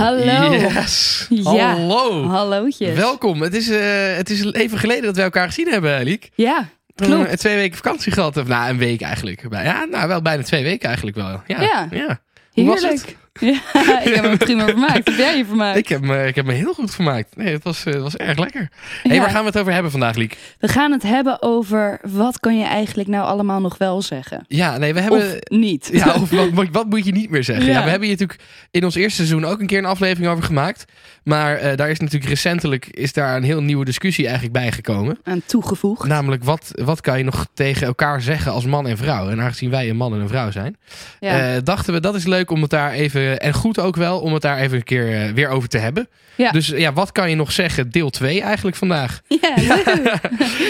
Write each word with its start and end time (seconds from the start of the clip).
Hallo. 0.00 0.52
Yes. 0.54 1.26
Ja. 1.30 1.74
Hallo. 1.76 2.26
Hallootjes. 2.26 2.94
Welkom. 2.94 3.40
Het 3.42 3.54
is, 3.54 3.68
eh, 3.68 4.16
het 4.16 4.30
is 4.30 4.52
even 4.52 4.78
geleden 4.78 5.02
dat 5.02 5.14
wij 5.14 5.24
elkaar 5.24 5.46
gezien 5.46 5.68
hebben, 5.68 6.02
Liek. 6.04 6.30
Ja, 6.34 6.68
Eh, 6.96 7.06
klopt. 7.06 7.38
twee 7.38 7.56
weken 7.56 7.76
vakantie 7.76 8.12
gehad. 8.12 8.36
Of 8.36 8.46
nou, 8.46 8.70
een 8.70 8.78
week 8.78 9.00
eigenlijk. 9.00 9.46
Ja, 9.50 9.84
nou, 9.90 10.08
wel 10.08 10.22
bijna 10.22 10.42
twee 10.42 10.62
weken 10.62 10.86
eigenlijk 10.86 11.16
wel. 11.16 11.42
Ja. 11.46 11.88
Ja. 11.90 12.20
Hoe 12.52 12.64
was 12.64 12.80
Heerlijk. 12.82 13.16
Ja, 13.50 14.00
ik 14.02 14.14
heb 14.14 14.22
me 14.30 14.36
prima 14.36 14.64
vermaakt. 14.66 14.94
Heb 15.08 15.16
jij 15.16 15.36
je 15.36 15.44
vermaakt? 15.44 15.78
Ik 15.78 15.88
heb, 15.88 16.00
me, 16.00 16.26
ik 16.26 16.34
heb 16.34 16.44
me 16.46 16.52
heel 16.52 16.74
goed 16.74 16.94
vermaakt. 16.94 17.36
Nee, 17.36 17.52
het 17.52 17.62
was, 17.64 17.84
eh, 17.84 17.92
het 17.92 18.02
was 18.02 18.16
erg 18.16 18.38
lekker. 18.38 18.70
hey, 19.02 19.14
Ja. 19.14 19.20
waar 19.20 19.30
gaan 19.30 19.40
we 19.40 19.46
het 19.46 19.58
over 19.58 19.72
hebben 19.72 19.90
vandaag, 19.90 20.14
Liek? 20.16 20.36
We 20.58 20.68
gaan 20.68 20.92
het 20.92 21.02
hebben 21.02 21.42
over 21.42 21.98
wat 22.02 22.40
kan 22.40 22.58
je 22.58 22.64
eigenlijk 22.64 23.08
nou 23.08 23.24
allemaal 23.26 23.60
nog 23.60 23.78
wel 23.78 24.02
zeggen? 24.02 24.44
Ja, 24.48 24.78
nee, 24.78 24.94
we 24.94 25.00
hebben... 25.00 25.18
Of 25.20 25.36
niet. 25.58 25.88
Ja, 25.92 26.14
of 26.14 26.30
wat, 26.30 26.50
wat, 26.52 26.66
wat 26.72 26.86
moet 26.86 27.04
je 27.04 27.12
niet 27.12 27.30
meer 27.30 27.44
zeggen? 27.44 27.66
Ja. 27.66 27.72
Ja. 27.72 27.84
we 27.84 27.90
hebben 27.90 28.08
hier 28.08 28.16
natuurlijk 28.18 28.48
in 28.70 28.84
ons 28.84 28.94
eerste 28.94 29.16
seizoen 29.16 29.44
ook 29.44 29.60
een 29.60 29.66
keer 29.66 29.78
een 29.78 29.84
aflevering 29.84 30.32
over 30.32 30.44
gemaakt. 30.44 30.84
Maar 31.24 31.56
eh, 31.56 31.76
daar 31.76 31.90
is 31.90 31.98
natuurlijk 32.00 32.30
recentelijk 32.30 32.86
is 32.86 33.12
daar 33.12 33.36
een 33.36 33.42
heel 33.42 33.62
nieuwe 33.62 33.84
discussie 33.84 34.24
eigenlijk 34.24 34.54
bijgekomen. 34.54 35.18
Aan 35.22 35.42
toegevoegd. 35.46 36.06
Namelijk, 36.08 36.44
wat, 36.44 36.70
wat 36.74 37.00
kan 37.00 37.18
je 37.18 37.24
nog 37.24 37.46
tegen 37.54 37.86
elkaar 37.86 38.22
zeggen 38.22 38.52
als 38.52 38.64
man 38.64 38.86
en 38.86 38.96
vrouw? 38.96 39.28
En 39.28 39.40
aangezien 39.40 39.70
wij 39.70 39.88
een 39.90 39.96
man 39.96 40.14
en 40.14 40.20
een 40.20 40.28
vrouw 40.28 40.50
zijn, 40.50 40.76
Ja. 41.20 41.54
eh, 41.54 41.60
dachten 41.64 41.92
we 41.94 42.00
dat 42.00 42.14
is 42.14 42.24
leuk 42.26 42.50
om 42.50 42.60
het 42.62 42.70
daar 42.70 42.92
even, 42.92 43.40
en 43.40 43.52
goed 43.54 43.78
ook 43.80 43.96
wel, 43.96 44.20
om 44.20 44.32
het 44.32 44.42
daar 44.42 44.58
even 44.58 44.76
een 44.76 44.84
keer 44.84 45.22
eh, 45.22 45.32
weer 45.32 45.48
over 45.48 45.68
te 45.68 45.78
hebben. 45.78 46.08
Ja. 46.36 46.50
Dus 46.50 46.66
ja, 46.66 46.92
wat 46.92 47.12
kan 47.12 47.30
je 47.30 47.36
nog 47.36 47.52
zeggen? 47.52 47.90
Deel 47.90 48.10
2 48.10 48.40
eigenlijk 48.42 48.76
vandaag. 48.76 49.20
ja, 49.26 49.54
leuk. 49.68 50.20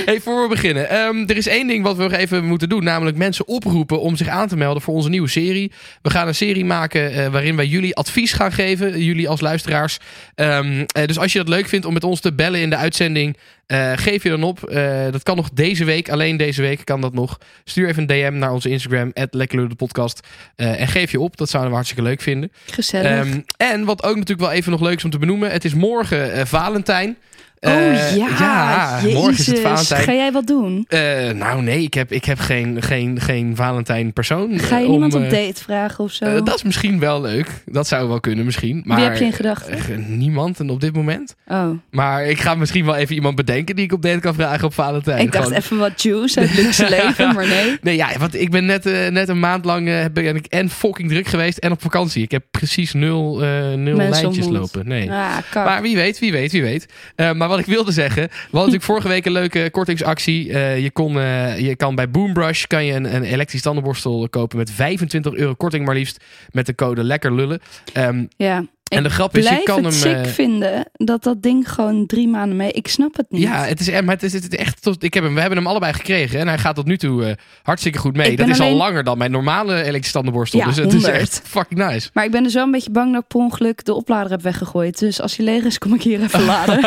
Hey, 0.04 0.20
voor 0.20 0.42
we 0.42 0.48
beginnen. 0.48 0.88
ehm, 0.90 1.24
er 1.26 1.36
is 1.36 1.46
één 1.46 1.66
ding 1.66 1.84
wat 1.84 1.96
we 1.96 2.02
nog 2.02 2.12
even 2.12 2.44
moeten 2.44 2.68
doen. 2.68 2.84
Namelijk 2.84 3.16
mensen 3.16 3.48
oproepen 3.48 4.00
om 4.00 4.16
zich 4.16 4.28
aan 4.28 4.48
te 4.48 4.56
melden 4.56 4.82
voor 4.82 4.94
onze 4.94 5.08
nieuwe 5.08 5.28
serie. 5.28 5.72
We 6.02 6.10
gaan 6.10 6.26
een 6.28 6.34
serie 6.34 6.64
maken 6.64 7.32
waarin 7.32 7.56
wij 7.56 7.66
jullie 7.66 7.94
advies 7.96 8.32
gaan 8.32 8.52
geven. 8.52 9.02
Jullie 9.04 9.28
als 9.28 9.40
luisteraars. 9.40 9.98
Ehm, 10.40 10.84
eh, 10.86 11.06
dus 11.06 11.18
als 11.18 11.32
je 11.32 11.38
dat 11.38 11.48
leuk 11.48 11.68
vindt 11.68 11.86
om 11.86 11.92
met 11.92 12.04
ons 12.04 12.20
te 12.20 12.32
bellen 12.32 12.60
in 12.60 12.70
de 12.70 12.76
uitzending. 12.76 13.36
eh, 13.66 13.92
geef 13.94 14.22
je 14.22 14.28
dan 14.28 14.42
op. 14.42 14.64
Eh, 14.64 15.02
dat 15.10 15.22
kan 15.22 15.36
nog 15.36 15.50
deze 15.52 15.84
week. 15.84 16.10
Alleen 16.10 16.36
deze 16.36 16.62
week 16.62 16.84
kan 16.84 17.00
dat 17.00 17.12
nog. 17.12 17.38
Stuur 17.64 17.88
even 17.88 18.02
een 18.02 18.06
DM 18.06 18.38
naar 18.38 18.52
onze 18.52 18.68
Instagram. 18.68 19.12
Lekkerlullepodcast. 19.30 20.26
Eh 20.56 20.80
en 20.80 20.88
geef 20.88 21.10
je 21.10 21.20
op. 21.20 21.36
Dat 21.36 21.48
zouden 21.48 21.70
we 21.70 21.76
hartstikke 21.76 22.08
leuk 22.08 22.20
vinden. 22.20 22.52
Gezellig. 22.70 23.26
Ehm, 23.26 23.40
en 23.56 23.84
wat 23.84 24.02
ook 24.02 24.16
natuurlijk 24.16 24.48
wel 24.48 24.58
even 24.58 24.70
nog 24.70 24.80
leuk 24.80 24.96
is 24.96 25.04
om 25.04 25.10
te 25.10 25.18
benoemen. 25.18 25.50
Het 25.50 25.64
is 25.64 25.74
morgen 25.74 26.46
Valentijn. 26.46 27.16
Oh 27.60 27.72
Eh, 27.72 28.16
ja, 28.16 29.00
morgen 29.02 29.30
is 29.32 29.46
het 29.46 29.58
Valentijn. 29.60 30.02
Ga 30.02 30.12
jij 30.12 30.32
wat 30.32 30.46
doen? 30.46 30.84
Eh, 30.88 31.30
nou 31.30 31.62
nee, 31.62 31.82
ik 31.82 31.94
heb, 31.94 32.12
ik 32.12 32.24
heb 32.24 32.38
geen, 32.38 32.82
geen, 32.82 33.20
geen 33.20 33.56
Valentijn 33.56 34.12
persoon. 34.12 34.58
Ga 34.58 34.78
je 34.78 34.84
eh, 34.84 34.90
niemand 34.90 35.14
om, 35.14 35.24
op 35.24 35.30
eh, 35.30 35.46
date 35.46 35.62
vragen 35.62 36.04
of 36.04 36.12
zo? 36.12 36.42
dat 36.42 36.54
is 36.54 36.62
misschien 36.62 36.98
wel 36.98 37.20
leuk. 37.20 37.48
Dat 37.66 37.86
zou 37.88 38.08
wel 38.08 38.20
kunnen 38.20 38.44
misschien. 38.44 38.82
Maar, 38.84 38.96
Wie 38.96 39.06
heb 39.06 39.16
je 39.16 39.24
in 39.24 39.32
gedachten? 39.32 40.18
niemand 40.18 40.60
en 40.60 40.70
op 40.70 40.80
dit 40.80 40.94
moment. 40.94 41.34
Oh, 41.46 41.68
Maar 41.90 42.24
ik 42.26 42.40
ga 42.40 42.54
misschien 42.54 42.84
wel 42.84 42.94
even 42.96 43.14
iemand 43.14 43.34
bedenken 43.36 43.76
die 43.76 43.84
ik 43.84 43.92
op 43.92 44.02
date 44.02 44.20
kan 44.20 44.34
vragen 44.34 44.64
op 44.64 44.74
Valentijn. 44.74 45.18
ik 45.18 45.32
dacht 45.32 45.44
Gewoon- 45.44 45.58
even 45.58 45.78
wat 45.78 46.02
juice 46.02 46.40
uit 46.40 46.54
luxe 46.56 46.88
leven, 46.98 47.34
maar 47.34 47.46
nee. 47.46 47.78
Nee, 47.82 47.96
ja, 47.96 48.08
want 48.18 48.34
ik 48.40 48.50
ben 48.50 48.66
net, 48.66 48.84
net 49.10 49.28
een 49.28 49.40
maand 49.40 49.64
lang 49.64 50.12
ben 50.12 50.36
ik 50.36 50.46
en 50.46 50.68
fucking 50.70 51.08
druk 51.08 51.26
geweest 51.26 51.58
en 51.58 51.72
op 51.72 51.82
vakantie. 51.82 52.22
Ik 52.22 52.30
heb 52.30 52.44
precies 52.50 52.92
nul, 52.92 53.36
nul 53.38 53.76
Mensen 53.76 53.96
lijntjes 53.96 54.44
ontmoet. 54.46 54.52
lopen. 54.74 54.88
Nee. 54.88 55.10
Ah. 55.10 55.36
Maar 55.54 55.82
wie 55.82 55.96
weet, 55.96 56.18
wie 56.18 56.32
weet, 56.32 56.52
wie 56.52 56.62
weet. 56.62 56.86
Maar 57.16 57.48
wat 57.50 57.58
ik 57.58 57.66
wilde 57.66 57.92
zeggen, 57.92 58.22
we 58.22 58.32
hadden 58.32 58.58
natuurlijk 58.58 58.84
vorige 58.84 59.08
week 59.08 59.26
een 59.26 59.32
leuke 59.32 59.68
kortingsactie. 59.70 60.52
Eh, 60.52 60.82
je, 60.82 60.90
kon, 60.90 61.18
eh, 61.18 61.58
je 61.58 61.76
kan 61.76 61.94
bij 61.94 62.10
Boombrush 62.10 62.64
kan 62.64 62.84
je 62.84 62.92
een, 62.92 63.14
een 63.14 63.22
elektrisch 63.22 63.62
tandenborstel 63.62 64.28
kopen 64.28 64.58
met 64.58 64.70
25 64.70 65.34
euro 65.34 65.54
korting 65.54 65.86
maar 65.86 65.94
liefst. 65.94 66.24
Met 66.50 66.66
de 66.66 66.74
code 66.74 67.04
lekker 67.04 67.34
lullen. 67.34 67.60
Ehm, 67.92 68.24
ja. 68.36 68.64
En 68.90 68.98
Ik 68.98 69.04
de 69.04 69.10
grap 69.10 69.36
is, 69.36 69.48
je 69.48 69.60
kan 69.64 69.84
het 69.84 70.02
hem... 70.02 70.14
sick 70.14 70.26
eh, 70.26 70.32
vinden 70.32 70.90
dat 70.92 71.22
dat 71.22 71.42
ding 71.42 71.72
gewoon 71.72 72.06
drie 72.06 72.28
maanden 72.28 72.56
mee... 72.56 72.72
Ik 72.72 72.88
snap 72.88 73.16
het 73.16 73.26
niet. 73.28 73.42
ja, 73.42 73.64
het 73.64 73.80
is, 73.80 73.90
maar 73.90 74.14
het 74.14 74.22
is, 74.22 74.32
het 74.32 74.52
is 74.52 74.58
echt. 74.58 74.82
Tot, 74.82 75.02
ik 75.02 75.14
heb 75.14 75.24
hem, 75.24 75.34
we 75.34 75.40
hebben 75.40 75.58
hem 75.58 75.66
allebei 75.66 75.92
gekregen 75.92 76.40
en 76.40 76.48
hij 76.48 76.58
gaat 76.58 76.74
tot 76.74 76.86
nu 76.86 76.96
toe 76.96 77.24
eh, 77.24 77.32
hartstikke 77.62 77.98
goed 77.98 78.16
mee. 78.16 78.30
Ik 78.30 78.38
Dat 78.38 78.48
is 78.48 78.60
al 78.60 78.74
langer 78.74 79.04
dan 79.04 79.18
mijn 79.18 79.30
normale 79.30 79.74
elektrische 79.74 80.12
tandenborstel. 80.12 80.60
Ja, 80.60 80.66
dus 80.66 80.76
het 80.76 80.86
is 80.86 81.02
100. 81.02 81.14
echt 81.14 81.42
fucking 81.44 81.80
nice. 81.88 82.10
Maar 82.12 82.24
ik 82.24 82.30
ben 82.30 82.44
er 82.44 82.50
zo 82.50 82.62
een 82.62 82.70
beetje 82.70 82.90
bang 82.90 83.12
dat 83.12 83.22
ik 83.22 83.28
per 83.28 83.38
ongeluk 83.40 83.84
de 83.84 83.94
oplader 83.94 84.30
heb 84.30 84.42
weggegooid. 84.42 84.98
Dus 84.98 85.20
als 85.20 85.36
hij 85.36 85.46
leeg 85.46 85.64
is, 85.64 85.78
kom 85.78 85.94
ik 85.94 86.02
hier 86.02 86.22
even 86.22 86.44
laden. 86.44 86.78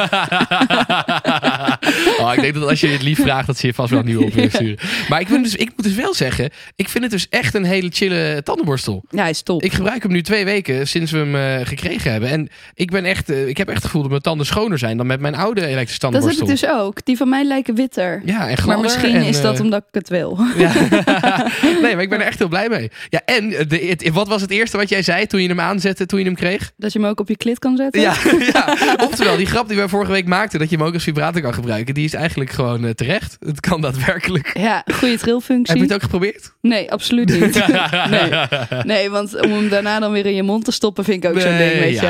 oh, 2.22 2.34
ik 2.36 2.42
denk 2.42 2.54
dat 2.54 2.70
als 2.70 2.80
je 2.80 2.88
het 2.88 3.02
lief 3.02 3.20
vraagt, 3.20 3.48
dat 3.48 3.58
ze 3.58 3.68
je 3.68 3.74
vast 3.74 3.90
wel 3.90 4.00
een 4.00 4.06
nieuwe 4.06 4.26
op 4.26 4.34
willen 4.34 4.52
sturen. 4.62 4.78
Maar 5.10 5.22
ik, 5.22 5.28
dus, 5.28 5.56
ik 5.56 5.72
moet 5.76 5.86
dus 5.86 5.96
wel 5.96 6.14
zeggen, 6.14 6.50
ik 6.76 6.90
vind 6.90 7.04
het 7.04 7.14
dus 7.14 7.28
echt 7.30 7.54
een 7.54 7.66
hele 7.66 7.90
chille 7.92 8.42
tandenborstel. 8.44 9.04
Ja, 9.10 9.22
hij 9.22 9.30
is 9.30 9.42
top. 9.42 9.64
Ik 9.64 9.74
gebruik 9.74 10.04
hem 10.04 10.12
nu 10.12 10.22
twee 10.22 10.46
weken 10.46 10.88
sinds 10.88 11.12
we 11.12 11.18
hem 11.18 11.36
eh, 11.36 11.66
gekregen 11.66 11.93
hebben. 12.02 12.30
En 12.30 12.50
ik, 12.74 12.92
ben 12.92 13.06
echt, 13.06 13.30
eh, 13.30 13.48
ik 13.48 13.58
heb 13.58 13.68
echt 13.68 13.76
het 13.78 13.86
gevoel 13.86 14.02
dat 14.02 14.10
mijn 14.10 14.22
tanden 14.22 14.46
schoner 14.46 14.78
zijn 14.78 14.98
dan 14.98 15.08
met 15.08 15.20
mijn 15.20 15.36
oude 15.36 15.62
elektrische 15.66 16.00
dat 16.00 16.12
heb 16.14 16.22
tandenborstel. 16.22 16.70
ik 16.72 16.78
dus 16.78 16.86
ook. 16.88 17.06
Die 17.06 17.18
van 17.18 17.30
mij 17.30 17.44
lijken 17.44 17.76
witter. 17.76 18.22
Ja, 18.26 18.50
en 18.50 18.58
maar 18.66 18.80
misschien 18.80 19.16
en, 19.16 19.24
is 19.24 19.42
dat 19.42 19.56
eh, 19.58 19.62
omdat 19.62 19.80
ik 19.88 19.94
het 19.94 20.10
wil. 20.10 20.40
Ja. 20.58 20.72
nee, 21.82 21.94
maar 21.94 22.02
ik 22.02 22.10
ben 22.10 22.20
er 22.20 22.26
echt 22.26 22.40
heel 22.40 22.48
blij 22.48 22.70
mee. 22.70 22.92
Ja, 23.10 23.22
en 23.26 23.50
de, 23.50 23.78
het- 23.78 24.10
wat 24.10 24.28
was 24.28 24.42
het 24.42 24.52
eerste 24.52 24.78
wat 24.78 24.90
jij 24.90 25.02
zei 25.02 25.26
toen 25.28 25.42
je 25.42 25.48
hem 25.48 25.60
aanzette, 25.60 26.06
toen 26.06 26.20
je 26.20 26.26
hem 26.26 26.36
kreeg? 26.36 26.72
Dat 26.78 26.94
je 26.94 27.00
hem 27.00 27.08
ook 27.08 27.20
op 27.20 27.28
je 27.30 27.38
klit 27.38 27.60
kan 27.60 27.76
zetten. 27.78 28.02
Ja, 28.02 28.14
ja. 28.54 28.76
Oftewel, 29.04 29.38
die 29.38 29.46
grap 29.46 29.68
die 29.68 29.78
we 29.78 29.90
vorige 29.90 30.12
week 30.12 30.26
maakten, 30.26 30.60
dat 30.60 30.70
je 30.70 30.76
hem 30.78 30.86
ook 30.86 30.94
als 30.94 31.04
vibrator 31.04 31.42
kan 31.42 31.54
gebruiken, 31.54 31.94
die 31.94 32.06
is 32.06 32.14
eigenlijk 32.14 32.50
gewoon 32.52 32.86
eh, 32.86 32.90
terecht. 32.92 33.38
Het 33.40 33.60
kan 33.60 33.82
daadwerkelijk. 33.82 34.58
Ja, 34.58 34.84
goede 34.94 35.08
Heb 35.08 35.20
trillfunctie. 35.20 35.76
je 35.78 35.82
het 35.84 35.94
ook 35.94 36.02
geprobeerd? 36.02 36.52
Nee, 36.62 36.92
absoluut 36.92 37.40
niet. 37.40 37.68
nee. 38.10 38.32
nee, 38.84 39.10
want 39.10 39.42
om 39.42 39.52
hem 39.52 39.70
daarna 39.70 40.00
dan 40.00 40.12
weer 40.12 40.26
in 40.26 40.36
je 40.36 40.44
mond 40.44 40.66
te 40.66 40.72
stoppen 40.72 41.04
vind 41.04 41.24
ik 41.24 41.30
ook 41.30 41.40
zo'n 41.40 41.58
ding, 41.58 41.72
weet 41.86 42.00
je 42.00 42.06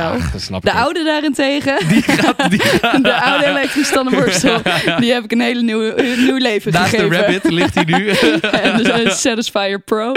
wel. 0.49 0.59
De 0.59 0.71
oude 0.71 1.03
daarentegen, 1.03 1.87
Die 1.87 2.01
gaat, 2.03 2.49
die 2.49 2.59
gaat- 2.81 3.03
de 3.03 3.21
oude 3.21 3.45
elektrische 3.45 3.93
tandenborstel, 3.93 4.61
die 4.99 5.11
heb 5.13 5.23
ik 5.23 5.31
een 5.31 5.41
hele 5.41 5.61
nieuwe, 5.61 6.01
een 6.03 6.23
nieuw 6.25 6.37
leven 6.37 6.71
Naast 6.71 6.91
de 6.91 6.97
gegeven. 6.97 7.17
Rabbit 7.21 7.51
ligt 7.51 7.75
hij 7.75 7.83
nu. 7.83 8.07
en 8.63 8.83
de 8.83 9.09
Satisfyer 9.09 9.79
Pro. 9.79 10.11
oh, 10.11 10.13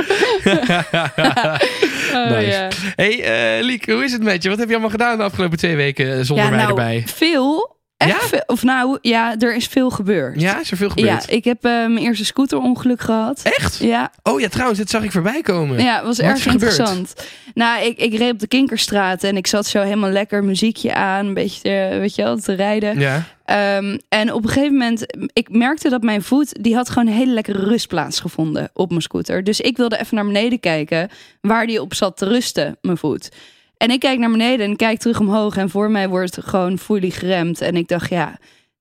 Nice. 2.30 2.46
ja. 2.50 2.68
hey, 2.96 3.22
eh 3.58 3.64
Liek, 3.64 3.90
hoe 3.90 4.04
is 4.04 4.12
het 4.12 4.22
met 4.22 4.42
je? 4.42 4.48
Wat 4.48 4.58
heb 4.58 4.66
je 4.66 4.72
allemaal 4.72 4.90
gedaan 4.90 5.16
de 5.16 5.22
afgelopen 5.22 5.58
twee 5.58 5.76
weken 5.76 6.24
zonder 6.24 6.44
ja, 6.44 6.50
mij 6.50 6.58
nou, 6.58 6.68
erbij? 6.70 7.02
veel. 7.14 7.75
Echt 7.96 8.10
Ja? 8.20 8.26
veel. 8.26 8.42
Of 8.46 8.62
nou, 8.62 8.98
ja, 9.00 9.34
er 9.38 9.54
is 9.54 9.66
veel 9.66 9.90
gebeurd. 9.90 10.40
Ja, 10.40 10.60
is 10.60 10.70
er 10.70 10.76
veel 10.76 10.88
gebeurd? 10.88 11.24
Ja, 11.26 11.34
ik 11.34 11.44
heb 11.44 11.64
eh, 11.64 11.70
mijn 11.70 11.98
eerste 11.98 12.24
scooterongeluk 12.24 13.00
gehad. 13.00 13.40
Echt? 13.42 13.76
Ja, 13.78 14.10
Oh 14.22 14.40
ja, 14.40 14.48
trouwens, 14.48 14.78
dit 14.78 14.90
zag 14.90 15.02
ik 15.02 15.12
voorbij 15.12 15.40
komen. 15.42 15.82
ja, 15.82 16.04
was 16.04 16.16
Wat 16.16 16.26
erg 16.26 16.44
er 16.44 16.50
gebeurd? 16.50 16.70
interessant. 16.78 17.14
Nou, 17.54 17.84
ik, 17.84 17.98
ik 17.98 18.14
reed 18.18 18.32
op 18.32 18.38
de 18.38 18.46
Kinkerstraat 18.48 19.22
en 19.24 19.36
ik 19.36 19.46
zat 19.46 19.66
zo 19.66 19.82
helemaal 19.82 20.10
lekker 20.10 20.44
muziekje 20.44 20.94
aan, 20.94 21.26
een 21.26 21.34
beetje, 21.34 21.70
eh, 21.70 21.98
weet 21.98 22.14
je 22.14 22.22
wel, 22.22 22.36
te 22.36 22.52
rijden. 22.52 22.98
Ja. 22.98 23.22
Ehm, 23.44 23.98
en 24.08 24.32
op 24.32 24.42
een 24.42 24.48
gegeven 24.50 24.72
moment, 24.72 25.06
ik 25.32 25.48
merkte 25.50 25.88
dat 25.88 26.02
mijn 26.02 26.22
voet, 26.22 26.62
die 26.64 26.74
had 26.74 26.88
gewoon 26.88 27.06
een 27.08 27.14
hele 27.14 27.32
lekkere 27.32 27.64
rustplaats 27.64 28.20
gevonden 28.20 28.70
op 28.74 28.88
mijn 28.88 29.02
scooter. 29.02 29.44
Dus 29.44 29.60
ik 29.60 29.76
wilde 29.76 29.98
even 29.98 30.14
naar 30.16 30.24
beneden 30.26 30.60
kijken 30.60 31.08
waar 31.40 31.66
die 31.66 31.80
op 31.80 31.94
zat 31.94 32.16
te 32.16 32.26
rusten, 32.28 32.78
mijn 32.80 32.96
voet. 32.96 33.28
En 33.76 33.90
ik 33.90 34.00
kijk 34.00 34.18
naar 34.18 34.30
beneden 34.30 34.66
en 34.66 34.76
kijk 34.76 34.98
terug 34.98 35.20
omhoog 35.20 35.56
en 35.56 35.70
voor 35.70 35.90
mij 35.90 36.08
wordt 36.08 36.38
gewoon 36.44 36.78
fully 36.78 37.10
geremd. 37.10 37.60
En 37.60 37.76
ik 37.76 37.88
dacht, 37.88 38.10
ja, 38.10 38.38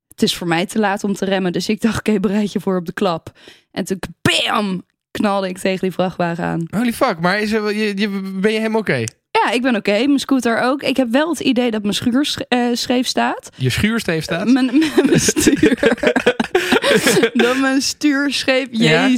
het 0.07 0.21
is 0.21 0.35
voor 0.35 0.47
mij 0.47 0.65
te 0.65 0.79
laat 0.79 1.03
om 1.03 1.13
te 1.13 1.25
remmen. 1.25 1.51
Dus 1.51 1.69
ik 1.69 1.81
dacht, 1.81 1.97
oké, 1.97 2.19
bereid 2.19 2.51
je 2.51 2.59
voor 2.59 2.77
op 2.77 2.85
de 2.85 2.93
klap. 2.93 3.31
En 3.71 3.85
toen, 3.85 3.99
bam, 4.21 4.83
knalde 5.11 5.47
ik 5.47 5.57
tegen 5.57 5.79
die 5.81 5.91
vrachtwagen 5.91 6.43
aan. 6.43 6.67
Holy 6.69 6.93
fuck, 6.93 7.19
maar 7.19 7.39
is 7.41 7.51
er, 7.51 7.75
je, 7.75 7.97
je, 7.97 8.09
ben 8.35 8.51
je 8.51 8.57
helemaal 8.57 8.79
oké? 8.79 9.03
Ja, 9.31 9.51
ik 9.51 9.61
ben 9.61 9.75
oké. 9.75 9.91
Mijn 9.91 10.19
scooter 10.19 10.61
ook. 10.61 10.83
Ik 10.83 10.97
heb 10.97 11.07
wel 11.11 11.29
het 11.29 11.39
idee 11.39 11.71
dat 11.71 11.81
mijn 11.81 11.93
schuur 11.93 12.25
sch- 12.25 12.37
eh, 12.47 12.59
scheef 12.73 13.07
staat. 13.07 13.49
Je 13.55 13.69
schuursteef 13.69 14.23
staat? 14.23 14.47
Mijn, 14.47 14.65
mijn 15.05 15.19
stuur. 15.19 15.77
dat 17.33 17.57
mijn 17.57 17.81
stuur 17.81 18.31
scheef. 18.33 18.67
Ja? 18.71 19.09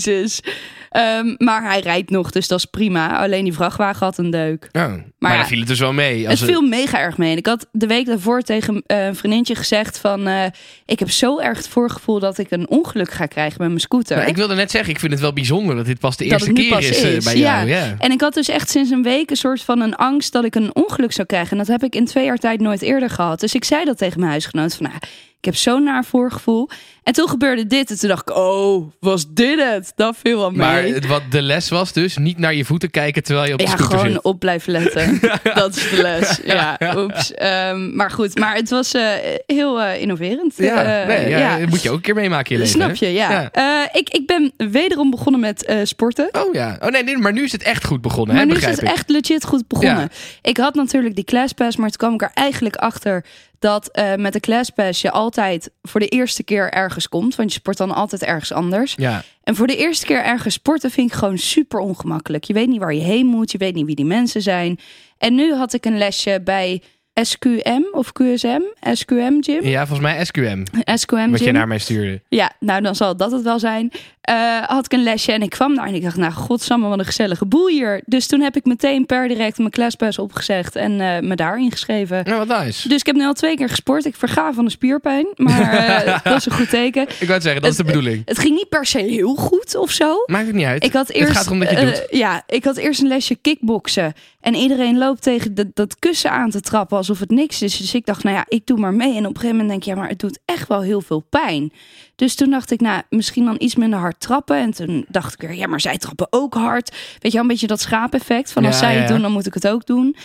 Ehm, 0.97 1.35
maar 1.37 1.63
hij 1.63 1.79
rijdt 1.79 2.09
nog, 2.09 2.31
dus 2.31 2.47
dat 2.47 2.57
is 2.57 2.65
prima. 2.65 3.17
Alleen 3.17 3.43
die 3.43 3.53
vrachtwagen 3.53 4.05
had 4.05 4.17
een 4.17 4.29
deuk. 4.29 4.69
Oh, 4.71 4.93
maar 5.19 5.31
ja, 5.31 5.37
dan 5.37 5.47
viel 5.47 5.59
het 5.59 5.67
dus 5.67 5.79
wel 5.79 5.93
mee. 5.93 6.29
Als 6.29 6.39
het 6.39 6.49
viel 6.49 6.61
mega 6.61 6.99
erg 6.99 7.17
mee. 7.17 7.31
En 7.31 7.37
ik 7.37 7.45
had 7.45 7.67
de 7.71 7.87
week 7.87 8.05
daarvoor 8.05 8.41
tegen 8.41 8.83
eh, 8.85 9.05
een 9.05 9.15
vriendinnetje 9.15 9.55
gezegd 9.55 9.97
van... 9.99 10.27
eh, 10.27 10.45
ik 10.85 10.99
heb 10.99 11.11
zo 11.11 11.39
erg 11.39 11.57
het 11.57 11.67
voorgevoel 11.67 12.19
dat 12.19 12.37
ik 12.37 12.51
een 12.51 12.69
ongeluk 12.69 13.11
ga 13.11 13.25
krijgen 13.25 13.55
met 13.59 13.67
mijn 13.67 13.79
scooter. 13.79 14.17
Nou, 14.17 14.29
ik 14.29 14.35
wilde 14.35 14.55
net 14.55 14.71
zeggen, 14.71 14.93
ik 14.93 14.99
vind 14.99 15.11
het 15.11 15.21
wel 15.21 15.33
bijzonder 15.33 15.75
dat 15.75 15.85
dit 15.85 15.99
pas 15.99 16.17
de 16.17 16.25
eerste 16.25 16.49
het 16.49 16.59
keer 16.59 16.77
is, 16.77 17.01
eh, 17.01 17.15
is, 17.15 17.23
bij 17.23 17.37
ja. 17.37 17.55
jou. 17.57 17.69
Ja. 17.69 17.95
En 17.99 18.11
ik 18.11 18.21
had 18.21 18.33
dus 18.33 18.49
echt 18.49 18.69
sinds 18.69 18.89
een 18.89 19.03
week 19.03 19.29
een 19.29 19.35
soort 19.35 19.61
van 19.61 19.81
een 19.81 19.95
angst 19.95 20.31
dat 20.31 20.45
ik 20.45 20.55
een 20.55 20.75
ongeluk 20.75 21.11
zou 21.11 21.27
krijgen. 21.27 21.51
En 21.51 21.57
dat 21.57 21.67
heb 21.67 21.83
ik 21.83 21.95
in 21.95 22.05
twee 22.05 22.25
jaar 22.25 22.37
tijd 22.37 22.59
nooit 22.59 22.81
eerder 22.81 23.09
gehad. 23.09 23.39
Dus 23.39 23.55
ik 23.55 23.63
zei 23.63 23.85
dat 23.85 23.97
tegen 23.97 24.19
mijn 24.19 24.31
huisgenoot 24.31 24.75
van... 24.75 24.85
Nou, 24.85 24.99
ik 25.39 25.45
heb 25.45 25.55
zo'n 25.55 25.83
naar 25.83 26.05
voorgevoel. 26.05 26.69
En 27.03 27.13
toen 27.13 27.29
gebeurde 27.29 27.67
dit. 27.67 27.89
En 27.89 27.99
toen 27.99 28.09
dacht 28.09 28.29
ik, 28.29 28.35
oh, 28.35 28.91
was 28.99 29.25
dit 29.33 29.59
het? 29.59 29.91
Dat 29.95 30.15
viel 30.23 30.37
wel 30.39 30.51
mee. 30.51 30.59
Maar 30.91 31.07
wat 31.07 31.21
de 31.29 31.41
les 31.41 31.69
was 31.69 31.93
dus, 31.93 32.17
niet 32.17 32.37
naar 32.37 32.53
je 32.53 32.65
voeten 32.65 32.89
kijken 32.91 33.23
terwijl 33.23 33.47
je 33.47 33.53
op 33.53 33.59
de 33.59 33.65
ja, 33.65 33.69
scooter 33.71 33.97
gewoon 33.97 34.11
zit. 34.13 34.21
op 34.23 34.39
blijven 34.39 34.71
letten. 34.71 35.19
dat 35.53 35.75
is 35.75 35.89
de 35.89 36.01
les. 36.01 36.39
Ja, 36.45 36.77
oeps. 36.95 37.33
Ehm, 37.33 37.95
maar 37.95 38.11
goed, 38.11 38.39
maar 38.39 38.55
het 38.55 38.69
was 38.69 38.93
eh, 38.93 39.03
heel 39.45 39.81
eh, 39.81 40.01
innoverend. 40.01 40.53
Ja, 40.57 41.01
Eh, 41.01 41.07
nee, 41.07 41.29
ja, 41.29 41.37
ja. 41.37 41.57
dat 41.59 41.69
moet 41.69 41.81
je 41.81 41.89
ook 41.89 41.95
een 41.95 42.01
keer 42.01 42.15
meemaken 42.15 42.51
in 42.51 42.57
je 42.57 42.63
leven. 42.65 42.81
Snap 42.81 42.95
je, 42.95 43.13
ja. 43.13 43.51
Ik, 43.93 44.09
ik 44.09 44.27
ben 44.27 44.53
wederom 44.57 45.09
begonnen 45.09 45.41
met 45.41 45.73
sporten. 45.83 46.29
Oh 46.31 46.53
ja. 46.53 46.77
Oh 46.79 46.89
nee, 46.89 47.03
nee, 47.03 47.17
maar 47.17 47.33
nu 47.33 47.43
is 47.43 47.51
het 47.51 47.63
echt 47.63 47.85
goed 47.85 48.01
begonnen, 48.01 48.35
Maar 48.35 48.43
hè? 48.45 48.51
nu 48.51 48.57
is 48.57 48.65
het 48.65 48.81
ik. 48.81 48.87
echt 48.87 49.09
legit 49.09 49.45
goed 49.45 49.67
begonnen. 49.67 50.09
Ik 50.41 50.57
had 50.57 50.75
natuurlijk 50.75 51.15
die 51.15 51.23
classpass, 51.23 51.77
maar 51.77 51.89
toen 51.89 51.97
kwam 51.97 52.13
ik 52.13 52.21
er 52.21 52.31
eigenlijk 52.33 52.75
achter 52.75 53.25
dat 53.59 53.91
eh, 53.91 54.15
met 54.15 54.33
de 54.33 54.39
classpass 54.39 55.01
je 55.01 55.11
altijd 55.11 55.71
voor 55.81 55.99
de 55.99 56.07
eerste 56.07 56.43
keer 56.43 56.71
ergens 56.71 57.09
komt. 57.09 57.35
Want 57.35 57.53
je 57.53 57.59
sport 57.59 57.77
dan 57.77 57.91
altijd 57.91 58.23
ergens 58.23 58.51
anders. 58.51 58.93
Ja. 58.97 59.23
En 59.43 59.55
voor 59.55 59.67
de 59.67 59.75
eerste 59.75 60.05
keer 60.05 60.23
ergens 60.23 60.53
sporten 60.53 60.91
vind 60.91 61.11
ik 61.11 61.17
gewoon 61.17 61.37
super 61.37 61.79
ongemakkelijk. 61.79 62.43
Je 62.43 62.53
weet 62.53 62.67
niet 62.67 62.79
waar 62.79 62.93
je 62.93 63.01
heen 63.01 63.25
moet, 63.25 63.51
je 63.51 63.57
weet 63.57 63.75
niet 63.75 63.85
wie 63.85 63.95
die 63.95 64.05
mensen 64.05 64.41
zijn. 64.41 64.79
En 65.17 65.35
nu 65.35 65.53
had 65.53 65.73
ik 65.73 65.85
een 65.85 65.97
lesje 65.97 66.41
bij 66.43 66.81
SQM 67.23 67.81
of 67.91 68.11
QSM, 68.11 68.61
SQM 68.93 69.37
Gym. 69.39 69.63
ja, 69.63 69.87
volgens 69.87 70.07
mij 70.07 70.25
SQM, 70.25 70.63
SQM 70.95 71.29
wat 71.29 71.39
je 71.39 71.51
naar 71.51 71.67
mij 71.67 71.77
stuurde. 71.79 72.21
Ja, 72.29 72.51
nou 72.59 72.81
dan 72.81 72.95
zal 72.95 73.17
dat 73.17 73.31
het 73.31 73.41
wel 73.43 73.59
zijn. 73.59 73.91
Eh, 74.27 74.61
had 74.63 74.85
ik 74.85 74.91
een 74.93 75.03
lesje 75.03 75.31
en 75.31 75.41
ik 75.41 75.49
kwam 75.49 75.75
daar 75.75 75.87
en 75.87 75.93
ik 75.93 76.01
dacht, 76.03 76.17
nou 76.17 76.31
godsamme, 76.33 76.87
wat 76.87 76.99
een 76.99 77.05
gezellige 77.05 77.45
boel 77.45 77.67
hier. 77.67 78.01
Dus 78.05 78.27
toen 78.27 78.41
heb 78.41 78.55
ik 78.55 78.65
meteen 78.65 79.05
per 79.05 79.27
direct 79.27 79.57
mijn 79.57 79.69
classpass 79.69 80.19
opgezegd 80.19 80.75
en 80.75 81.01
eh, 81.01 81.19
me 81.21 81.35
daar 81.35 81.59
ingeschreven. 81.59 82.21
Nou, 82.25 82.45
wat 82.47 82.59
nice. 82.63 82.87
Dus 82.89 82.99
ik 82.99 83.05
heb 83.05 83.15
nu 83.15 83.25
al 83.25 83.33
twee 83.33 83.55
keer 83.55 83.69
gesport. 83.69 84.05
Ik 84.05 84.15
verga 84.15 84.53
van 84.53 84.65
de 84.65 84.71
spierpijn, 84.71 85.27
maar 85.35 85.71
eh, 86.05 86.19
dat 86.23 86.35
is 86.37 86.45
een 86.45 86.51
goed 86.51 86.69
teken. 86.69 87.01
Ik 87.03 87.17
wou 87.19 87.31
het 87.31 87.43
zeggen, 87.43 87.61
dat 87.61 87.71
is 87.71 87.77
de 87.77 87.83
Het- 87.83 87.91
bedoeling. 87.93 88.21
Het 88.25 88.39
ging 88.39 88.55
niet 88.55 88.69
per 88.69 88.85
se 88.85 88.99
heel 88.99 89.35
goed 89.35 89.75
of 89.75 89.91
zo. 89.91 90.23
Maakt 90.25 90.45
het 90.47 90.55
niet 90.55 90.65
uit. 90.65 90.83
Ik 90.83 90.93
had 90.93 91.07
Het 91.07 91.15
eerst, 91.15 91.31
gaat 91.31 91.45
erom 91.45 91.59
dat 91.59 91.69
je 91.69 91.75
het 91.75 91.95
doet. 91.95 92.19
ja, 92.19 92.43
ik 92.47 92.63
had 92.63 92.77
eerst 92.77 93.01
een 93.01 93.07
lesje 93.07 93.35
kickboksen. 93.35 94.13
En 94.41 94.55
iedereen 94.55 94.97
loopt 94.97 95.21
tegen 95.21 95.55
dat, 95.55 95.67
dat 95.73 95.99
kussen 95.99 96.31
aan 96.31 96.49
te 96.49 96.61
trappen 96.61 96.97
alsof 96.97 97.19
het 97.19 97.29
niks 97.29 97.61
is. 97.61 97.77
Dus 97.77 97.93
ik 97.93 98.05
dacht, 98.05 98.23
nou 98.23 98.35
ja, 98.35 98.45
ik 98.47 98.65
doe 98.65 98.77
maar 98.79 98.93
mee. 98.93 99.09
En 99.15 99.25
op 99.25 99.33
een 99.33 99.35
gegeven 99.35 99.49
moment 99.49 99.69
denk 99.69 99.83
je, 99.83 99.89
ja, 99.89 99.95
maar 99.95 100.09
het 100.09 100.19
doet 100.19 100.39
echt 100.45 100.67
wel 100.67 100.81
heel 100.81 101.01
veel 101.01 101.25
pijn. 101.29 101.71
Dus 102.17 102.35
toen 102.35 102.49
dacht 102.49 102.71
ik, 102.71 102.81
nou, 102.81 103.01
misschien 103.09 103.45
dan 103.45 103.55
iets 103.59 103.75
minder 103.75 103.99
hard 103.99 104.19
trappen. 104.19 104.57
En 104.57 104.71
toen 104.71 105.05
dacht 105.09 105.33
ik 105.33 105.41
weer, 105.41 105.57
ja, 105.57 105.67
maar 105.67 105.81
zij 105.81 105.97
trappen 105.97 106.27
ook 106.29 106.53
hard. 106.53 106.89
Weet 106.89 107.21
je 107.21 107.31
wel, 107.31 107.41
een 107.41 107.47
beetje 107.47 107.67
dat 107.67 107.81
schaapeffect. 107.81 108.51
Van 108.51 108.65
als 108.65 108.79
Ja, 108.79 108.79
zij 108.81 108.95
het 108.95 109.07
ja. 109.07 109.13
doen, 109.13 109.21
dan 109.21 109.31
moet 109.31 109.45
ik 109.45 109.53
het 109.53 109.67
ook 109.67 109.85
doen. 109.85 110.15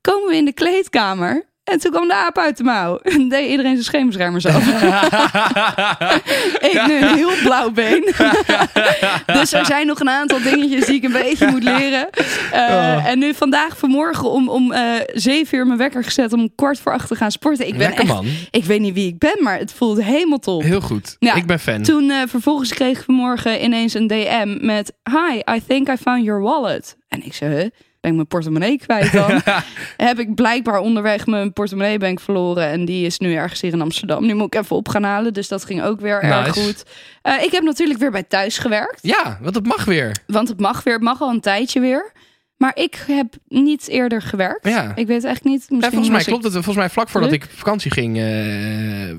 Komen 0.00 0.28
we 0.28 0.36
in 0.36 0.44
de 0.44 0.52
kleedkamer. 0.52 1.44
En 1.70 1.78
toen 1.78 1.90
kwam 1.90 2.08
de 2.08 2.14
aap 2.14 2.38
uit 2.38 2.56
de 2.56 2.64
mouw. 2.64 2.98
En 3.18 3.28
deed 3.28 3.50
iedereen 3.50 3.72
zijn 3.72 3.84
scheenbeschermers 3.84 4.46
af. 4.46 4.66
ik 6.70 6.82
nu 6.86 6.96
een 7.00 7.14
heel 7.14 7.30
blauw 7.42 7.70
been. 7.70 8.04
dus 9.38 9.52
er 9.52 9.66
zijn 9.66 9.86
nog 9.86 10.00
een 10.00 10.08
aantal 10.10 10.42
dingetjes 10.42 10.86
die 10.86 10.94
ik 10.94 11.04
een 11.04 11.12
beetje 11.12 11.46
moet 11.50 11.62
leren. 11.62 12.10
Eh, 12.52 12.66
Oh. 12.78 13.06
En 13.06 13.18
nu 13.18 13.34
vandaag 13.34 13.78
vanmorgen 13.78 14.30
om, 14.30 14.48
om 14.48 14.72
eh, 14.72 14.82
zeven 15.12 15.58
uur 15.58 15.66
mijn 15.66 15.78
wekker 15.78 16.04
gezet 16.04 16.32
om 16.32 16.54
kwart 16.54 16.78
voor 16.78 16.92
acht 16.92 17.08
te 17.08 17.14
gaan 17.14 17.30
sporten. 17.30 17.66
Ik 17.66 17.72
ben 17.72 17.80
Lekker 17.86 18.04
echt, 18.04 18.12
man. 18.12 18.26
ik 18.50 18.64
weet 18.64 18.80
niet 18.80 18.94
wie 18.94 19.08
ik 19.08 19.18
ben, 19.18 19.36
maar 19.40 19.58
het 19.58 19.72
voelt 19.72 20.02
helemaal 20.02 20.38
top. 20.38 20.62
Heel 20.62 20.80
goed. 20.80 21.16
Ja, 21.18 21.34
ik 21.34 21.46
ben 21.46 21.58
fan. 21.58 21.82
Toen 21.82 22.10
eh, 22.10 22.16
vervolgens 22.26 22.74
kreeg 22.74 22.98
ik 22.98 23.04
vanmorgen 23.04 23.64
ineens 23.64 23.94
een 23.94 24.06
DM 24.06 24.56
met... 24.60 24.92
Hi, 25.10 25.54
I 25.56 25.62
think 25.66 25.88
I 25.88 25.96
found 25.96 26.24
your 26.24 26.40
wallet. 26.40 26.96
En 27.08 27.24
ik 27.24 27.34
zei, 27.34 27.54
huh? 27.54 27.66
Ben 28.00 28.10
ik 28.10 28.16
mijn 28.16 28.26
portemonnee 28.26 28.78
kwijt 28.78 29.12
dan? 29.12 29.40
heb 30.08 30.18
ik 30.18 30.34
blijkbaar 30.34 30.78
onderweg 30.78 31.26
mijn 31.26 31.52
portemonnee 31.52 31.98
ben 31.98 32.10
ik 32.10 32.20
verloren. 32.20 32.66
En 32.66 32.84
die 32.84 33.06
is 33.06 33.18
nu 33.18 33.34
ergens 33.34 33.60
hier 33.60 33.72
in 33.72 33.80
Amsterdam. 33.80 34.26
Nu 34.26 34.34
moet 34.34 34.54
ik 34.54 34.60
even 34.60 34.76
op 34.76 34.88
gaan 34.88 35.02
halen, 35.02 35.32
dus 35.32 35.48
dat 35.48 35.64
ging 35.64 35.82
ook 35.82 36.00
weer 36.00 36.22
erg 36.22 36.52
goed. 36.52 36.84
Eh, 37.22 37.42
ik 37.42 37.52
heb 37.52 37.62
natuurlijk 37.62 37.98
weer 37.98 38.10
bij 38.10 38.22
thuis 38.22 38.58
gewerkt. 38.58 38.98
Ja, 39.02 39.38
want 39.42 39.54
het 39.54 39.66
mag 39.66 39.84
weer. 39.84 40.16
Want 40.26 40.48
het 40.48 40.60
mag 40.60 40.82
weer, 40.82 40.94
het 40.94 41.02
mag 41.02 41.20
al 41.20 41.30
een 41.30 41.40
tijdje 41.40 41.80
weer. 41.80 42.12
Maar 42.58 42.76
ik 42.76 43.04
heb 43.06 43.34
niet 43.48 43.88
eerder 43.88 44.22
gewerkt. 44.22 44.68
Ja. 44.68 44.92
Ik 44.94 45.06
weet 45.06 45.24
echt 45.24 45.44
niet. 45.44 45.54
Misschien 45.58 45.80
Ja, 45.80 45.88
volgens 45.88 46.08
mij 46.10 46.24
klopt 46.24 46.44
het. 46.44 46.52
Volgens 46.52 46.76
mij 46.76 46.90
vlak 46.90 47.08
voordat 47.08 47.32
ik 47.32 47.42
op 47.42 47.50
vakantie 47.54 47.90
ging, 47.90 48.16
eh, 48.16 48.22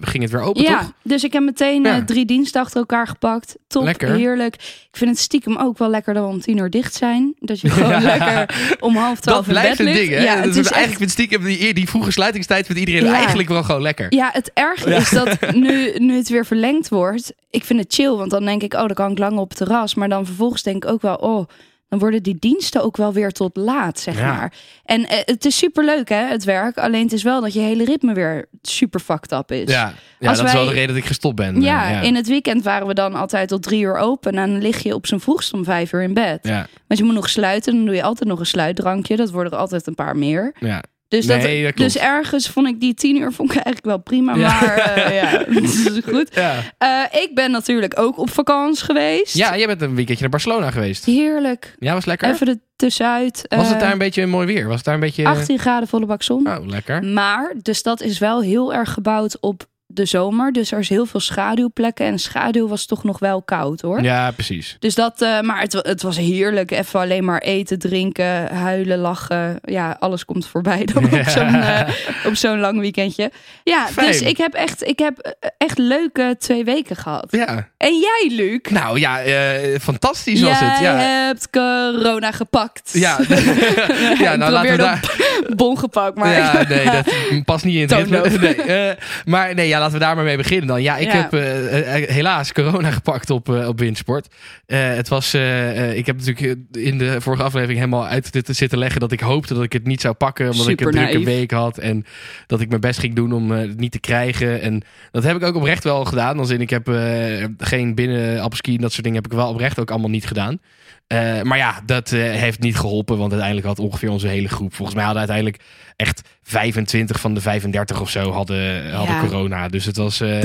ging 0.10 0.24
het 0.24 0.32
weer 0.32 0.42
open, 0.42 0.62
Ja, 0.62 0.80
toch? 0.80 0.92
dus 1.04 1.24
ik 1.24 1.34
heb 1.34 1.44
meteen 1.44 1.86
eh, 1.86 1.98
drie 1.98 2.26
diensten 2.26 2.62
achter 2.62 2.78
elkaar 2.80 3.08
gepakt. 3.08 3.56
Top, 3.68 3.84
Lekker. 3.84 4.14
heerlijk. 4.16 4.56
Ik 4.92 4.98
vind 4.98 5.10
het 5.10 5.20
stiekem 5.20 5.58
ook 5.58 5.78
wel 5.78 5.90
lekker 5.90 6.14
dat 6.14 6.24
we 6.24 6.30
om 6.30 6.42
tien 6.42 6.58
uur 6.58 6.70
dicht 6.70 6.94
zijn. 6.94 7.34
Dat 7.40 7.60
je 7.60 7.70
gewoon 7.70 7.90
Ja. 8.02 8.18
lekker 8.18 8.78
om 8.80 8.96
half 8.96 9.20
twaalf 9.20 9.38
Dat 9.38 9.48
in 9.48 9.52
blijft 9.62 9.78
bed 9.78 9.88
een 9.88 9.94
ligt. 9.94 10.00
ding, 10.10 10.20
hè? 10.20 10.24
Ja, 10.26 10.36
dat 10.36 10.46
het 10.46 10.56
is 10.56 10.60
is 10.66 10.70
eigenlijk 10.72 11.02
met 11.02 11.12
stiekem 11.12 11.44
die, 11.44 11.74
die 11.74 11.90
vroege 11.90 12.12
sluitingstijd 12.12 12.66
vindt 12.66 12.82
iedereen 12.82 13.14
eigenlijk 13.14 13.50
wel 13.50 13.64
gewoon 13.64 13.82
lekker. 13.82 14.06
Ja, 14.10 14.30
het 14.34 14.52
erge 14.54 14.96
is 14.96 15.10
dat 15.10 15.38
nu, 15.54 15.94
nu 15.98 16.16
het 16.16 16.30
weer 16.30 16.46
verlengd 16.46 16.90
wordt. 16.90 17.34
Ik 17.50 17.64
vind 17.64 17.80
het 17.80 17.94
chill, 17.94 18.12
want 18.16 18.32
dan 18.32 18.46
denk 18.46 18.64
ik, 18.64 18.74
oh, 18.74 18.80
dan 18.80 18.94
kan 18.94 19.12
ik 19.12 19.18
lang 19.18 19.38
op 19.38 19.50
het 19.50 19.58
terras. 19.58 19.96
Maar 19.96 20.10
dan 20.10 20.26
vervolgens 20.26 20.64
denk 20.64 20.84
ik 20.84 20.92
ook 20.92 21.02
wel, 21.02 21.16
oh, 21.16 21.48
dan 21.90 22.00
worden 22.00 22.24
die 22.24 22.38
diensten 22.40 22.84
ook 22.84 22.98
wel 22.98 23.14
weer 23.14 23.32
tot 23.32 23.58
laat, 23.58 24.00
zeg 24.00 24.18
Ja. 24.18 24.34
maar. 24.36 24.54
En 24.84 25.08
eh, 25.10 25.18
het 25.26 25.46
is 25.46 25.58
super 25.58 25.86
leuk, 25.86 26.10
hè, 26.10 26.16
het 26.28 26.44
werk. 26.44 26.78
Alleen 26.78 27.04
het 27.04 27.14
is 27.14 27.24
wel 27.24 27.42
dat 27.42 27.54
je 27.54 27.60
hele 27.60 27.86
ritme 27.86 28.14
weer 28.14 28.46
super 28.62 29.00
fucked 29.00 29.32
up 29.32 29.52
is. 29.52 29.72
Ja, 29.72 29.94
ja 30.20 30.30
Als 30.30 30.38
dat 30.38 30.48
is 30.48 30.54
wel 30.54 30.66
de 30.66 30.72
reden 30.72 30.88
dat 30.88 30.98
ik 30.98 31.06
gestopt 31.06 31.36
ben. 31.36 31.62
Ja, 31.62 31.86
Eh, 31.86 31.92
ja. 31.92 32.02
in 32.02 32.16
het 32.16 32.28
weekend 32.28 32.64
waren 32.64 32.88
we 32.88 32.94
dan 32.94 33.14
altijd 33.16 33.48
tot 33.50 33.64
drie 33.64 33.82
uur 33.82 33.98
open. 33.98 34.36
En 34.38 34.50
dan 34.50 34.62
lig 34.62 34.84
je 34.84 34.96
op 34.96 35.08
zijn 35.08 35.20
vroegst 35.20 35.54
om 35.54 35.64
vijf 35.64 35.94
uur 35.94 36.02
in 36.02 36.14
bed. 36.14 36.40
ja, 36.42 36.68
Want 36.88 37.00
je 37.00 37.06
moet 37.06 37.16
nog 37.16 37.30
sluiten. 37.30 37.76
Dan 37.76 37.86
doe 37.86 37.96
je 37.96 38.04
altijd 38.04 38.30
nog 38.30 38.40
een 38.40 38.46
sluitdrankje. 38.46 39.16
Dat 39.16 39.30
worden 39.32 39.52
er 39.54 39.58
altijd 39.60 39.88
een 39.88 39.96
paar 39.96 40.18
meer. 40.18 40.54
ja. 40.60 40.84
Dus, 41.10 41.26
Nee, 41.26 41.38
dat, 41.38 41.64
dat 41.64 41.74
klopt. 41.74 41.94
dus 41.94 41.98
ergens 42.02 42.48
vond 42.50 42.68
ik 42.68 42.80
die 42.80 42.94
tien 42.94 43.16
uur 43.16 43.32
vond 43.32 43.50
ik 43.50 43.56
eigenlijk 43.56 43.86
wel 43.86 43.98
prima. 43.98 44.36
Ja. 44.36 44.48
Maar 44.62 44.78
eh, 44.78 45.16
ja, 45.22 45.38
dat 45.54 45.64
is 45.64 46.00
goed. 46.08 46.30
Ja. 46.36 46.56
Eh, 46.78 47.22
ik 47.22 47.30
ben 47.34 47.52
natuurlijk 47.52 48.00
ook 48.00 48.18
op 48.18 48.30
vakantie 48.30 48.86
geweest. 48.86 49.36
ja, 49.36 49.58
jij 49.58 49.68
bent 49.68 49.82
een 49.82 49.96
weekendje 49.96 50.22
naar 50.22 50.30
Barcelona 50.32 50.72
geweest. 50.72 51.06
Heerlijk. 51.06 51.76
Ja, 51.80 51.94
was 51.94 52.06
lekker. 52.06 52.30
Even 52.30 52.48
er 52.48 52.58
tussenuit. 52.76 53.46
was 53.50 53.66
het 53.68 53.76
Eh, 53.76 53.82
daar 53.82 53.92
een 53.92 53.98
beetje 53.98 54.26
mooi 54.26 54.48
weer? 54.48 54.68
Was 54.68 54.76
het 54.76 54.86
daar 54.86 54.94
een 54.94 55.00
beetje... 55.00 55.26
18 55.26 55.60
graden 55.60 55.88
volle 55.88 56.06
bak 56.06 56.24
zon. 56.24 56.48
Oh, 56.48 56.68
lekker. 56.68 57.04
Maar 57.04 57.54
de 57.62 57.74
stad 57.74 58.02
is 58.02 58.20
wel 58.20 58.42
heel 58.42 58.74
erg 58.74 58.94
gebouwd 58.94 59.38
op 59.40 59.66
de 59.92 60.06
zomer. 60.06 60.52
Dus 60.52 60.72
er 60.72 60.80
is 60.80 60.90
heel 60.90 61.06
veel 61.06 61.20
schaduwplekken. 61.20 62.06
En 62.06 62.20
schaduw 62.20 62.68
was 62.68 62.86
toch 62.86 63.04
nog 63.04 63.20
wel 63.20 63.42
koud 63.42 63.82
hoor. 63.82 64.02
Ja, 64.02 64.32
precies. 64.32 64.76
Dus 64.80 64.96
dat, 64.96 65.22
eh, 65.22 65.42
maar 65.42 65.62
het, 65.62 65.74
het 65.74 66.02
was 66.02 66.18
heerlijk. 66.18 66.72
Even 66.72 67.00
alleen 67.00 67.26
maar 67.26 67.42
eten, 67.42 67.80
drinken, 67.80 68.56
huilen, 68.56 68.98
lachen. 68.98 69.60
Ja, 69.64 69.98
alles 70.00 70.26
komt 70.26 70.48
voorbij 70.48 70.86
dan 70.86 71.04
op 71.04 71.28
zo'n 71.36 71.56
eh, 71.56 71.90
zo'n 72.34 72.60
lang 72.60 72.80
weekendje. 72.80 73.32
Ja, 73.64 73.88
Fijn. 73.88 74.08
dus 74.08 74.22
ik 74.22 74.38
heb 74.38 74.54
echt, 74.54 74.88
ik 74.88 75.00
heb 75.00 75.36
echt 75.58 75.78
leuke 75.78 76.36
twee 76.40 76.64
weken 76.64 76.96
gehad. 76.96 77.28
Ja. 77.30 77.68
En 77.78 78.00
jij, 78.00 78.32
Luc? 78.36 78.60
Nou 78.70 79.00
ja, 79.00 79.22
eh, 79.22 79.80
fantastisch 79.80 80.42
was 80.42 80.60
het. 80.60 80.80
Ja. 80.80 80.96
hebt 80.98 81.50
corona 81.50 82.32
gepakt. 82.32 82.90
Ja, 82.94 83.18
ja 84.26 84.36
nou 84.36 84.52
laten 84.52 84.72
we 84.72 84.78
daar... 84.78 85.18
bon 85.56 85.78
gepakt, 85.78 86.18
maar 86.18 86.32
Ja, 86.32 86.68
nee, 86.68 86.86
dat 86.86 87.06
past 87.46 87.66
niet 87.66 87.76
in 87.76 87.82
het 87.82 88.10
ritme. 88.10 88.56
Nee, 88.66 88.96
maar 89.26 89.56
nee, 89.56 89.68
ja, 89.68 89.79
laten 89.80 89.94
we 89.94 90.00
daar 90.06 90.16
maar 90.16 90.24
mee 90.24 90.38
beginnen 90.38 90.68
dan. 90.68 90.82
Ja, 90.82 90.98
ik 90.98 91.08
Ja. 91.12 91.16
heb 91.16 91.34
eh, 91.34 91.96
eh, 92.04 92.10
helaas 92.10 92.52
corona 92.54 92.92
gepakt 92.92 93.30
op, 93.30 93.50
eh, 93.50 93.68
op 93.68 93.80
windsport. 93.80 94.28
Eh, 94.66 94.80
het 94.88 95.08
was, 95.08 95.34
eh, 95.34 95.90
eh, 95.90 95.98
ik 95.98 96.06
heb 96.06 96.18
natuurlijk 96.18 96.60
in 96.72 96.98
de 96.98 97.22
vorige 97.22 97.44
aflevering 97.44 97.80
helemaal 97.80 98.08
uit 98.08 98.46
te 98.46 98.54
zitten 98.54 98.78
leggen 98.78 99.00
dat 99.00 99.12
ik 99.12 99.20
hoopte 99.20 99.54
dat 99.54 99.64
ik 99.64 99.74
het 99.74 99.86
niet 99.86 100.02
zou 100.02 100.14
pakken. 100.14 100.50
Omdat 100.50 100.68
ik 100.68 100.82
een 100.82 100.92
drukke 100.92 101.12
naïef. 101.14 101.26
week 101.26 101.52
had 101.52 101.78
en 101.78 102.06
dat 102.48 102.62
ik 102.62 102.70
mijn 102.70 102.82
best 102.82 103.00
ging 103.00 103.16
doen 103.16 103.34
om 103.34 103.52
eh, 103.54 103.60
het 103.60 103.80
niet 103.80 103.92
te 103.92 104.00
krijgen. 104.00 104.62
En 104.62 104.82
dat 105.12 105.24
heb 105.24 105.36
ik 105.36 105.44
ook 105.44 105.56
oprecht 105.56 105.84
wel 105.84 106.06
gedaan. 106.06 106.40
Als 106.40 106.50
in, 106.50 106.62
ik 106.62 106.70
heb 106.70 106.88
eh, 106.90 107.46
geen 107.58 107.96
binnen 107.96 108.42
apski 108.42 108.76
en 108.76 108.82
dat 108.82 108.92
soort 108.92 109.04
dingen 109.04 109.22
heb 109.24 109.32
ik 109.32 109.38
wel 109.38 109.50
oprecht 109.50 109.80
ook 109.80 109.92
allemaal 109.92 110.10
niet 110.10 110.28
gedaan. 110.28 110.60
Eh, 111.08 111.42
maar 111.42 111.58
ja, 111.58 111.82
dat 111.86 112.12
eh, 112.12 112.20
heeft 112.22 112.60
niet 112.60 112.78
geholpen, 112.78 113.18
want 113.18 113.30
uiteindelijk 113.32 113.68
had 113.68 113.80
ongeveer 113.80 114.10
onze 114.10 114.28
hele 114.28 114.48
groep, 114.50 114.74
volgens 114.74 114.96
mij 114.98 115.06
hadden 115.06 115.30
uiteindelijk 115.30 115.64
echt 116.00 116.22
25 116.44 117.20
van 117.20 117.34
de 117.34 117.42
35 117.42 118.02
of 118.02 118.10
zo 118.10 118.32
hadden, 118.32 118.92
hadden 118.94 119.16
Ja. 119.16 119.22
corona. 119.22 119.68
Dus 119.68 119.86
het 119.86 119.98
was... 119.98 120.22
eh, 120.22 120.42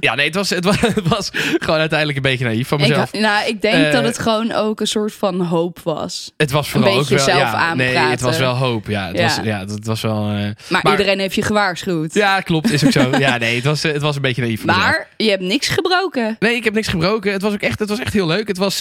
ja, 0.00 0.14
nee, 0.14 0.26
het 0.26 0.34
was, 0.34 0.50
het, 0.50 0.64
was, 0.64 0.80
het 0.94 1.08
was 1.08 1.30
gewoon 1.58 1.78
uiteindelijk 1.78 2.18
een 2.18 2.30
beetje 2.30 2.44
naïef 2.44 2.68
van 2.68 2.80
Ik, 2.80 2.88
mezelf. 2.88 3.12
nou, 3.12 3.48
ik 3.48 3.62
denk 3.62 3.84
Eh, 3.86 3.92
dat 3.92 4.04
het 4.04 4.18
gewoon 4.18 4.52
ook 4.52 4.80
een 4.80 4.86
soort 4.86 5.12
van 5.12 5.40
hoop 5.40 5.78
was. 5.84 6.32
het 6.36 6.50
was 6.50 6.68
vooral 6.70 6.88
beetje 6.96 7.14
ook 7.14 7.20
wel... 7.26 7.36
zelf 7.36 7.52
ja, 7.52 7.74
nee, 7.74 7.96
het 7.96 8.20
was 8.20 8.38
wel 8.38 8.54
hoop. 8.54 8.86
Ja, 8.86 9.06
het, 9.06 9.16
Ja. 9.16 9.22
Was, 9.22 9.38
ja, 9.44 9.58
het 9.60 9.86
was 9.86 10.00
wel... 10.00 10.28
eh, 10.28 10.34
Maar, 10.34 10.54
Maar- 10.82 10.90
iedereen 10.90 11.18
heeft 11.18 11.34
je 11.34 11.42
gewaarschuwd. 11.42 12.14
ja, 12.14 12.40
klopt. 12.40 12.72
Is 12.72 12.84
ook 12.84 12.92
zo. 12.92 13.10
Ja, 13.18 13.36
nee, 13.38 13.54
het 13.56 13.64
was, 13.64 13.82
het 13.82 14.02
was 14.02 14.16
een 14.16 14.22
beetje 14.22 14.42
naïef 14.42 14.64
mezelf. 14.64 14.82
maar 14.84 15.08
je 15.16 15.30
hebt 15.30 15.42
niks 15.42 15.68
gebroken. 15.68 16.36
Nee, 16.38 16.54
ik 16.54 16.64
heb 16.64 16.74
niks 16.74 16.88
gebroken. 16.88 17.32
Het 17.32 17.42
was 17.42 17.52
ook 17.52 17.60
echt, 17.62 17.78
het 17.78 17.88
was 17.88 17.98
echt 17.98 18.12
heel 18.12 18.26
leuk. 18.26 18.48
Het, 18.48 18.58
was, 18.58 18.78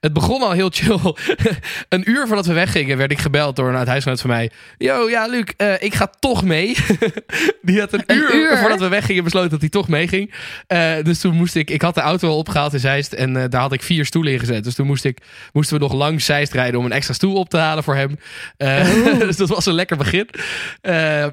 het 0.00 0.12
begon 0.12 0.42
al 0.42 0.50
heel 0.50 0.70
chill. 0.72 0.98
een 1.88 2.10
uur 2.10 2.26
voordat 2.26 2.46
we 2.46 2.52
weggingen 2.52 2.96
werd 2.96 3.10
ik 3.12 3.18
gebeld 3.18 3.56
door 3.56 3.68
een 3.68 3.76
uithuisgenoot 3.76 4.20
van 4.20 4.30
mij. 4.30 4.50
Yo, 4.78 5.08
ja, 5.10 5.26
Luc, 5.26 5.44
eh, 5.62 5.86
ik 5.86 5.94
ga 5.94 6.10
toch 6.20 6.44
mee. 6.44 6.76
Die 7.62 7.80
had 7.80 7.92
een, 7.92 8.02
Een 8.06 8.16
uur, 8.16 8.34
uur? 8.34 8.58
voordat 8.58 8.78
we 8.80 8.88
weggingen 8.88 9.24
besloten 9.24 9.50
dat 9.50 9.60
hij 9.60 9.68
toch 9.68 9.88
meeging. 9.88 10.34
Eh, 10.66 10.92
dus 11.02 11.18
toen 11.18 11.34
moest 11.34 11.54
ik, 11.54 11.70
ik 11.70 11.82
had 11.82 11.94
de 11.94 12.00
auto 12.00 12.28
al 12.28 12.36
opgehaald 12.38 12.72
in 12.72 12.80
Zeist 12.80 13.12
en 13.12 13.36
eh, 13.36 13.44
daar 13.48 13.60
had 13.60 13.72
ik 13.72 13.82
vier 13.82 14.04
stoelen 14.06 14.32
in 14.32 14.38
gezet. 14.38 14.64
Dus 14.64 14.74
toen 14.74 14.86
moest 14.86 15.04
ik, 15.04 15.18
moesten 15.52 15.76
we 15.76 15.82
nog 15.82 15.92
langs 15.92 16.24
Zeist 16.24 16.52
rijden 16.52 16.78
om 16.80 16.84
een 16.86 16.92
extra 16.92 17.14
stoel 17.14 17.34
op 17.34 17.48
te 17.48 17.56
halen 17.56 17.84
voor 17.84 17.94
hem. 17.96 18.18
Dus 19.18 19.36
dat 19.36 19.48
was 19.48 19.66
een 19.66 19.74
lekker 19.74 19.96
begin. 19.96 20.28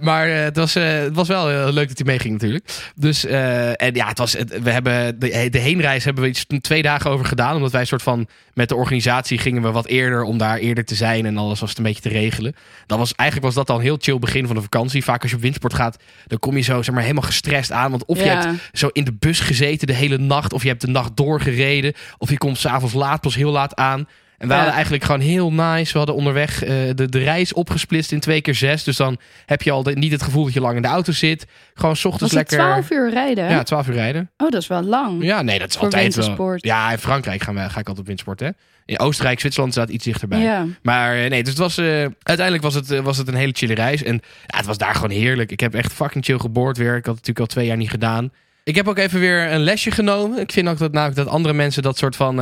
Maar 0.01 0.27
het, 0.27 0.55
was, 0.57 0.74
het 0.74 1.15
was 1.15 1.27
wel 1.27 1.71
leuk 1.74 1.88
dat 1.88 1.98
hij 1.98 2.05
meeging 2.07 2.33
natuurlijk. 2.33 2.65
Dus, 2.95 3.25
en 3.25 3.93
ja, 3.93 4.07
het 4.07 4.17
was, 4.17 4.33
het- 4.33 4.62
we 4.62 4.71
hebben 4.71 5.19
de, 5.19 5.48
de 5.50 5.57
heenreis 5.59 6.03
hebben 6.03 6.24
we 6.24 6.29
iets 6.29 6.45
twee 6.62 6.81
dagen 6.81 7.12
over 7.12 7.25
gedaan. 7.25 7.55
Omdat 7.55 7.71
wij 7.71 7.81
een 7.81 7.88
soort 7.88 8.01
van, 8.01 8.27
met 8.53 8.69
de 8.69 8.75
organisatie 8.75 9.38
gingen 9.38 9.62
we 9.62 9.71
wat 9.71 9.86
eerder 9.88 10.24
om 10.24 10.38
daar 10.38 10.57
eerder 10.57 10.86
te 10.86 10.95
zijn. 10.95 11.25
En 11.25 11.38
alles 11.38 11.59
was 11.59 11.69
het 11.69 11.77
een 11.77 11.83
beetje 11.83 12.01
te 12.01 12.09
regelen. 12.09 12.55
Dat 12.86 12.98
was, 12.98 13.13
eigenlijk 13.15 13.53
was 13.55 13.65
dat 13.65 13.75
een 13.77 13.83
heel 13.83 13.98
chill 14.01 14.18
begin 14.19 14.45
van 14.45 14.55
de 14.55 14.61
vakantie. 14.61 15.03
Vaak 15.03 15.21
als 15.21 15.31
je 15.31 15.38
op 15.38 15.43
windsport 15.43 15.73
gaat, 15.73 16.03
dan 16.27 16.39
kom 16.39 16.55
je 16.55 16.61
zo 16.61 16.81
zeg 16.81 16.93
maar, 16.93 17.03
helemaal 17.03 17.23
gestrest 17.23 17.71
aan. 17.71 17.91
Want 17.91 18.05
of 18.05 18.17
je 18.17 18.29
hebt 18.29 18.47
zo 18.71 18.88
in 18.88 19.03
de 19.03 19.13
bus 19.13 19.39
gezeten 19.39 19.88
de 19.88 19.93
hele 19.93 20.17
nacht. 20.17 20.53
Of 20.53 20.61
je 20.61 20.69
hebt 20.69 20.81
de 20.81 20.88
nacht 20.88 21.17
doorgereden. 21.17 21.93
Of 22.17 22.29
je 22.29 22.38
komt 22.38 22.57
s'avonds 22.57 22.93
laat, 22.93 23.21
pas 23.21 23.35
heel 23.35 23.51
laat 23.51 23.75
aan. 23.75 24.07
En 24.39 24.48
we 24.48 24.53
Ja. 24.53 24.55
hadden 24.55 24.74
eigenlijk 24.74 25.03
gewoon 25.03 25.19
heel 25.22 25.51
nice. 25.51 25.91
We 25.91 25.98
hadden 25.98 26.15
onderweg 26.15 26.63
eh, 26.63 26.69
de, 26.96 27.10
de 27.10 27.19
reis 27.19 27.53
opgesplitst 27.53 28.12
in 28.12 28.19
twee 28.19 28.41
keer 28.41 28.55
zes. 28.55 28.84
Dus 28.84 28.98
dan 28.98 29.17
heb 29.46 29.62
je 29.62 29.72
al 29.72 29.84
de- 29.84 29.91
niet 29.96 30.12
het 30.12 30.22
gevoel 30.22 30.43
dat 30.43 30.53
je 30.53 30.62
lang 30.62 30.75
in 30.75 30.81
de 30.81 30.88
auto 30.88 31.12
zit. 31.12 31.46
Gewoon 31.74 31.96
's 31.96 32.05
ochtends 32.05 32.34
lekker... 32.34 32.58
12 32.58 32.91
uur 32.91 33.10
rijden? 33.10 33.50
Ja, 33.50 33.63
12 33.63 33.88
uur 33.88 33.93
rijden. 33.93 34.31
Oh, 34.38 34.50
dat 34.50 34.62
is 34.62 34.67
wel 34.67 34.81
lang. 34.84 35.24
Ja, 35.24 35.41
nee, 35.41 35.60
dat 35.60 35.69
is 35.69 35.75
Voor 35.75 35.84
altijd 35.86 36.15
wel. 36.38 36.53
Ja, 36.58 36.91
in 36.91 36.98
Frankrijk 36.98 37.43
gaan 37.43 37.53
we, 37.55 37.60
ga 37.62 37.67
ik 37.69 37.75
altijd 37.75 38.00
op 38.00 38.05
windsport, 38.05 38.39
hè. 38.39 38.50
In 38.86 39.00
Oostenrijk, 39.00 39.39
Zwitserland 39.39 39.74
staat 39.74 39.89
iets 39.89 40.03
dichterbij. 40.05 40.39
Ja. 40.39 40.65
Maar 40.81 41.15
eh, 41.24 41.29
nee, 41.29 41.39
dus 41.43 41.50
het 41.50 41.62
was, 41.62 41.77
eh, 41.77 41.86
uiteindelijk 42.24 42.62
was 42.62 42.74
het, 42.74 43.00
was 43.00 43.17
het 43.17 43.27
een 43.27 43.34
hele 43.36 43.53
chille 43.55 43.74
reis. 43.74 44.03
En 44.03 44.22
ja, 44.48 44.58
het 44.58 44.65
was 44.65 44.77
daar 44.77 44.96
gewoon 44.96 45.10
heerlijk. 45.10 45.51
Ik 45.51 45.60
heb 45.60 45.74
echt 45.75 45.93
fucking 45.93 46.25
chill 46.25 46.38
geboord 46.39 46.77
weer. 46.77 46.96
Ik 46.96 47.05
had 47.05 47.15
het 47.15 47.27
natuurlijk 47.27 47.39
al 47.39 47.46
twee 47.46 47.65
jaar 47.65 47.77
niet 47.77 47.89
gedaan. 47.89 48.31
Ik 48.63 48.75
heb 48.75 48.88
ook 48.88 48.98
even 48.98 49.19
weer 49.19 49.51
een 49.51 49.60
lesje 49.60 49.91
genomen. 49.91 50.39
Ik 50.39 50.51
vind 50.51 50.67
ook 50.67 50.77
dat, 50.77 50.91
namelijk 50.91 51.17
dat 51.17 51.27
andere 51.27 51.53
mensen 51.53 51.84
dat 51.84 51.98
soort 51.98 52.15
van... 52.15 52.39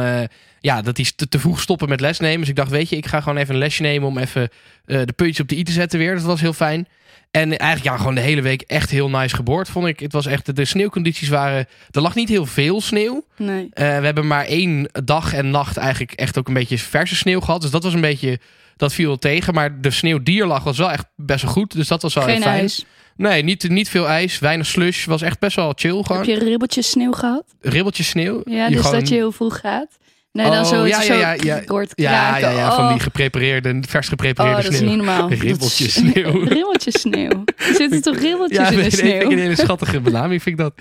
ja, 0.60 0.82
dat 0.82 0.96
die 0.96 1.12
te, 1.16 1.28
te 1.28 1.40
vroeg 1.40 1.62
stoppen 1.62 1.90
met 1.90 2.00
lesnemen. 2.02 2.40
Dus 2.40 2.50
ik 2.50 2.56
dacht, 2.56 2.70
weet 2.72 2.90
je, 2.90 2.96
ik 2.96 3.06
ga 3.06 3.22
gewoon 3.22 3.38
even 3.38 3.54
een 3.54 3.60
lesje 3.60 3.82
nemen... 3.82 4.08
om 4.08 4.18
even 4.18 4.50
eh, 4.86 5.00
de 5.06 5.14
puntjes 5.14 5.40
op 5.40 5.48
de 5.48 5.58
i 5.58 5.64
te 5.64 5.72
zetten 5.72 6.00
weer. 6.00 6.14
Dat 6.16 6.24
was 6.24 6.42
heel 6.42 6.54
fijn. 6.54 6.88
En 7.32 7.58
eigenlijk 7.58 7.84
ja, 7.84 7.98
gewoon 7.98 8.16
de 8.16 8.22
hele 8.22 8.42
week 8.42 8.62
echt 8.62 8.90
heel 8.90 9.10
nice 9.10 9.36
geboord, 9.36 9.70
vond 9.70 9.88
ik. 9.88 10.00
Het 10.00 10.12
was 10.14 10.26
echt, 10.26 10.56
de 10.56 10.66
sneeuwcondities 10.66 11.30
waren... 11.30 11.68
Er 11.92 12.02
lag 12.02 12.16
niet 12.16 12.30
heel 12.30 12.46
veel 12.46 12.82
sneeuw. 12.82 13.26
Nee. 13.38 13.68
Eh, 13.74 13.84
we 14.00 14.06
hebben 14.06 14.28
maar 14.28 14.46
één 14.46 14.90
dag 15.04 15.34
en 15.34 15.50
nacht 15.50 15.78
eigenlijk 15.78 16.12
echt 16.12 16.38
ook 16.38 16.48
een 16.48 16.54
beetje 16.54 16.78
verse 16.78 17.16
sneeuw 17.16 17.40
gehad. 17.40 17.62
Dus 17.62 17.72
dat 17.72 17.84
was 17.84 17.94
een 17.94 18.02
beetje, 18.02 18.40
dat 18.78 18.94
viel 18.94 19.08
wel 19.08 19.18
tegen. 19.18 19.54
Maar 19.54 19.82
de 19.82 19.92
sneeuw 19.92 20.24
die 20.24 20.42
er 20.42 20.48
lag 20.48 20.64
was 20.64 20.78
wel 20.78 20.92
echt 20.92 21.06
best 21.16 21.42
wel 21.44 21.52
goed. 21.52 21.74
Dus 21.74 21.88
dat 21.88 22.02
was 22.02 22.14
wel 22.14 22.24
Geen 22.24 22.34
heel 22.34 22.42
fijn. 22.44 22.60
ijs. 22.60 22.86
Nee, 23.16 23.44
niet, 23.44 23.70
niet 23.70 23.90
veel 23.90 24.08
ijs, 24.08 24.40
weinig 24.40 24.66
slush. 24.68 25.06
Was 25.06 25.22
echt 25.22 25.40
best 25.40 25.56
wel 25.56 25.74
chill 25.76 26.02
gewoon. 26.02 26.18
Heb 26.18 26.26
je 26.40 26.44
ribbeltjes 26.44 26.90
sneeuw 26.90 27.12
gehad? 27.12 27.44
Ribbeltjes 27.62 28.08
sneeuw. 28.08 28.42
Ja, 28.46 28.70
dus 28.70 28.78
gewoon- 28.78 29.00
dat 29.00 29.10
je 29.10 29.16
heel 29.16 29.32
vroeg 29.32 29.60
gaat. 29.60 29.98
Nee, 30.38 30.50
dan 30.52 30.60
Oh, 30.64 30.70
zo, 30.70 30.86
ja, 30.86 31.02
zo 31.02 31.14
ja, 31.14 31.20
ja, 31.20 31.36
ja. 31.44 31.56
Ja, 31.56 31.60
kraken. 31.60 31.94
ja, 31.96 32.50
ja, 32.52 32.76
van 32.76 32.86
Oh. 32.86 32.92
die 32.92 33.00
geprepareerde, 33.00 33.80
vers 33.88 34.06
Oh, 34.06 34.10
geprepareerde 34.10 34.62
dat 34.64 34.72
is 34.72 34.78
sneeuw. 34.78 34.90
niet 34.90 34.98
normaal. 34.98 35.30
Ribbeltjes 35.48 35.94
Dat 35.96 36.04
is- 36.04 36.12
sneeuw. 36.14 36.44
ribbeltjes 36.56 37.02
sneeuw. 37.02 37.44
Er 37.58 37.74
zitten 37.76 38.02
toch 38.02 38.18
ribbeltjes 38.18 38.58
Ja, 38.60 38.70
in 38.70 38.76
de 38.76 38.82
nee, 38.82 38.90
sneeuw? 38.92 39.12
vind 39.12 39.24
ik 39.24 39.32
een 39.32 39.38
hele 39.44 39.56
schattige 39.56 40.00
benaming, 40.02 40.42
vind 40.44 40.60
ik 40.60 40.66
dat. 40.66 40.74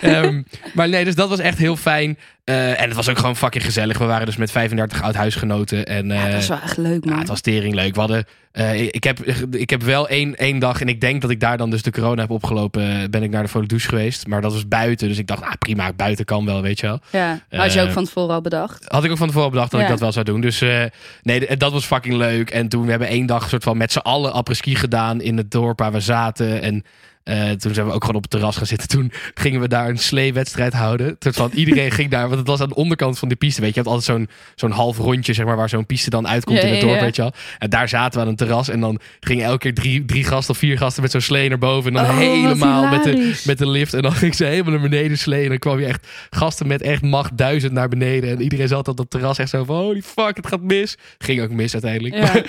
Ehm, 0.00 0.42
maar 0.74 0.88
nee, 0.88 1.04
dus 1.04 1.14
dat 1.14 1.28
was 1.28 1.38
echt 1.38 1.58
heel 1.58 1.76
fijn. 1.76 2.18
Eh, 2.44 2.80
en 2.80 2.86
het 2.88 2.94
was 2.94 3.08
ook 3.08 3.18
gewoon 3.18 3.36
fucking 3.36 3.64
gezellig. 3.64 3.98
We 3.98 4.04
waren 4.04 4.26
dus 4.26 4.36
met 4.36 4.50
35 4.50 5.02
oud-huisgenoten. 5.02 5.86
En, 5.86 6.06
Ja, 6.06 6.24
eh, 6.26 6.32
dat 6.32 6.40
is 6.42 6.48
wel 6.48 6.60
echt 6.62 6.76
leuk, 6.76 7.04
Ja, 7.04 7.10
man. 7.10 7.18
het 7.18 7.28
was 7.28 7.40
tering 7.40 7.74
leuk. 7.74 7.94
We 7.94 8.00
hadden, 8.00 8.24
eh, 8.52 8.80
ik, 8.82 9.04
heb, 9.04 9.18
ik 9.50 9.70
heb 9.70 9.82
wel 9.82 10.08
één, 10.08 10.36
één 10.36 10.58
dag, 10.58 10.80
en 10.80 10.88
ik 10.88 11.00
denk 11.00 11.20
dat 11.22 11.30
ik 11.30 11.40
daar 11.40 11.56
dan 11.56 11.70
dus 11.70 11.82
de 11.82 11.90
corona 11.90 12.20
heb 12.20 12.30
opgelopen, 12.30 12.82
eh, 13.02 13.08
ben 13.10 13.22
ik 13.22 13.30
naar 13.30 13.42
de 13.42 13.48
Folie 13.48 13.68
Douche 13.68 13.88
geweest. 13.88 14.26
Maar 14.26 14.40
dat 14.40 14.52
was 14.52 14.68
buiten, 14.68 15.08
dus 15.08 15.18
ik 15.18 15.26
dacht, 15.26 15.42
ah, 15.42 15.52
prima, 15.58 15.92
buiten 15.92 16.24
kan 16.24 16.44
wel, 16.44 16.62
weet 16.62 16.80
je 16.80 16.86
wel. 16.86 17.00
Ja, 17.12 17.40
maar 17.50 17.60
had 17.60 17.72
je 17.72 17.78
Eh, 17.80 17.86
ook 17.86 17.92
van 17.92 18.04
tevoren 18.04 18.34
al 18.34 18.40
bedacht. 18.40 18.84
Had 18.88 19.04
ik 19.04 19.10
ook 19.10 19.16
van 19.18 19.26
tevoren 19.28 19.50
bedacht 19.50 19.70
dat 19.70 19.80
ik 19.80 19.86
Ja. 19.86 19.92
dat 19.92 20.00
wel 20.02 20.12
zou 20.12 20.24
doen. 20.24 20.40
Dus 20.40 20.60
eh, 20.60 20.84
nee, 21.22 21.56
dat 21.56 21.72
was 21.72 21.84
fucking 21.84 22.14
leuk. 22.14 22.50
En 22.50 22.68
toen 22.68 22.84
we 22.84 22.90
hebben 22.90 23.08
één 23.08 23.26
dag 23.26 23.48
soort 23.48 23.62
van 23.64 23.76
met 23.76 23.92
z'n 23.92 23.98
allen 23.98 24.32
apres-ski 24.32 24.74
gedaan 24.74 25.20
in 25.20 25.36
het 25.36 25.50
dorp 25.50 25.78
waar 25.78 25.92
we 25.92 26.00
zaten. 26.00 26.62
En 26.62 26.84
eh, 27.24 27.50
toen 27.50 27.74
zijn 27.74 27.86
we 27.86 27.92
ook 27.92 28.00
gewoon 28.00 28.16
op 28.16 28.22
het 28.22 28.30
terras 28.30 28.56
gaan 28.56 28.66
zitten. 28.66 28.88
Toen 28.88 29.12
gingen 29.34 29.60
we 29.60 29.68
daar 29.68 29.88
een 29.88 29.98
sleewedstrijd 29.98 30.72
houden. 30.72 31.16
Van 31.18 31.50
iedereen 31.54 31.90
ging 31.90 32.10
daar, 32.10 32.26
want 32.26 32.38
het 32.38 32.46
was 32.48 32.60
aan 32.60 32.68
de 32.68 32.74
onderkant 32.74 33.18
van 33.18 33.28
de 33.28 33.36
piste. 33.36 33.60
Weet 33.60 33.74
je, 33.74 33.80
je 33.80 33.88
hebt 33.88 33.96
altijd 33.96 34.18
zo'n 34.18 34.28
zo'n 34.54 34.70
half 34.70 34.98
rondje, 34.98 35.32
zeg 35.32 35.46
maar, 35.46 35.56
waar 35.56 35.68
zo'n 35.68 35.86
piste 35.86 36.10
dan 36.10 36.28
uitkomt 36.28 36.58
Ja, 36.58 36.64
in 36.64 36.72
het 36.72 36.80
dorp, 36.80 36.94
ja. 36.94 37.00
weet 37.00 37.16
je 37.16 37.22
wel. 37.22 37.32
En 37.58 37.70
daar 37.70 37.88
zaten 37.88 38.18
we 38.18 38.24
aan 38.24 38.30
een 38.30 38.36
terras 38.36 38.68
en 38.68 38.80
dan 38.80 38.98
gingen 39.20 39.44
elke 39.44 39.58
keer 39.58 39.74
drie, 39.74 40.04
drie 40.04 40.24
gasten 40.24 40.54
of 40.54 40.58
vier 40.60 40.78
gasten 40.78 41.02
met 41.02 41.10
zo'n 41.10 41.20
slee 41.20 41.48
naar 41.48 41.58
boven. 41.58 41.96
En 41.96 42.02
dan 42.04 42.14
Oh, 42.14 42.18
helemaal 42.20 42.88
met 42.88 43.04
de, 43.04 43.40
met 43.44 43.58
de 43.58 43.68
lift. 43.68 43.94
En 43.94 44.02
dan 44.02 44.12
ging 44.12 44.34
ze 44.34 44.44
helemaal 44.44 44.72
naar 44.72 44.88
beneden 44.88 45.18
slee. 45.18 45.42
En 45.42 45.48
dan 45.48 45.58
kwam 45.58 45.78
je 45.80 45.86
echt 45.86 46.06
gasten 46.30 46.66
met 46.66 46.82
echt 46.82 47.02
macht 47.02 47.36
duizend 47.36 47.72
naar 47.72 47.88
beneden. 47.88 48.30
En 48.30 48.40
iedereen 48.42 48.68
zat 48.68 48.88
op 48.88 48.98
het 48.98 49.10
terras 49.10 49.38
echt 49.38 49.50
zo 49.50 49.64
van, 49.64 49.76
holy 49.76 50.02
fuck, 50.02 50.36
het 50.36 50.46
gaat 50.46 50.62
mis. 50.62 50.96
Ging 51.18 51.42
ook 51.42 51.50
mis 51.50 51.72
uiteindelijk. 51.72 52.14
Ja. 52.14 52.32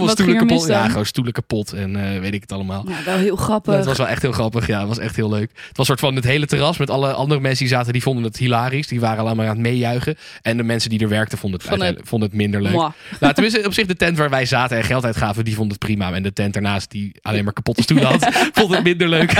Oh, 0.00 0.08
stoelen 0.08 0.36
kapot. 0.36 0.66
Ja, 0.66 0.88
gewoon 0.88 1.06
stoelen 1.06 1.32
kapot 1.32 1.72
en 1.72 2.14
eh, 2.14 2.20
weet 2.20 2.34
ik 2.34 2.40
het 2.40 2.52
allemaal. 2.52 2.84
Ja, 2.88 3.04
wel 3.04 3.16
heel 3.16 3.36
grappig. 3.36 3.74
Wel 4.02 4.10
echt 4.10 4.22
heel 4.22 4.32
grappig. 4.32 4.66
Ja, 4.66 4.78
het 4.78 4.88
was 4.88 4.98
echt 4.98 5.16
heel 5.16 5.30
leuk. 5.30 5.50
Het 5.68 5.76
was 5.76 5.86
soort 5.86 6.00
van 6.00 6.14
het 6.14 6.24
hele 6.24 6.46
terras 6.46 6.78
met 6.78 6.90
alle 6.90 7.12
andere 7.12 7.40
mensen 7.40 7.64
die 7.64 7.74
zaten, 7.74 7.92
die 7.92 8.02
vonden 8.02 8.24
het 8.24 8.36
hilarisch. 8.36 8.86
Die 8.86 9.00
waren 9.00 9.24
allemaal 9.24 9.46
aan 9.46 9.52
het 9.52 9.60
meejuichen. 9.60 10.16
En 10.42 10.56
de 10.56 10.62
mensen 10.62 10.90
die 10.90 11.00
er 11.00 11.08
werkten 11.08 11.38
vonden 11.38 11.60
het, 11.64 12.00
vonden 12.02 12.28
het 12.28 12.38
minder 12.38 12.62
leuk. 12.62 12.72
Mwah. 12.72 12.92
Nou, 13.20 13.32
tenminste, 13.34 13.66
op 13.66 13.72
zich 13.72 13.86
de 13.86 13.96
tent 13.96 14.18
waar 14.18 14.30
wij 14.30 14.46
zaten 14.46 14.76
en 14.76 14.84
geld 14.84 15.04
uitgaven, 15.04 15.44
die 15.44 15.54
vond 15.54 15.70
het 15.70 15.80
prima. 15.80 16.12
En 16.12 16.22
de 16.22 16.32
tent 16.32 16.52
daarnaast, 16.52 16.90
die 16.90 17.12
alleen 17.22 17.44
maar 17.44 17.52
kapotte 17.52 17.82
stoelen 17.82 18.06
had, 18.06 18.28
vond 18.58 18.74
het 18.74 18.82
minder 18.82 19.08
leuk. 19.08 19.30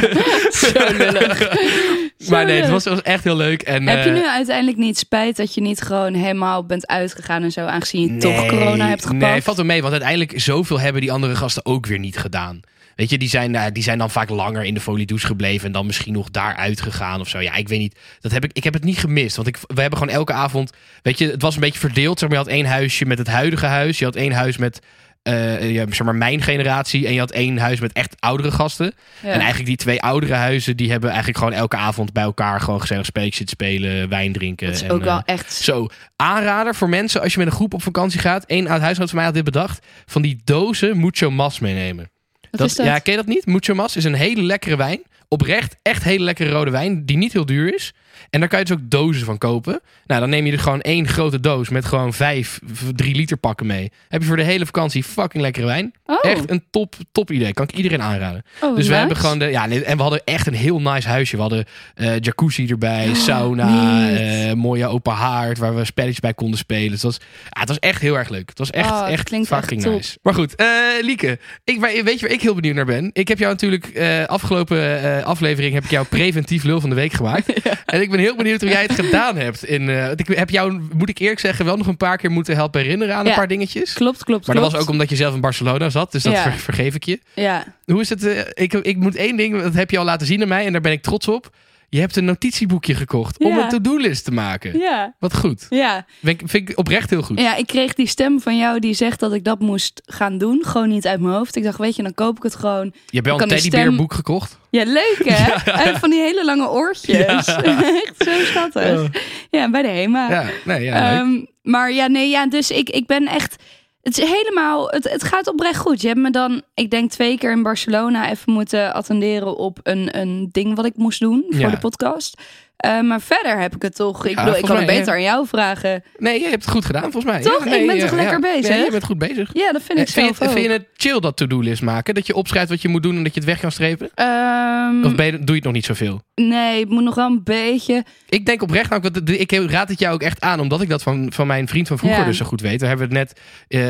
Zo 0.51 0.97
lullig. 0.97 1.39
maar 2.31 2.45
nee, 2.45 2.61
het 2.61 2.71
was, 2.71 3.03
echt 3.03 3.25
heel 3.25 3.37
leuk. 3.37 3.63
En, 3.63 3.87
Heb 3.87 4.05
je 4.05 4.11
eh, 4.11 4.17
nu 4.17 4.29
uiteindelijk 4.29 4.77
niet 4.77 4.99
spijt 4.99 5.37
dat 5.37 5.55
je 5.55 5.61
niet 5.61 5.81
gewoon 5.81 6.15
helemaal 6.15 6.67
bent 6.67 6.87
uitgegaan 6.87 7.43
en 7.43 7.53
zo, 7.53 7.67
aangezien 7.67 8.15
je 8.15 8.21
toch 8.21 8.47
corona 8.47 8.89
hebt 8.89 9.07
gepakt? 9.07 9.31
Nee, 9.31 9.43
valt 9.43 9.59
er 9.59 9.67
mee, 9.67 9.81
want 9.81 9.93
uiteindelijk 9.93 10.41
zoveel 10.41 10.81
hebben 10.81 11.01
die 11.01 11.13
andere 11.13 11.37
gasten 11.37 11.65
ook 11.67 11.87
weer 11.87 11.99
niet 11.99 12.19
gedaan. 12.19 12.61
Weet 12.97 13.11
je, 13.11 13.19
die 13.19 13.29
zijn, 13.29 13.55
eh, 13.55 13.65
die 13.73 13.83
zijn 13.83 13.99
dan 13.99 14.11
vaak 14.11 14.29
langer 14.29 14.65
in 14.65 14.75
de 14.75 14.81
folie 14.81 15.07
douche 15.07 15.27
gebleven 15.27 15.67
en 15.67 15.73
dan 15.73 15.87
misschien 15.87 16.13
nog 16.13 16.31
daar 16.31 16.57
uitgegaan 16.57 17.21
of 17.21 17.29
zo. 17.29 17.41
Ja, 17.41 17.55
ik 17.55 17.69
weet 17.69 17.79
niet. 17.79 17.99
Dat 18.21 18.33
heb 18.33 18.45
ik, 18.45 18.51
ik 18.53 18.65
heb 18.65 18.73
het 18.73 18.85
niet 18.85 18.99
gemist, 18.99 19.37
want 19.37 19.49
ik, 19.49 19.59
we 19.67 19.81
hebben 19.81 19.99
gewoon 19.99 20.15
elke 20.15 20.33
avond, 20.33 20.73
weet 21.03 21.19
je, 21.19 21.31
het 21.31 21.43
was 21.43 21.55
een 21.55 21.61
beetje 21.61 21.79
verdeeld. 21.79 22.19
Zeg 22.19 22.29
maar, 22.29 22.39
je 22.39 22.45
had 22.45 22.53
één 22.53 22.67
huisje 22.67 23.05
met 23.05 23.19
het 23.19 23.27
huidige 23.27 23.67
huis, 23.67 23.99
je 23.99 24.05
had 24.05 24.17
één 24.17 24.33
huis 24.33 24.57
met, 24.57 24.81
eh, 25.23 25.73
ja, 25.73 25.87
zeg 25.89 26.03
maar 26.03 26.15
mijn 26.15 26.43
generatie 26.43 27.07
en 27.07 27.13
je 27.13 27.19
had 27.19 27.31
één 27.31 27.59
huis 27.59 27.81
met 27.81 27.93
echt 27.93 28.17
oudere 28.19 28.51
gasten. 28.51 28.95
Ja. 29.23 29.29
En 29.29 29.39
eigenlijk 29.39 29.67
die 29.67 29.77
twee 29.77 30.03
oudere 30.03 30.35
huizen, 30.35 30.77
die 30.77 30.91
hebben 30.91 31.09
eigenlijk 31.09 31.39
gewoon 31.39 31.53
elke 31.53 31.77
avond 31.77 32.13
bij 32.13 32.23
elkaar 32.23 32.61
gewoon 32.61 32.81
gezellig 32.81 33.11
zitten 33.15 33.49
spelen, 33.49 34.09
wijn 34.09 34.33
drinken. 34.33 34.67
dat 34.67 34.77
is 34.77 34.83
en, 34.83 34.91
ook 34.91 35.01
eh, 35.01 35.07
wel 35.07 35.23
echt... 35.25 35.53
zo, 35.53 35.87
aanrader 36.17 36.75
voor 36.75 36.89
mensen 36.89 37.21
als 37.21 37.33
je 37.33 37.39
met 37.39 37.49
een 37.49 37.55
groep 37.55 37.75
op 37.75 37.83
vakantie 37.83 38.21
gaat. 38.21 38.45
Eén 38.47 38.69
oud 38.69 38.81
huisgenoot 38.81 39.09
van 39.09 39.17
mij 39.17 39.27
had 39.27 39.35
dit 39.35 39.45
bedacht. 39.45 39.87
Van 40.07 40.23
die 40.23 40.41
dozen 40.45 41.01
Mucho 41.01 41.31
Mas 41.31 41.59
meenemen. 41.59 42.12
Wat 42.59 42.67
is 42.67 42.75
dat? 42.75 42.87
Ja, 42.87 42.99
ken 42.99 43.13
je 43.13 43.19
dat 43.19 43.27
niet? 43.27 43.47
Mucho 43.47 43.75
Mas 43.75 43.97
is 43.97 44.05
een 44.05 44.15
hele 44.15 44.43
lekkere 44.43 44.77
wijn. 44.77 45.03
Oprecht, 45.29 45.77
echt 45.83 46.03
hele 46.03 46.25
lekkere 46.25 46.51
rode 46.51 46.71
wijn. 46.71 47.07
Die 47.07 47.17
niet 47.17 47.33
heel 47.33 47.47
duur 47.47 47.75
is. 47.75 47.93
En 48.33 48.41
daar 48.41 48.49
kan 48.49 48.59
je 48.59 48.65
dus 48.65 48.75
ook 48.77 48.91
dozen 48.91 49.25
van 49.25 49.39
kopen. 49.39 49.81
Nou, 50.07 50.21
dan 50.21 50.31
neem 50.31 50.47
je 50.47 50.53
er 50.53 50.59
gewoon 50.59 50.81
één 50.81 51.09
grote 51.09 51.41
doos 51.41 51.69
met 51.69 51.85
gewoon 51.85 52.13
vijf, 52.13 52.59
drie 52.95 53.15
liter 53.15 53.37
pakken 53.37 53.67
mee. 53.67 53.93
Heb 54.09 54.21
je 54.21 54.27
voor 54.27 54.37
de 54.37 54.43
hele 54.43 54.67
vakantie 54.67 55.05
fucking 55.05 55.43
lekkere 55.43 55.67
wijn. 55.67 55.93
oh, 56.07 56.17
Echt 56.23 56.51
een 56.51 56.65
top, 56.71 56.95
top 57.13 57.31
idee. 57.31 57.53
Kan 57.53 57.65
ik 57.69 57.77
iedereen 57.77 58.03
aanraden. 58.03 58.43
oh, 58.61 58.61
Dus 58.61 58.85
we 58.85 58.91
nice. 58.91 58.95
hebben 58.95 59.17
gewoon 59.17 59.39
de. 59.39 59.45
Ja, 59.45 59.69
en 59.69 59.97
we 59.97 60.03
hadden 60.03 60.23
echt 60.25 60.47
een 60.47 60.55
heel 60.55 60.81
nice 60.81 61.09
huisje. 61.09 61.35
We 61.37 61.41
hadden 61.43 61.65
eh, 61.95 62.19
jacuzzi 62.19 62.67
erbij, 62.69 63.15
sauna, 63.15 64.09
niet. 64.09 64.19
eh, 64.19 64.53
mooie 64.53 64.87
open 64.87 65.13
haard 65.13 65.59
waar 65.59 65.75
we 65.77 65.85
spelletjes 65.85 66.21
bij 66.21 66.35
konden 66.35 66.59
spelen. 66.59 66.91
Dus 66.91 67.03
het, 67.03 67.11
was, 67.19 67.19
ja, 67.51 67.61
het 67.61 67.69
was 67.69 67.79
echt 67.79 68.01
heel 68.01 68.19
erg 68.19 68.29
leuk. 68.29 68.49
Het 68.49 68.59
was 68.59 68.71
echt, 68.71 68.91
Oh, 68.91 69.01
het 69.03 69.11
echt 69.11 69.47
fucking 69.47 69.83
top. 69.83 69.93
nice. 69.93 70.19
Maar 70.23 70.35
goed, 70.35 70.55
eh, 70.55 70.67
Lieke, 71.03 71.39
ik, 71.65 71.81
weet 71.81 72.21
je 72.21 72.27
waar 72.27 72.35
ik 72.35 72.43
heel 72.43 72.55
benieuwd 72.55 72.75
naar 72.75 72.85
ben? 72.85 73.11
Ik 73.13 73.29
heb 73.29 73.39
jou 73.39 73.53
natuurlijk 73.53 73.99
afgelopen 74.27 75.25
aflevering 75.25 75.75
heb 75.75 75.85
ik 75.85 75.91
jou 75.91 76.07
preventief 76.07 76.63
lul 76.63 76.81
van 76.81 76.89
de 76.91 76.97
week 76.97 77.13
gemaakt. 77.13 77.53
En 77.87 78.01
ik 78.01 78.11
ben 78.11 78.21
heel 78.23 78.37
benieuwd 78.37 78.61
hoe 78.61 78.71
jij 78.71 78.83
het 78.83 78.93
gedaan 78.95 79.37
hebt. 79.37 79.65
In, 79.65 79.87
want 80.07 80.21
ik 80.21 80.27
heb 80.37 80.51
jou, 80.51 80.81
moet 80.95 81.09
ik 81.09 81.19
eerlijk 81.19 81.41
zeggen, 81.41 81.65
wel 81.65 81.77
nog 81.77 81.87
een 81.87 81.97
paar 81.97 82.17
keer 82.17 82.31
moeten 82.31 82.55
helpen 82.55 82.81
herinneren 82.81 83.15
aan 83.17 83.27
een 83.27 83.35
paar 83.35 83.49
dingetjes. 83.49 83.93
Klopt, 83.93 84.25
klopt, 84.25 84.47
Maar 84.47 84.55
dat 84.57 84.65
klopt. 84.65 84.73
was 84.73 84.83
ook 84.87 84.93
omdat 84.93 85.09
je 85.11 85.17
zelf 85.17 85.35
in 85.35 85.41
Barcelona 85.41 85.91
zat, 85.91 86.13
dus 86.13 86.23
dat 86.23 86.33
Ja. 86.33 86.43
ver- 86.43 86.53
vergeef 86.53 86.95
ik 86.95 87.05
je. 87.05 87.21
Ja, 87.35 87.65
Hoe 87.85 88.01
is 88.01 88.09
het? 88.09 88.27
eh, 88.27 88.39
ik, 88.55 88.73
ik 88.73 88.97
moet 88.97 89.17
één 89.17 89.37
ding, 89.37 89.63
dat 89.63 89.75
heb 89.75 89.91
je 89.91 89.99
al 89.99 90.05
laten 90.05 90.27
zien 90.27 90.43
aan 90.43 90.49
mij 90.49 90.67
en 90.67 90.73
daar 90.73 90.81
ben 90.81 90.93
ik 90.93 91.03
trots 91.03 91.29
op. 91.29 91.51
Je 91.93 92.01
hebt 92.01 92.17
een 92.17 92.25
notitieboekje 92.25 92.95
gekocht 92.95 93.39
om 93.39 93.49
Ja. 93.57 93.63
een 93.63 93.69
to-do-list 93.69 94.25
te 94.25 94.31
maken. 94.31 94.79
ja, 94.79 95.15
Wat 95.19 95.35
goed. 95.37 95.67
ja. 95.71 96.07
Vind 96.23 96.41
ik, 96.43 96.49
vind 96.49 96.69
ik 96.71 96.79
oprecht 96.79 97.11
heel 97.11 97.23
goed. 97.23 97.39
Ja, 97.41 97.57
ik 97.57 97.67
kreeg 97.67 97.95
die 97.95 98.07
stem 98.07 98.41
van 98.41 98.57
jou 98.59 98.79
die 98.79 98.95
zegt 98.95 99.21
dat 99.21 99.33
ik 99.33 99.45
dat 99.45 99.61
moest 99.61 100.03
gaan 100.07 100.39
doen. 100.39 100.63
Gewoon 100.67 100.89
niet 100.89 101.07
uit 101.07 101.21
mijn 101.21 101.35
hoofd. 101.35 101.57
Ik 101.57 101.63
dacht, 101.63 101.79
weet 101.79 101.97
je, 101.97 102.03
dan 102.03 102.15
koop 102.15 102.37
ik 102.37 102.43
het 102.43 102.55
gewoon. 102.55 102.85
Je 103.07 103.17
hebt 103.17 103.27
wel 103.27 103.41
een 103.41 103.49
teddybeerboek 103.49 104.13
gekocht. 104.15 104.59
Ja, 104.71 104.85
leuk 104.85 105.21
hè? 105.25 105.53
En 105.87 105.99
van 105.99 106.11
die 106.11 106.21
hele 106.21 106.45
lange 106.45 106.69
oortjes. 106.71 107.17
Echt 107.27 108.15
zo 108.19 108.31
schattig. 108.45 109.09
Ja, 109.51 109.71
bij 109.71 109.83
de 109.83 109.89
HEMA. 109.89 110.31
Ja, 110.31 110.45
nee, 110.65 110.83
ja, 110.85 111.11
leuk. 111.11 111.21
Ehm, 111.21 111.45
maar 111.63 111.93
ja, 111.93 112.07
nee, 112.07 112.29
ja, 112.31 112.47
dus 112.47 112.71
ik, 112.71 112.91
ik 112.91 113.07
ben 113.07 113.27
echt. 113.27 113.57
Het 114.03 114.19
is 114.19 114.29
helemaal. 114.31 114.89
Het, 114.89 115.11
het 115.11 115.25
gaat 115.25 115.47
oprecht 115.49 115.79
goed. 115.79 116.01
Je 116.01 116.07
hebt 116.09 116.21
me 116.21 116.31
dan, 116.31 116.63
ik 116.75 116.91
denk, 116.91 117.11
twee 117.11 117.39
keer 117.39 117.51
in 117.51 117.63
Barcelona 117.63 118.31
even 118.31 118.53
moeten 118.53 118.95
attenderen 118.95 119.57
op 119.57 119.79
een, 119.83 120.19
een 120.21 120.49
ding 120.53 120.77
wat 120.77 120.85
ik 120.85 120.97
moest 120.97 121.21
doen 121.21 121.45
voor 121.49 121.61
Ja. 121.61 121.71
de 121.71 121.79
podcast. 121.79 122.41
Eh, 122.83 123.01
maar 123.01 123.21
verder 123.21 123.61
heb 123.61 123.75
ik 123.75 123.83
het 123.83 123.95
toch. 123.97 124.27
Ik 124.27 124.37
Ja, 124.37 124.45
bedoel, 124.45 124.59
ik 124.59 124.65
kan 124.65 124.77
het 124.77 124.87
beter 124.87 125.13
aan 125.13 125.23
jou 125.23 125.47
vragen. 125.47 126.03
Nee, 126.19 126.41
je 126.41 126.49
hebt 126.49 126.63
het 126.65 126.71
goed 126.73 126.85
gedaan 126.85 127.03
volgens 127.03 127.25
mij. 127.25 127.41
Toch? 127.43 127.65
Nee, 127.65 127.81
Ik 127.81 127.87
ben 127.87 127.99
toch 127.99 128.13
lekker 128.13 128.41
bezig? 128.41 128.69
Nee, 128.69 128.85
je 128.85 128.91
bent 128.91 129.05
goed 129.05 129.19
bezig. 129.19 129.51
Ja, 129.53 129.73
dat 129.73 129.83
vind 129.83 129.99
ik 129.99 130.07
Eh, 130.07 130.13
vind, 130.13 130.27
zelf 130.27 130.39
je, 130.39 130.45
ook. 130.45 130.51
vind 130.51 130.65
je 130.67 130.73
het 130.73 130.87
chill 130.97 131.21
dat 131.21 131.37
to-do-list 131.37 131.83
maken? 131.83 132.15
Dat 132.15 132.27
je 132.27 132.35
opschrijft 132.35 132.69
wat 132.69 132.83
je 132.83 132.89
moet 132.89 133.03
doen 133.03 133.17
en 133.17 133.23
dat 133.23 133.35
je 133.35 133.41
het 133.41 133.49
weg 133.49 133.61
kan 133.61 133.73
strepen? 133.73 134.11
Ehm, 134.15 135.05
Of 135.05 135.11
je, 135.11 135.17
doe 135.17 135.41
je 135.47 135.53
het 135.55 135.65
nog 135.65 135.73
niet 135.73 135.85
zoveel? 135.85 136.21
nee, 136.35 136.81
het 136.81 136.89
moet 136.89 137.03
nog 137.05 137.15
wel 137.15 137.27
een 137.27 137.41
beetje. 137.45 138.05
Ik 138.29 138.47
denk 138.47 138.63
oprecht, 138.63 138.91
nou, 138.91 139.03
ik- 139.25 139.53
ik 139.53 139.71
raad 139.71 139.89
het 139.89 139.99
jou 139.99 140.15
ook 140.15 140.23
echt 140.23 140.41
aan, 140.41 140.61
omdat 140.61 140.81
ik 140.81 140.89
dat 140.89 141.03
van, 141.03 141.33
van 141.35 141.47
mijn 141.47 141.69
vriend 141.69 141.89
van 141.89 141.99
vroeger 141.99 142.25
dus 142.25 142.37
zo 142.37 142.45
goed 142.45 142.61
weet. 142.61 142.81
Daar 142.81 142.89
hebben 142.89 143.09
we 143.09 143.19
het 143.19 143.29
net, 143.35 143.41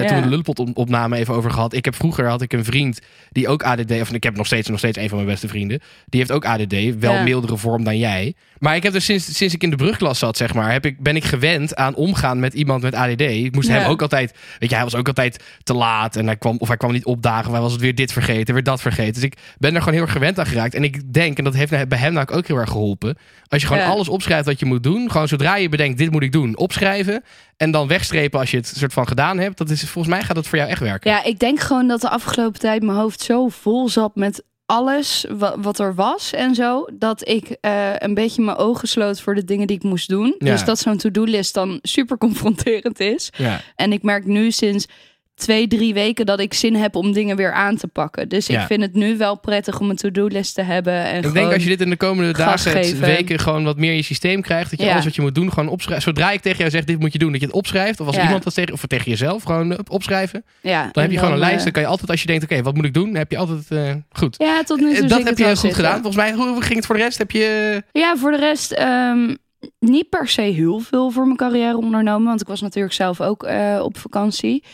eh, 0.00 0.06
toen 0.06 0.16
we 0.16 0.22
de 0.22 0.28
Lullepot 0.28 0.58
op- 0.58 0.76
opname 0.76 1.16
even 1.16 1.34
over 1.34 1.50
gehad. 1.50 1.72
Ik 1.74 1.84
heb 1.84 1.94
vroeger 1.94 2.26
had 2.28 2.42
ik 2.42 2.52
een 2.52 2.64
vriend 2.64 3.00
die 3.30 3.48
ook 3.48 3.62
ADD, 3.62 4.00
of 4.00 4.12
ik 4.12 4.22
heb 4.22 4.36
nog 4.36 4.46
steeds, 4.46 4.68
nog 4.68 4.78
steeds 4.78 4.98
een 4.98 5.08
van 5.08 5.16
mijn 5.18 5.30
beste 5.30 5.48
vrienden. 5.48 5.80
Die 6.06 6.20
heeft 6.20 6.32
ook 6.32 6.44
ADD, 6.44 6.98
wel 6.98 7.22
mildere 7.22 7.56
vorm 7.56 7.84
dan 7.84 7.98
jij. 7.98 8.34
Maar 8.62 8.76
ik 8.76 8.82
heb 8.82 8.92
dus 8.92 9.04
sinds, 9.04 9.36
sinds 9.36 9.54
ik 9.54 9.62
in 9.62 9.70
de 9.70 9.76
brugklas 9.76 10.18
zat, 10.18 10.36
zeg 10.36 10.54
maar, 10.54 10.72
heb 10.72 10.86
ik, 10.86 11.00
ben 11.02 11.16
ik 11.16 11.24
gewend 11.24 11.76
aan 11.76 11.94
omgaan 11.94 12.40
met 12.40 12.54
iemand 12.54 12.82
met 12.82 12.94
ADD. 12.94 13.20
Ik 13.20 13.54
moest 13.54 13.68
Ja. 13.68 13.74
hem 13.74 13.90
ook 13.90 14.02
altijd, 14.02 14.32
weet 14.58 14.68
je, 14.70 14.74
hij 14.74 14.84
was 14.84 14.94
ook 14.94 15.06
altijd 15.06 15.42
te 15.62 15.74
laat 15.74 16.16
en 16.16 16.26
hij 16.26 16.36
kwam, 16.36 16.56
of 16.58 16.68
hij 16.68 16.76
kwam 16.76 16.92
niet 16.92 17.04
opdagen, 17.04 17.46
of 17.46 17.52
hij 17.52 17.60
was 17.60 17.72
het 17.72 17.80
weer 17.80 17.94
dit 17.94 18.12
vergeten, 18.12 18.54
weer 18.54 18.62
dat 18.62 18.80
vergeten. 18.80 19.14
Dus 19.14 19.22
ik 19.22 19.36
ben 19.58 19.70
er 19.74 19.78
gewoon 19.78 19.94
heel 19.94 20.02
erg 20.02 20.12
gewend 20.12 20.38
aan 20.38 20.46
geraakt. 20.46 20.74
En 20.74 20.84
ik 20.84 21.12
denk, 21.12 21.38
en 21.38 21.44
dat 21.44 21.54
heeft 21.54 21.88
bij 21.88 21.98
hem 21.98 22.12
nou 22.12 22.26
ook 22.32 22.46
heel 22.46 22.56
erg 22.56 22.70
geholpen, 22.70 23.16
als 23.48 23.60
je 23.60 23.66
gewoon 23.66 23.82
Ja. 23.82 23.88
alles 23.88 24.08
opschrijft 24.08 24.46
wat 24.46 24.58
je 24.58 24.66
moet 24.66 24.82
doen, 24.82 25.10
gewoon 25.10 25.28
zodra 25.28 25.56
je 25.56 25.68
bedenkt, 25.68 25.98
dit 25.98 26.10
moet 26.10 26.22
ik 26.22 26.32
doen, 26.32 26.56
opschrijven. 26.56 27.22
En 27.56 27.70
dan 27.70 27.88
wegstrepen 27.88 28.40
als 28.40 28.50
je 28.50 28.56
het 28.56 28.72
soort 28.76 28.92
van 28.92 29.08
gedaan 29.08 29.38
hebt. 29.38 29.58
Dat 29.58 29.70
is, 29.70 29.80
volgens 29.80 30.14
mij 30.14 30.22
gaat 30.22 30.36
dat 30.36 30.46
voor 30.46 30.58
jou 30.58 30.70
echt 30.70 30.80
werken. 30.80 31.10
Ja, 31.10 31.24
ik 31.24 31.38
denk 31.38 31.60
gewoon 31.60 31.88
dat 31.88 32.00
de 32.00 32.08
afgelopen 32.08 32.60
tijd 32.60 32.82
mijn 32.82 32.98
hoofd 32.98 33.20
zo 33.20 33.48
vol 33.48 33.88
zat 33.88 34.14
met 34.16 34.42
alles 34.72 35.24
wa- 35.30 35.58
wat 35.60 35.78
er 35.78 35.94
was 35.94 36.32
en 36.32 36.54
zo. 36.54 36.86
Dat 36.92 37.28
ik 37.28 37.56
eh, 37.60 37.90
een 37.98 38.14
beetje 38.14 38.42
mijn 38.42 38.56
ogen 38.56 38.88
sloot 38.88 39.20
voor 39.20 39.34
de 39.34 39.44
dingen 39.44 39.66
die 39.66 39.76
ik 39.76 39.82
moest 39.82 40.08
doen. 40.08 40.34
Ja. 40.38 40.50
Dus 40.50 40.64
dat 40.64 40.78
zo'n 40.78 40.96
to-do-list 40.96 41.54
dan 41.54 41.78
super 41.82 42.18
confronterend 42.18 43.00
is. 43.00 43.30
Ja. 43.36 43.60
En 43.76 43.92
ik 43.92 44.02
merk 44.02 44.24
nu 44.26 44.50
sinds 44.50 44.86
twee, 45.34 45.66
drie 45.68 45.94
weken 45.94 46.26
dat 46.26 46.40
ik 46.40 46.54
zin 46.54 46.74
heb 46.74 46.96
om 46.96 47.12
dingen 47.12 47.36
weer 47.36 47.52
aan 47.52 47.76
te 47.76 47.86
pakken. 47.86 48.28
Dus 48.28 48.46
Ja. 48.46 48.60
ik 48.60 48.66
vind 48.66 48.82
het 48.82 48.94
nu 48.94 49.16
wel 49.16 49.38
prettig 49.38 49.80
om 49.80 49.90
een 49.90 49.96
to-do-list 49.96 50.54
te 50.54 50.62
hebben. 50.62 50.92
En 51.04 51.22
Ik 51.24 51.32
denk 51.32 51.52
als 51.52 51.62
je 51.62 51.68
dit 51.68 51.80
in 51.80 51.90
de 51.90 51.96
komende 51.96 52.32
dagen, 52.32 53.00
weken 53.00 53.38
gewoon 53.38 53.64
wat 53.64 53.76
meer 53.76 53.90
in 53.90 53.96
je 53.96 54.02
systeem 54.02 54.40
krijgt. 54.42 54.70
Dat 54.70 54.78
je 54.80 54.84
Ja. 54.86 54.92
alles 54.92 55.04
wat 55.04 55.14
je 55.14 55.22
moet 55.22 55.34
doen 55.34 55.52
gewoon 55.52 55.68
opschrijft. 55.68 56.02
Zodra 56.02 56.30
ik 56.30 56.40
tegen 56.40 56.58
jou 56.58 56.70
zeg 56.70 56.84
dit 56.84 56.98
moet 56.98 57.12
je 57.12 57.18
doen, 57.18 57.32
dat 57.32 57.40
je 57.40 57.46
het 57.46 57.54
opschrijft. 57.56 58.00
Of 58.00 58.06
als 58.06 58.16
Ja. 58.16 58.22
iemand 58.22 58.42
dat 58.44 58.54
tegen, 58.54 58.72
of 58.72 58.86
tegen 58.86 59.10
jezelf 59.10 59.42
gewoon 59.42 59.78
op- 59.78 59.90
opschrijven. 59.90 60.44
ja, 60.60 60.88
Dan 60.92 61.02
heb 61.02 61.12
je 61.12 61.18
gewoon 61.18 61.32
een 61.32 61.38
lijst. 61.38 61.56
eh, 61.56 61.62
Dan 61.62 61.72
kan 61.72 61.82
je 61.82 61.88
altijd 61.88 62.10
als 62.10 62.20
je 62.20 62.26
denkt 62.26 62.44
oké 62.44 62.62
wat 62.62 62.74
moet 62.74 62.84
ik 62.84 62.94
doen. 62.94 63.06
Dan 63.06 63.14
heb 63.16 63.30
je 63.30 63.36
altijd 63.38 63.70
eh, 63.70 63.94
goed. 64.12 64.34
Ja, 64.38 64.62
tot 64.62 64.80
nu 64.80 64.94
toe 64.94 65.02
Eh, 65.02 65.08
dat 65.08 65.22
heb 65.24 65.38
je 65.38 65.44
wel 65.44 65.52
goed 65.52 65.60
zitten. 65.60 65.84
gedaan. 65.84 66.02
Volgens 66.02 66.16
mij, 66.16 66.32
hoe 66.32 66.62
ging 66.62 66.76
het 66.76 66.86
voor 66.86 66.96
de 66.96 67.02
rest? 67.02 67.18
Heb 67.18 67.30
je... 67.30 67.82
Ja, 67.92 68.16
voor 68.16 68.30
de 68.30 68.36
rest 68.38 68.72
ehm, 68.72 69.34
niet 69.78 70.08
per 70.08 70.28
se 70.28 70.40
heel 70.42 70.78
veel 70.78 71.10
voor 71.10 71.24
mijn 71.24 71.36
carrière 71.36 71.76
ondernomen. 71.76 72.26
Want 72.28 72.40
ik 72.40 72.46
was 72.46 72.60
natuurlijk 72.60 72.94
zelf 72.94 73.20
ook 73.20 73.42
eh, 73.44 73.80
op 73.82 73.96
vakantie. 73.98 74.64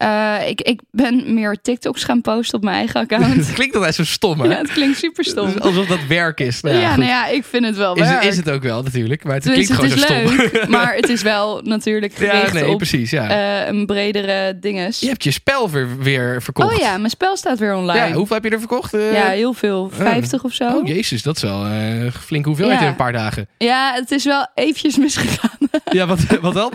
Eh, 0.00 0.48
ik, 0.48 0.60
ik 0.60 0.80
ben 0.90 1.34
meer 1.34 1.56
TikToks 1.62 2.04
gaan 2.04 2.20
posten 2.20 2.58
op 2.58 2.64
mijn 2.64 2.76
eigen 2.76 3.00
account. 3.10 3.34
Het 3.34 3.52
klinkt 3.52 3.74
altijd 3.74 3.94
zo 3.94 4.04
stom 4.04 4.40
hè? 4.40 4.46
ja, 4.48 4.56
het 4.58 4.72
klinkt 4.72 4.98
super 4.98 5.24
stom. 5.24 5.52
Dus 5.52 5.60
alsof 5.60 5.86
dat 5.86 5.98
werk 6.08 6.40
is. 6.40 6.60
Nou, 6.60 6.74
Ja, 6.76 6.80
ja, 6.80 6.96
nou 6.96 7.08
ja, 7.08 7.26
ik 7.26 7.44
vind 7.44 7.64
het 7.64 7.76
wel 7.76 7.94
is, 7.94 8.00
werk. 8.00 8.22
het, 8.22 8.30
is 8.32 8.36
het 8.36 8.50
ook 8.50 8.62
wel 8.62 8.82
natuurlijk. 8.82 9.24
Maar 9.24 9.34
het 9.34 9.42
Dus 9.42 9.52
klinkt 9.52 9.72
gewoon 9.72 9.90
zo 9.90 9.96
is 9.96 10.02
stom. 10.02 10.36
leuk, 10.36 10.68
maar 10.76 10.94
het 10.94 11.08
is 11.08 11.22
wel 11.22 11.60
natuurlijk 11.64 12.18
Ja, 12.18 12.30
gericht 12.30 12.52
nee, 12.52 12.68
op 12.68 12.76
precies. 12.76 13.10
Ja. 13.10 13.28
eh, 13.62 13.68
een 13.68 13.86
bredere 13.86 14.58
dinges. 14.60 15.00
je 15.00 15.06
hebt 15.08 15.24
je 15.24 15.30
spel 15.30 15.70
weer, 15.70 15.98
weer 15.98 16.42
verkocht. 16.42 16.72
oh 16.74 16.78
ja, 16.78 16.96
mijn 16.96 17.10
spel 17.10 17.36
staat 17.36 17.58
weer 17.58 17.74
online. 17.74 18.08
Ja, 18.08 18.12
hoeveel 18.14 18.34
heb 18.36 18.44
je 18.44 18.50
er 18.50 18.58
verkocht? 18.58 18.94
Eh, 18.94 19.12
Ja, 19.12 19.26
heel 19.28 19.52
veel. 19.52 19.90
50 19.92 20.44
of 20.44 20.52
zo. 20.52 20.64
Oh 20.68 20.86
jezus, 20.86 21.22
dat 21.22 21.36
is 21.36 21.42
wel 21.42 21.64
een 21.66 22.12
flinke 22.12 22.48
hoeveelheid 22.48 22.78
Ja. 22.78 22.84
in 22.84 22.90
een 22.90 22.96
paar 22.96 23.12
dagen. 23.12 23.48
Ja, 23.58 23.92
het 23.94 24.10
is 24.10 24.24
wel 24.24 24.46
eventjes 24.54 24.96
misgegaan. 25.06 25.58
Ja, 25.92 26.06
wat, 26.06 26.18
wat 26.40 26.54
dan? 26.54 26.72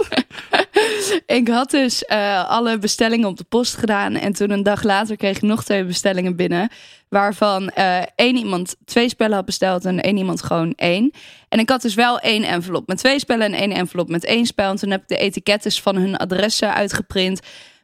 Ik 1.26 1.48
had 1.48 1.72
dus 1.72 2.06
eh, 2.06 2.50
alle 2.50 2.78
bestellingen 2.78 3.28
op 3.28 3.38
de 3.38 3.44
post 3.44 3.78
gedaan. 3.78 4.16
En 4.16 4.34
toen 4.34 4.52
een 4.52 4.64
dag 4.64 4.84
later 4.84 5.18
kreeg 5.18 5.36
ik 5.36 5.42
nog 5.42 5.64
twee 5.64 5.86
bestellingen 5.86 6.36
binnen. 6.36 6.70
Waarvan 7.10 7.70
eh, 7.70 8.02
één 8.16 8.36
iemand 8.36 8.76
twee 8.86 9.10
spellen 9.10 9.36
had 9.36 9.46
besteld 9.46 9.86
en 9.86 10.02
één 10.02 10.18
iemand 10.18 10.44
gewoon 10.44 10.74
één. 10.76 11.12
En 11.50 11.60
ik 11.60 11.70
had 11.70 11.82
dus 11.82 11.96
wel 11.96 12.20
één 12.20 12.44
envelop 12.44 12.88
met 12.88 12.98
twee 12.98 13.20
spellen 13.20 13.46
en 13.46 13.60
één 13.60 13.72
envelop 13.72 14.10
met 14.10 14.26
één 14.26 14.46
spel. 14.46 14.70
En 14.70 14.76
toen 14.76 14.92
heb 14.92 15.02
ik 15.02 15.08
de 15.08 15.18
etikettes 15.18 15.82
van 15.82 15.96
hun 15.96 16.18
adressen 16.18 16.74
uitgeprint. 16.74 17.40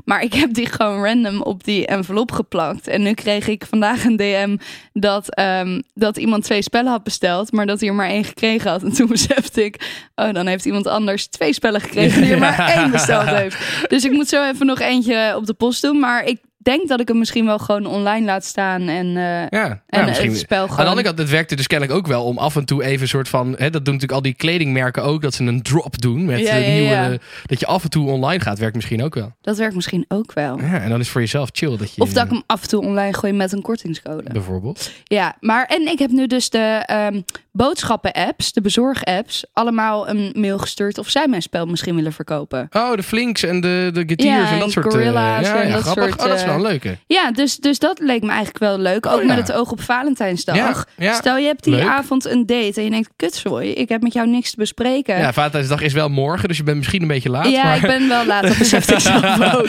Maar 0.06 0.24
ik 0.24 0.34
heb 0.34 0.54
die 0.54 0.66
gewoon 0.66 1.04
random 1.04 1.42
op 1.42 1.64
die 1.64 1.86
envelop 1.86 2.32
geplakt. 2.32 2.88
En 2.88 3.02
nu 3.02 3.14
kreeg 3.14 3.48
ik 3.48 3.66
vandaag 3.66 4.04
een 4.06 4.16
DM 4.16 4.58
dat, 4.94 5.36
ehm, 5.36 5.82
dat 5.94 6.18
iemand 6.18 6.44
twee 6.44 6.62
spellen 6.62 6.92
had 6.92 7.04
besteld. 7.04 7.52
Maar 7.52 7.66
dat 7.66 7.80
hij 7.80 7.90
er 7.90 7.96
maar 7.96 8.10
één 8.10 8.24
gekregen 8.24 8.72
had. 8.72 8.84
En 8.84 8.94
toen 8.94 9.08
besefte 9.08 9.64
ik, 9.64 10.06
oh 10.16 10.34
dan 10.34 10.48
heeft 10.48 10.66
iemand 10.66 10.88
anders 10.88 11.28
twee 11.28 11.54
spellen 11.54 11.82
gekregen 11.82 12.22
die 12.22 12.32
er 12.32 12.40
maar 12.40 12.60
één 12.78 12.92
besteld 12.92 13.28
heeft. 13.28 13.90
Dus 13.90 14.06
ik 14.06 14.12
moet 14.12 14.28
zo 14.28 14.50
even 14.50 14.66
nog 14.66 14.80
eentje 14.80 15.34
op 15.36 15.46
de 15.46 15.54
post 15.54 15.82
doen. 15.82 16.00
Maar 16.00 16.26
ik 16.26 16.40
denk 16.64 16.88
dat 16.88 17.00
ik 17.00 17.08
hem 17.08 17.18
misschien 17.18 17.46
wel 17.46 17.60
gewoon 17.60 17.86
online 17.86 18.26
laat 18.26 18.46
staan. 18.46 18.82
En, 18.88 19.06
eh, 19.08 19.48
Ja, 19.50 19.82
en 19.88 20.00
ja, 20.00 20.06
misschien. 20.06 20.30
het 20.30 20.40
spel 20.40 20.62
Aan 20.62 20.68
de 20.78 20.84
gewoon... 20.84 21.04
kant, 21.04 21.18
het 21.18 21.30
werkte 21.30 21.56
dus 21.56 21.68
kennelijk 21.68 21.98
ook 21.98 22.08
wel 22.08 22.24
om 22.24 22.38
af 22.38 22.56
en 22.56 22.66
toe 22.66 22.84
even 22.84 23.02
een 23.02 23.08
soort 23.08 23.30
van... 23.30 23.48
Hè, 23.58 23.70
dat 23.70 23.86
doen 23.86 23.94
natuurlijk 23.94 24.12
al 24.12 24.22
die 24.22 24.34
kledingmerken 24.34 25.04
ook, 25.04 25.22
dat 25.22 25.34
ze 25.34 25.44
een 25.44 25.62
drop 25.62 26.02
doen 26.02 26.26
met 26.26 26.40
Ja, 26.40 26.56
ja, 26.56 26.72
nieuwe... 26.72 26.90
ja. 26.90 27.18
Dat 27.46 27.60
je 27.60 27.66
af 27.66 27.84
en 27.84 27.90
toe 27.90 28.10
online 28.10 28.44
gaat, 28.44 28.60
werkt 28.60 28.76
misschien 28.76 29.04
ook 29.04 29.16
wel. 29.16 29.32
Dat 29.42 29.58
werkt 29.58 29.76
misschien 29.76 30.06
ook 30.08 30.34
wel. 30.34 30.60
Ja, 30.60 30.80
en 30.82 30.90
dan 30.90 31.00
is 31.00 31.10
voor 31.10 31.22
jezelf 31.22 31.50
chill 31.52 31.78
dat 31.78 31.96
je... 31.96 32.02
Of 32.02 32.14
dat 32.14 32.24
ik 32.26 32.32
hem 32.32 32.44
af 32.46 32.62
en 32.62 32.68
toe 32.68 32.82
online 32.82 33.14
gooi 33.14 33.34
met 33.34 33.52
een 33.52 33.62
kortingscode. 33.62 34.24
Bijvoorbeeld. 34.32 34.92
Ja, 35.04 35.36
maar 35.40 35.66
en 35.66 35.88
ik 35.88 36.00
heb 36.00 36.10
nu 36.12 36.28
dus 36.28 36.50
de 36.50 36.84
ehm, 36.86 37.22
boodschappen-apps, 37.52 38.54
de 38.54 38.62
bezorg-apps, 38.62 39.46
allemaal 39.54 40.10
een 40.10 40.32
mail 40.36 40.58
gestuurd 40.60 40.98
of 40.98 41.10
zij 41.10 41.28
mijn 41.28 41.42
spel 41.42 41.66
misschien 41.66 41.96
willen 41.96 42.14
verkopen. 42.14 42.68
Oh, 42.72 42.96
de 42.96 43.04
Flinks 43.04 43.44
en 43.44 43.62
de, 43.62 43.90
de 43.94 44.04
Getiers 44.08 44.50
en 44.52 44.60
dat 44.60 44.72
soort... 44.72 44.86
eh, 44.86 44.92
Gorilla's 44.92 45.48
ja, 45.48 45.62
en 45.62 45.72
dat 45.72 45.82
grappig. 45.82 46.04
soort, 46.04 46.22
oh, 46.22 46.28
dat 46.28 46.40
wel 46.56 46.66
een 46.66 46.72
leuke. 46.72 46.98
Ja, 47.08 47.32
dus, 47.32 47.58
dus 47.58 47.80
dat 47.80 48.00
leek 48.00 48.22
me 48.22 48.28
eigenlijk 48.30 48.58
wel 48.60 48.78
leuk. 48.78 49.06
Ook 49.06 49.20
Oh, 49.22 49.26
met 49.28 49.38
het 49.38 49.52
oog 49.52 49.72
op 49.72 49.82
Valentijnsdag. 49.82 50.86
Stel 50.98 51.38
je 51.38 51.46
hebt 51.46 51.64
die 51.64 51.74
Leuk. 51.76 51.88
avond 51.88 52.26
een 52.26 52.46
date 52.46 52.74
en 52.76 52.84
je 52.84 52.90
denkt, 52.90 53.10
kutzooi, 53.16 53.70
ik 53.72 53.90
heb 53.90 54.02
met 54.02 54.14
jou 54.14 54.28
niks 54.28 54.50
te 54.52 54.58
bespreken. 54.58 55.18
Ja, 55.18 55.34
Valentijnsdag 55.34 55.82
is 55.82 55.94
wel 55.94 56.10
morgen, 56.10 56.48
dus 56.48 56.58
je 56.58 56.64
bent 56.64 56.78
misschien 56.78 57.02
een 57.02 57.08
beetje 57.08 57.30
laat. 57.30 57.50
Ja, 57.50 57.64
maar... 57.64 57.76
ik 57.76 57.82
ben 57.82 58.08
wel 58.08 58.26
laat, 58.26 58.44
dat 58.44 58.58
besef 58.58 58.92
ik 58.92 59.00
zelf 59.10 59.56
ook. 59.56 59.66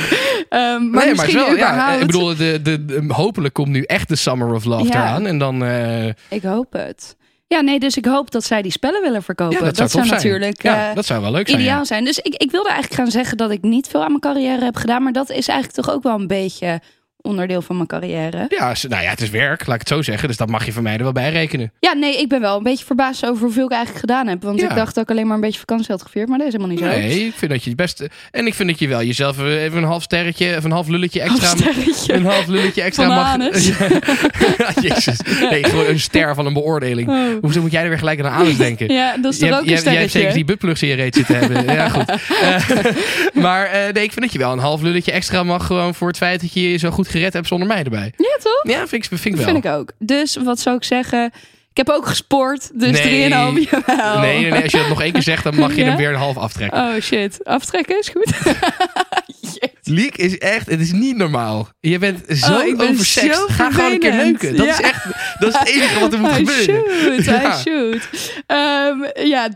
Ehm, 0.49 0.61
maar 0.61 0.79
nee, 0.79 0.91
maar 0.91 1.07
misschien 1.09 1.27
is 1.29 1.33
wel, 1.35 1.57
ja, 1.57 1.71
überhaupt... 1.73 2.01
ik 2.01 2.07
bedoel, 2.07 2.37
de, 2.37 2.61
de, 2.63 2.85
de- 2.85 3.05
hopelijk 3.09 3.55
komt 3.55 3.69
nu 3.69 3.83
echt 3.83 4.09
de 4.09 4.17
Summer 4.17 4.55
of 4.55 4.65
Love 4.65 4.87
eraan. 4.91 5.27
En 5.27 5.39
dan, 5.39 5.65
eh, 5.65 6.07
Ik 6.29 6.43
hoop 6.43 6.73
het. 6.73 7.17
Ja, 7.53 7.61
nee, 7.61 7.79
dus 7.79 7.97
ik 7.97 8.05
hoop 8.05 8.31
dat 8.31 8.45
zij 8.45 8.63
die 8.63 8.73
spellen 8.73 9.03
willen 9.03 9.23
verkopen. 9.23 9.65
ja, 9.65 9.73
dat, 9.73 9.91
zou, 9.91 10.07
natuurlijk 10.09 10.63
Ja, 10.63 10.89
eh, 10.89 10.95
dat 10.95 11.07
zou 11.07 11.23
wel 11.23 11.31
leuk 11.31 11.49
zijn. 11.49 11.61
ideaal 11.61 11.79
ja. 11.79 11.85
zijn. 11.85 12.05
Dus 12.05 12.19
ik, 12.19 12.35
ik 12.35 12.51
wilde 12.51 12.69
eigenlijk 12.69 13.01
gaan 13.01 13.11
zeggen 13.11 13.37
dat 13.37 13.51
ik 13.51 13.63
niet 13.63 13.89
veel 13.89 14.01
aan 14.01 14.09
mijn 14.09 14.21
carrière 14.21 14.65
heb 14.65 14.77
gedaan. 14.77 15.03
Maar 15.03 15.13
dat 15.13 15.31
is 15.31 15.49
eigenlijk 15.49 15.85
toch 15.87 15.95
ook 15.95 16.03
wel 16.03 16.15
een 16.15 16.27
beetje 16.27 16.81
onderdeel 17.23 17.63
van 17.63 17.77
mijn 17.77 17.89
carrière. 17.89 18.47
Ja, 18.49 18.75
nou 18.89 19.03
ja, 19.03 19.11
het 19.11 19.21
is 19.21 19.31
werk, 19.31 19.67
laat 19.67 19.75
ik 19.75 19.81
het 19.81 19.89
zo 19.89 20.03
zeggen. 20.03 20.29
Dus 20.29 20.37
dat 20.37 20.49
mag 20.49 20.67
je 20.67 20.73
van 20.73 20.83
mij 20.83 20.97
er 20.97 21.03
wel 21.03 21.13
bij 21.13 21.31
rekenen. 21.31 21.73
Ja, 21.79 21.93
nee, 21.93 22.17
ik 22.21 22.29
ben 22.29 22.41
wel 22.41 22.57
een 22.57 22.63
beetje 22.63 22.85
verbaasd 22.85 23.27
over 23.27 23.43
hoeveel 23.45 23.65
ik 23.65 23.71
eigenlijk 23.71 24.01
gedaan 24.01 24.27
heb. 24.27 24.43
Want 24.43 24.61
Ja. 24.61 24.69
ik 24.69 24.75
dacht 24.77 24.95
dat 24.95 25.05
ik 25.05 25.11
alleen 25.11 25.27
maar 25.27 25.35
een 25.35 25.41
beetje 25.41 25.59
vakantie 25.59 25.87
had 25.91 26.03
gevierd. 26.03 26.29
Maar 26.29 26.39
dat 26.39 26.47
is 26.47 26.53
helemaal 26.53 26.75
niet 26.75 26.85
zo. 26.85 26.91
Nee, 26.91 27.27
ik 27.27 27.35
vind 27.35 27.51
dat 27.51 27.63
je 27.63 27.69
het 27.69 27.79
beste... 27.79 28.11
En 28.31 28.47
ik 28.47 28.55
vind 28.55 28.69
dat 28.69 28.79
je 28.79 28.89
wel 28.89 29.03
jezelf 29.03 29.39
even 29.39 29.79
een 29.79 29.85
half 29.85 30.03
sterretje 30.03 30.57
of 30.57 30.65
een 30.65 30.71
half 30.71 30.89
lulletje 30.89 31.21
extra... 31.21 31.47
Sterretje. 31.47 32.13
Een 32.13 32.25
half 32.25 32.47
lulletje 32.47 32.83
extra 32.83 33.07
Van 33.07 33.39
mag... 33.39 33.53
Jezus. 34.89 35.19
Nee, 35.51 35.65
gewoon 35.65 35.87
een 35.87 36.01
ster 36.01 36.35
van 36.35 36.47
een 36.47 36.53
beoordeling. 36.53 37.09
Oh. 37.09 37.17
Hoezo 37.41 37.61
moet 37.61 37.73
jij 37.73 37.83
er 37.83 37.89
weer 37.89 37.99
gelijk 37.99 38.21
aan 38.25 38.33
anus 38.33 38.57
denken? 38.57 38.93
Ja, 38.93 39.17
dat 39.17 39.33
is 39.33 39.39
toch 39.39 39.49
ook 39.49 39.61
een 39.61 39.69
hebt, 39.69 39.69
jij 39.69 39.75
hebt 39.75 39.81
sterretje? 39.81 40.19
zeker 40.19 40.35
die 40.35 40.45
buttplugs 40.45 40.83
in 40.83 40.89
je 40.89 40.95
reet 40.95 41.15
zitten 41.15 41.39
hebben. 41.39 41.51
Ja, 41.73 41.89
goed. 41.89 42.09
Eh, 42.09 42.93
maar 43.43 43.67
eh, 43.67 43.93
nee, 43.93 44.03
ik 44.05 44.13
vind 44.13 44.21
dat 44.21 44.33
je 44.33 44.39
wel 44.39 44.53
een 44.53 44.59
half 44.59 44.81
lulletje 44.83 45.13
extra 45.13 45.43
mag 45.43 45.67
gewoon 45.67 45.95
voor 45.95 46.09
het 46.09 46.17
feit 46.17 46.41
dat 46.41 46.53
je 46.53 46.71
je 46.71 46.77
zo 46.77 46.91
goed 46.91 47.09
gered 47.13 47.33
hebt 47.33 47.47
zonder 47.47 47.69
mij 47.69 47.83
erbij. 47.85 48.13
Ja, 48.17 48.37
toch? 48.43 48.61
Ja, 48.63 48.87
vind 48.87 48.93
ik, 48.93 49.05
vind 49.05 49.25
ik 49.25 49.31
Dat 49.37 49.45
wel. 49.45 49.53
vind 49.55 49.65
ik 49.65 49.71
ook. 49.71 49.93
Dus 49.99 50.37
wat 50.37 50.61
zou 50.61 50.77
ik 50.77 50.85
zeggen? 50.85 51.25
Ik 51.71 51.77
heb 51.77 51.89
ook 51.91 52.07
gesport, 52.07 52.71
dus 52.81 52.91
Nee. 53.05 53.29
3,5 53.31 53.71
jawel. 53.71 54.21
Nee, 54.21 54.41
nee, 54.41 54.51
nee, 54.51 54.63
als 54.63 54.73
je 54.73 54.79
dat 54.79 54.89
nog 54.89 55.03
één 55.03 55.13
keer 55.13 55.23
zegt, 55.23 55.45
dan 55.45 55.55
mag 55.55 55.75
je 55.75 55.81
Ja? 55.83 55.87
hem 55.89 55.97
weer 55.97 56.09
een 56.09 56.15
half 56.15 56.37
aftrekken. 56.37 56.81
Oh 56.83 57.01
shit, 57.01 57.45
aftrekken 57.45 57.99
is 57.99 58.09
goed. 58.09 58.33
Liek 59.85 60.17
is 60.17 60.39
echt, 60.39 60.71
het 60.71 60.81
is 60.81 60.93
niet 60.93 61.17
normaal. 61.17 61.69
Je 61.81 61.99
bent 61.99 62.39
zo 62.39 62.55
Oh, 62.55 62.67
ik 62.67 62.77
ben 62.77 62.89
oversext. 62.89 63.39
zo 63.39 63.47
Ga 63.49 63.71
gewoon 63.71 63.93
een 63.93 63.99
keer 63.99 64.15
neuken. 64.15 64.57
Dat 64.57 64.67
Ja. 64.67 64.73
is 64.73 64.81
echt, 64.81 65.05
dat 65.39 65.49
is 65.53 65.59
het 65.59 65.69
enige 65.69 66.01
wat 66.01 66.13
er 66.13 66.19
moet 66.19 66.31
I 66.39 66.47
gebeuren. 66.47 66.65
shoot, 66.65 67.25
Ja. 67.25 67.57
I 67.59 67.61
shoot. 67.61 68.09
Ehm, 68.47 69.27
ja, 69.27 69.49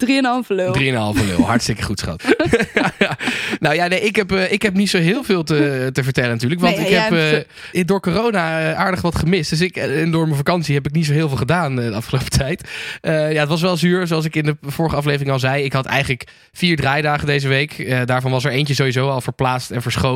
3,5 0.43 0.49
lul. 0.49 0.73
3,5 0.73 1.25
lul. 1.27 1.47
Hartstikke 1.47 1.83
goed, 1.83 1.99
schat. 1.99 2.23
nou 3.61 3.75
ja, 3.75 3.87
nee, 3.87 4.01
ik 4.01 4.17
heb, 4.17 4.33
eh, 4.33 4.53
ik 4.53 4.62
heb 4.62 4.75
niet 4.75 4.91
zo 4.91 4.99
heel 4.99 5.25
veel 5.25 5.43
te, 5.43 5.89
te 5.93 6.05
vertellen 6.05 6.31
natuurlijk. 6.31 6.61
Want 6.61 6.77
Nee, 6.77 6.87
ik 6.87 6.93
heb 6.95 7.12
eh, 7.73 7.85
door 7.85 8.01
corona 8.01 8.61
eh, 8.71 8.79
aardig 8.81 9.01
wat 9.01 9.17
gemist. 9.19 9.51
Dus 9.51 9.61
ik, 9.61 9.77
en 9.77 10.11
door 10.11 10.25
mijn 10.25 10.37
vakantie 10.37 10.75
heb 10.75 10.87
ik 10.87 10.93
niet 10.93 11.07
zo 11.07 11.12
heel 11.12 11.29
veel 11.29 11.37
gedaan 11.37 11.77
de 11.77 11.93
afgelopen 11.95 12.31
tijd. 12.31 12.69
Ja, 13.03 13.11
het 13.41 13.49
was 13.49 13.61
wel 13.61 13.77
zuur, 13.77 14.07
zoals 14.07 14.25
ik 14.25 14.37
in 14.37 14.45
de 14.45 14.57
vorige 14.62 14.97
aflevering 14.97 15.31
al 15.31 15.39
zei. 15.39 15.65
Ik 15.65 15.73
had 15.73 15.87
eigenlijk 15.87 16.25
vier 16.53 16.77
draaidagen 16.77 17.27
deze 17.27 17.49
week. 17.49 17.97
Daarvan 18.07 18.31
was 18.31 18.45
er 18.45 18.51
eentje 18.51 18.75
sowieso 18.75 19.09
al 19.09 19.21
verplaatst 19.21 19.71
en 19.71 19.83
verschoven. 19.83 20.15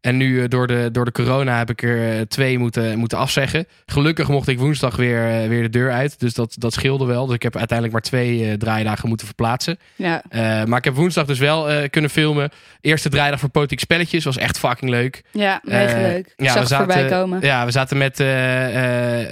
En 0.00 0.16
nu 0.16 0.42
eh, 0.42 0.48
door, 0.48 0.66
de, 0.66 0.88
door 0.92 1.04
de 1.04 1.12
corona 1.12 1.58
heb 1.58 1.70
ik 1.70 1.82
er 1.82 2.10
eh, 2.10 2.20
twee 2.20 2.58
moeten, 2.58 2.98
moeten 2.98 3.18
afzeggen. 3.18 3.66
Gelukkig 3.86 4.28
mocht 4.28 4.48
ik 4.48 4.58
woensdag 4.58 4.96
weer, 4.96 5.28
eh, 5.28 5.48
weer 5.48 5.62
de 5.62 5.68
deur 5.68 5.92
uit. 5.92 6.20
Dus 6.20 6.34
dat, 6.34 6.54
dat 6.58 6.72
scheelde 6.72 7.04
wel. 7.04 7.26
Dus 7.26 7.34
ik 7.34 7.42
heb 7.42 7.56
uiteindelijk 7.56 7.92
maar 7.92 8.10
twee 8.10 8.56
draaidagen 8.56 9.08
moeten 9.08 9.26
verplaatsen. 9.26 9.78
Ja. 9.96 10.22
Maar 10.66 10.78
ik 10.78 10.84
heb 10.84 10.94
woensdag 10.94 11.26
dus 11.26 11.38
wel 11.38 11.88
kunnen 11.90 12.10
filmen. 12.10 12.50
Eerste 12.80 13.08
draaidag 13.08 13.40
voor 13.40 13.48
Politiek 13.48 13.80
Spelletjes. 13.80 14.24
Was 14.24 14.36
echt 14.36 14.58
fucking 14.58 14.90
leuk. 14.90 15.22
Ja, 15.30 15.60
mega 15.62 16.00
leuk. 16.00 16.32
Ja, 16.36 16.60
we 16.60 16.66
zaten-. 16.66 17.40
Ja, 17.40 17.64
we 17.64 17.70
zaten 17.70 17.96
met, 17.96 18.18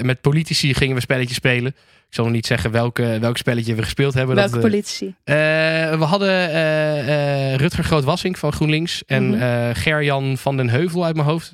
met 0.04 0.20
politici 0.20 0.74
gingen 0.74 0.94
we 0.94 1.00
spelletjes 1.00 1.36
spelen. 1.36 1.74
Ik 2.08 2.14
zal 2.14 2.24
nog 2.24 2.34
niet 2.34 2.46
zeggen 2.46 2.70
welke, 2.70 3.18
welk 3.20 3.36
spelletje 3.36 3.74
we 3.74 3.82
gespeeld 3.82 4.14
hebben. 4.14 4.34
Welke 4.36 4.50
dat, 4.50 4.62
eh, 4.64 4.70
politici? 4.70 5.06
eh, 5.24 5.34
we 5.98 6.04
hadden 6.04 6.28
eh, 6.50 7.52
eh, 7.52 7.58
Rutger 7.58 7.84
Groot-Wassink 7.84 8.36
van 8.36 8.52
GroenLinks. 8.52 9.04
En 9.06 9.28
Mhm. 9.28 9.74
Gerjan 9.74 10.38
van 10.38 10.56
den 10.56 10.68
Heuvel 10.68 11.04
uit 11.04 11.14
mijn 11.16 11.28
hoofd. 11.28 11.52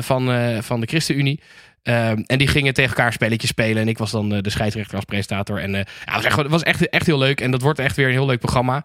van, 0.00 0.30
van 0.62 0.80
de 0.80 0.86
ChristenUnie. 0.86 1.40
En 1.82 2.24
die 2.38 2.46
gingen 2.48 2.74
tegen 2.74 2.90
elkaar 2.96 3.12
spelletjes 3.12 3.50
spelen. 3.50 3.82
En 3.82 3.88
ik 3.88 3.98
was 3.98 4.10
dan 4.10 4.28
de 4.28 4.50
scheidsrechter 4.50 4.96
als 4.96 5.04
presentator. 5.04 5.60
En 5.60 5.70
ja, 5.72 5.78
het 5.78 6.14
was, 6.14 6.24
echt, 6.24 6.36
het 6.36 6.48
was 6.48 6.62
echt, 6.62 6.88
echt 6.88 7.06
heel 7.06 7.18
leuk. 7.18 7.40
En 7.40 7.50
dat 7.50 7.62
wordt 7.62 7.78
echt 7.78 7.96
weer 7.96 8.06
een 8.06 8.12
heel 8.12 8.26
leuk 8.26 8.38
programma. 8.38 8.84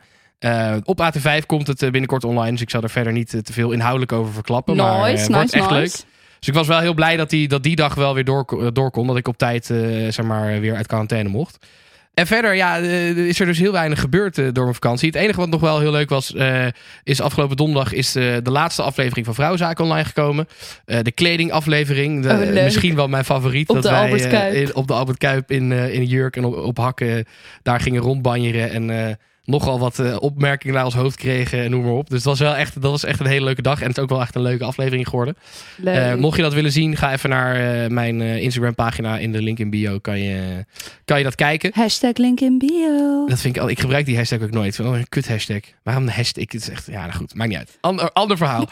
Op 0.83 1.01
AT5 1.01 1.45
komt 1.45 1.67
het 1.67 1.79
binnenkort 1.79 2.23
online. 2.23 2.51
Dus 2.51 2.61
ik 2.61 2.69
zal 2.69 2.81
er 2.81 2.89
verder 2.89 3.13
niet 3.13 3.29
te 3.29 3.53
veel 3.53 3.71
inhoudelijk 3.71 4.11
over 4.11 4.33
verklappen. 4.33 4.75
maar 4.75 5.11
Nice, 5.11 5.21
het 5.23 5.31
wordt 5.31 5.41
nice, 5.53 5.55
echt 5.55 5.69
nice. 5.69 5.81
leuk. 6.05 6.12
Dus 6.43 6.51
ik 6.53 6.57
was 6.59 6.67
wel 6.67 6.79
heel 6.79 6.93
blij 6.93 7.17
dat 7.17 7.29
die, 7.29 7.47
dat 7.47 7.63
die 7.63 7.75
dag 7.75 7.95
wel 7.95 8.13
weer 8.13 8.23
door, 8.23 8.69
door 8.73 8.91
kon. 8.91 9.07
Dat 9.07 9.17
ik 9.17 9.27
op 9.27 9.37
tijd 9.37 9.69
eh, 9.69 9.77
zeg 10.09 10.25
maar, 10.25 10.59
weer 10.59 10.75
uit 10.75 10.87
quarantaine 10.87 11.29
mocht. 11.29 11.65
En 12.13 12.27
verder 12.27 12.55
ja, 12.55 12.79
eh, 12.79 13.09
is 13.17 13.39
er 13.39 13.45
dus 13.45 13.57
heel 13.59 13.71
weinig 13.71 13.99
gebeurd 13.99 14.37
eh, 14.37 14.45
door 14.51 14.63
mijn 14.63 14.73
vakantie. 14.75 15.07
Het 15.07 15.15
enige 15.17 15.39
wat 15.39 15.49
nog 15.49 15.61
wel 15.61 15.79
heel 15.79 15.91
leuk 15.91 16.09
was, 16.09 16.33
eh, 16.33 16.65
is 17.03 17.21
afgelopen 17.21 17.57
donderdag 17.57 17.93
is 17.93 18.15
eh, 18.15 18.23
de 18.43 18.51
laatste 18.51 18.81
aflevering 18.81 19.25
van 19.25 19.35
Vrouwenzaken 19.35 19.83
online 19.83 20.05
gekomen. 20.05 20.47
Eh, 20.85 20.99
de 21.01 21.11
kledingaflevering. 21.11 22.23
De, 22.23 22.51
Oh, 22.57 22.63
misschien 22.63 22.95
wel 22.95 23.07
mijn 23.07 23.25
favoriet. 23.25 23.69
Op 23.69 23.75
dat 23.75 23.83
de 23.83 23.89
wij 23.89 23.99
Albert 23.99 24.25
eh, 24.25 24.61
in- 24.61 24.75
op 24.75 24.87
de 24.87 24.93
Albert 24.93 25.17
Kuip 25.17 25.51
in, 25.51 25.71
eh, 25.71 25.93
in 25.93 26.05
jurk 26.05 26.35
en 26.35 26.43
op, 26.45 26.55
op 26.55 26.77
hakken 26.77 27.25
daar 27.61 27.79
gingen 27.79 28.01
rondbanjeren. 28.01 28.71
En 28.71 28.89
eh, 29.07 29.13
nogal 29.45 29.79
wat 29.79 29.99
eh, 29.99 30.15
opmerkingen 30.19 30.75
naar 30.75 30.85
ons 30.85 30.93
hoofd 30.93 31.17
kregen 31.17 31.63
en 31.63 31.71
noem 31.71 31.83
maar 31.83 31.91
op. 31.91 32.09
Dus 32.09 32.23
dat 32.23 32.37
was 32.37 32.39
wel 32.39 32.55
echt, 32.55 32.81
dat 32.81 32.91
was 32.91 33.03
echt 33.03 33.19
een 33.19 33.25
hele 33.25 33.45
leuke 33.45 33.61
dag. 33.61 33.81
En 33.81 33.87
het 33.87 33.97
is 33.97 34.03
ook 34.03 34.09
wel 34.09 34.21
echt 34.21 34.35
een 34.35 34.41
leuke 34.41 34.63
aflevering 34.63 35.07
geworden. 35.07 35.37
Leuk. 35.77 35.95
Eh, 35.95 36.15
mocht 36.15 36.35
je 36.35 36.41
dat 36.41 36.53
willen 36.53 36.71
zien, 36.71 36.95
ga 36.95 37.11
even 37.11 37.29
naar 37.29 37.55
eh, 37.55 37.89
mijn 37.89 38.21
Instagram 38.21 38.75
pagina. 38.75 39.17
In 39.17 39.31
de 39.31 39.41
link 39.41 39.59
in 39.59 39.69
bio 39.69 39.99
kan 39.99 40.19
je, 40.19 40.65
kan 41.05 41.17
je 41.17 41.23
dat 41.23 41.35
kijken. 41.35 41.71
Hashtag 41.73 42.17
link 42.17 42.39
in 42.39 42.57
bio. 42.57 43.25
Dat 43.27 43.39
vind 43.39 43.55
ik 43.55 43.61
al. 43.61 43.69
Ik 43.69 43.79
gebruik 43.79 44.05
die 44.05 44.15
hashtag 44.15 44.41
ook 44.41 44.51
nooit. 44.51 44.77
Wel 44.77 44.95
een 44.95 45.09
kut 45.09 45.27
hashtag. 45.27 45.61
Waarom 45.83 46.05
de 46.05 46.11
hashtag? 46.11 46.43
Het 46.43 46.53
is 46.53 46.69
echt. 46.69 46.85
Ja, 46.85 46.99
nou 46.99 47.13
goed. 47.13 47.35
Maakt 47.35 47.49
niet 47.49 47.59
uit. 47.59 47.77
Ander, 47.81 48.11
ander 48.11 48.37
verhaal. 48.37 48.69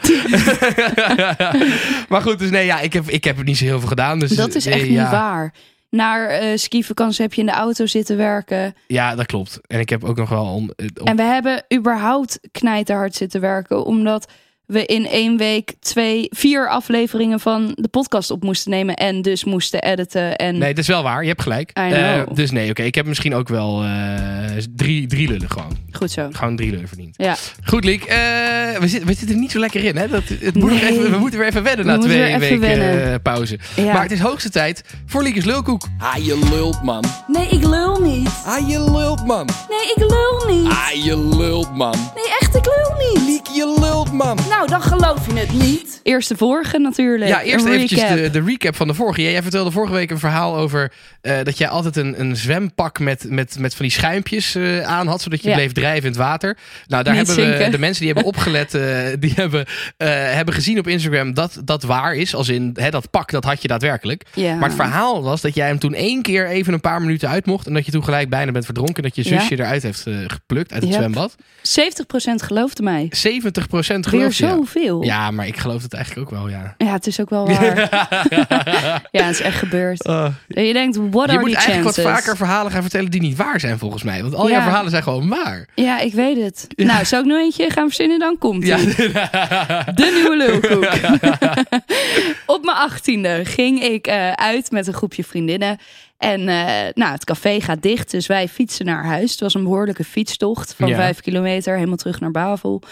maar 2.08 2.22
goed, 2.22 2.38
dus 2.38 2.50
nee, 2.50 2.66
ja, 2.66 2.80
ik 2.80 2.92
heb, 2.92 3.08
ik 3.08 3.24
heb 3.24 3.38
er 3.38 3.44
niet 3.44 3.56
zo 3.56 3.64
heel 3.64 3.78
veel 3.78 3.88
gedaan. 3.88 4.18
Dus, 4.18 4.30
Dat 4.30 4.54
is 4.54 4.66
echt 4.66 4.86
ja, 4.86 5.02
niet 5.02 5.10
waar. 5.10 5.52
Naar 5.96 6.26
eh 6.28 6.56
skivakantie 6.56 7.22
heb 7.22 7.34
je 7.34 7.40
in 7.40 7.46
de 7.46 7.52
auto 7.52 7.86
zitten 7.86 8.16
werken. 8.16 8.74
Ja, 8.86 9.14
dat 9.14 9.26
klopt. 9.26 9.60
En 9.66 9.80
ik 9.80 9.88
heb 9.88 10.04
ook 10.04 10.16
nog 10.16 10.28
wel. 10.28 10.68
Eh, 10.76 10.86
En 11.04 11.16
we 11.16 11.22
hebben 11.22 11.64
überhaupt 11.74 12.38
knijterhard 12.52 13.14
zitten 13.14 13.40
werken. 13.40 13.84
Omdat 13.84 14.32
we 14.66 14.86
in 14.86 15.06
één 15.06 15.36
week 15.36 15.72
twee, 15.80 16.26
vier 16.30 16.68
afleveringen 16.68 17.40
van 17.40 17.72
de 17.74 17.88
podcast 17.88 18.30
op 18.30 18.42
moesten 18.42 18.70
nemen. 18.70 18.94
En 18.94 19.22
dus 19.22 19.44
moesten 19.44 19.82
editen. 19.82 20.36
En 20.36 20.58
nee, 20.58 20.68
dat 20.68 20.78
is 20.78 20.86
wel 20.86 21.02
waar. 21.02 21.22
Je 21.22 21.28
hebt 21.28 21.42
gelijk. 21.42 21.70
Eh, 21.70 22.22
dus 22.32 22.50
nee, 22.50 22.70
oké. 22.70 22.82
Ik 22.82 22.94
heb 22.94 23.06
misschien 23.06 23.34
ook 23.34 23.48
wel 23.48 23.82
eh, 23.82 23.90
drie, 24.76 25.06
drie 25.06 25.28
lullen 25.28 25.50
gewoon. 25.50 25.76
goed 25.92 26.10
zo. 26.10 26.28
Gewoon 26.32 26.56
drie 26.56 26.70
lullen 26.70 26.88
verdiend. 26.88 27.14
Ja. 27.18 27.36
Goed, 27.64 27.84
Liek. 27.84 28.04
eh, 28.04 28.16
we, 28.78 28.88
zitten, 28.88 29.06
we 29.08 29.14
zitten 29.14 29.28
er 29.28 29.40
niet 29.40 29.50
zo 29.50 29.58
lekker 29.58 29.84
in. 29.84 29.96
Hè? 29.96 30.08
Dat, 30.08 30.22
het 30.40 30.54
moet 30.54 30.70
nog 30.70 30.80
Nee. 30.80 30.90
even, 30.90 31.10
we 31.10 31.16
moeten 31.18 31.38
weer 31.38 31.48
even 31.48 31.62
wennen 31.62 31.86
We 31.86 31.92
na 31.92 31.98
twee 31.98 32.38
weken 32.38 33.12
eh, 33.12 33.14
pauze. 33.22 33.58
Ja. 33.76 33.92
Maar 33.92 34.02
het 34.02 34.12
is 34.12 34.20
hoogste 34.20 34.50
tijd 34.50 34.84
voor 35.06 35.22
Liekes 35.22 35.44
Lulkoek. 35.44 35.86
Ah, 35.98 36.16
je 36.24 36.48
lult, 36.50 36.82
man. 36.82 37.04
Nee, 37.26 37.48
ik 37.48 37.64
lul 37.64 38.00
niet. 38.00 38.28
Ah, 38.44 38.68
je 38.68 38.90
lult, 38.90 39.26
man. 39.26 39.46
Nee, 39.68 39.92
ik 39.94 40.10
lul 40.10 40.54
niet. 40.56 40.68
Ah, 40.70 41.04
je 41.04 41.28
lult, 41.36 41.74
man. 41.76 41.94
Nee, 42.14 42.24
echt, 42.40 42.54
ik 42.56 42.64
lul 42.64 42.94
niet. 43.12 43.26
Liek, 43.26 43.46
je 43.46 43.76
lult, 43.80 44.12
man. 44.12 44.38
Nou, 44.56 44.68
dan 44.68 44.82
geloof 44.82 45.26
je 45.26 45.38
het 45.38 45.52
niet. 45.52 46.00
Eerst 46.02 46.28
de 46.28 46.36
vorige 46.36 46.78
natuurlijk. 46.78 47.30
Ja, 47.30 47.42
eerst 47.42 47.66
eventjes 47.66 48.00
recap. 48.00 48.16
de, 48.16 48.30
de 48.30 48.42
recap 48.46 48.76
van 48.76 48.86
de 48.86 48.94
vorige. 48.94 49.22
Jij 49.22 49.42
vertelde 49.42 49.70
vorige 49.70 49.92
week 49.92 50.10
een 50.10 50.18
verhaal 50.18 50.56
over 50.56 50.92
eh, 51.20 51.36
dat 51.42 51.58
jij 51.58 51.68
altijd 51.68 51.96
een, 51.96 52.20
een 52.20 52.36
zwempak 52.36 52.98
met, 52.98 53.24
met, 53.28 53.58
met 53.58 53.74
van 53.74 53.84
die 53.84 53.94
schuimpjes 53.94 54.54
eh, 54.54 54.80
aan 54.80 55.06
had, 55.06 55.22
zodat 55.22 55.42
je 55.42 55.48
Ja. 55.48 55.54
bleef 55.54 55.72
drijven 55.72 56.02
in 56.02 56.08
het 56.08 56.16
water. 56.16 56.56
Nou, 56.86 57.02
daar 57.04 57.14
Niet 57.16 57.26
hebben 57.26 57.58
we 57.58 57.68
de 57.70 57.78
mensen 57.78 58.04
die 58.04 58.12
hebben 58.12 58.30
opgelet, 58.32 58.74
eh, 58.74 58.98
die 59.18 59.32
hebben, 59.34 59.64
eh, 59.96 60.08
hebben 60.08 60.54
gezien 60.54 60.78
op 60.78 60.86
Instagram 60.86 61.34
dat 61.34 61.60
dat 61.64 61.82
waar 61.82 62.14
is. 62.14 62.34
Als 62.34 62.48
in 62.48 62.70
hè, 62.74 62.90
dat 62.90 63.10
pak, 63.10 63.30
dat 63.30 63.44
had 63.44 63.62
je 63.62 63.68
daadwerkelijk. 63.68 64.24
Ja. 64.34 64.54
Maar 64.54 64.68
het 64.68 64.78
verhaal 64.78 65.22
was 65.22 65.40
dat 65.40 65.54
jij 65.54 65.66
hem 65.66 65.78
toen 65.78 65.94
één 65.94 66.22
keer 66.22 66.48
even 66.48 66.72
een 66.72 66.80
paar 66.80 67.00
minuten 67.00 67.28
uit 67.28 67.46
mocht. 67.46 67.66
En 67.66 67.74
dat 67.74 67.86
je 67.86 67.92
toen 67.92 68.04
gelijk 68.04 68.28
bijna 68.28 68.52
bent 68.52 68.64
verdronken. 68.64 69.02
Dat 69.02 69.14
je 69.16 69.28
Ja. 69.28 69.40
zusje 69.40 69.54
eruit 69.58 69.82
heeft 69.82 70.06
geplukt 70.26 70.72
uit 70.72 70.82
het 70.82 70.90
Yep. 70.90 71.00
zwembad. 71.00 71.34
70% 71.62 72.42
geloofde 72.42 72.82
mij. 72.82 73.06
70 73.10 73.68
procent 73.68 74.06
Je. 74.42 74.48
Ja. 74.48 74.56
zoveel. 74.56 75.02
Ja, 75.02 75.30
maar 75.30 75.46
ik 75.46 75.56
geloof 75.56 75.82
het 75.82 75.94
eigenlijk 75.94 76.26
ook 76.32 76.38
wel, 76.38 76.48
ja. 76.48 76.74
Ja, 76.78 76.92
het 76.92 77.06
is 77.06 77.20
ook 77.20 77.30
wel 77.30 77.46
waar. 77.46 77.76
ja, 79.10 79.22
het 79.24 79.30
is 79.34 79.40
echt 79.40 79.58
gebeurd. 79.58 80.04
En 80.04 80.64
je 80.64 80.72
denkt, 80.72 80.96
what 81.10 81.26
Je 81.30 81.32
are 81.36 81.40
moet 81.40 81.54
eigenlijk 81.54 81.82
chances? 81.84 82.04
wat 82.04 82.14
vaker 82.14 82.36
verhalen 82.36 82.72
gaan 82.72 82.82
vertellen 82.82 83.10
die 83.10 83.20
niet 83.20 83.36
waar 83.36 83.60
zijn 83.60 83.78
volgens 83.78 84.02
mij. 84.02 84.22
Want 84.22 84.34
al 84.34 84.48
jouw 84.48 84.58
Ja. 84.58 84.62
verhalen 84.62 84.90
zijn 84.90 85.02
gewoon 85.02 85.28
waar. 85.28 85.68
Ja, 85.74 86.00
ik 86.00 86.12
weet 86.12 86.42
het. 86.42 86.66
Nou, 86.76 87.04
zou 87.04 87.22
ik 87.22 87.28
nog 87.28 87.38
eentje 87.38 87.70
gaan 87.70 87.86
verzinnen? 87.86 88.18
Dan 88.18 88.38
komt 88.38 88.64
ie. 88.64 88.74
De 89.94 90.10
nieuwe 90.14 90.36
lulkoek. 90.36 90.84
Op 92.56 92.64
mijn 92.64 92.76
achttiende 92.76 93.40
ging 93.44 93.82
ik 93.82 94.06
eh, 94.06 94.32
uit 94.32 94.70
met 94.70 94.86
een 94.86 94.92
groepje 94.94 95.24
vriendinnen. 95.24 95.78
En 96.18 96.48
eh, 96.48 96.92
nou, 96.94 97.12
het 97.12 97.24
café 97.24 97.60
gaat 97.60 97.82
dicht, 97.82 98.10
dus 98.10 98.26
wij 98.26 98.48
fietsen 98.48 98.86
naar 98.86 99.04
huis. 99.04 99.30
Het 99.30 99.40
was 99.40 99.54
een 99.54 99.62
behoorlijke 99.62 100.04
fietstocht 100.04 100.74
van 100.76 100.94
vijf 100.94 101.20
kilometer, 101.20 101.74
helemaal 101.74 101.96
terug 101.96 102.20
naar 102.20 102.30
Bavel. 102.30 102.82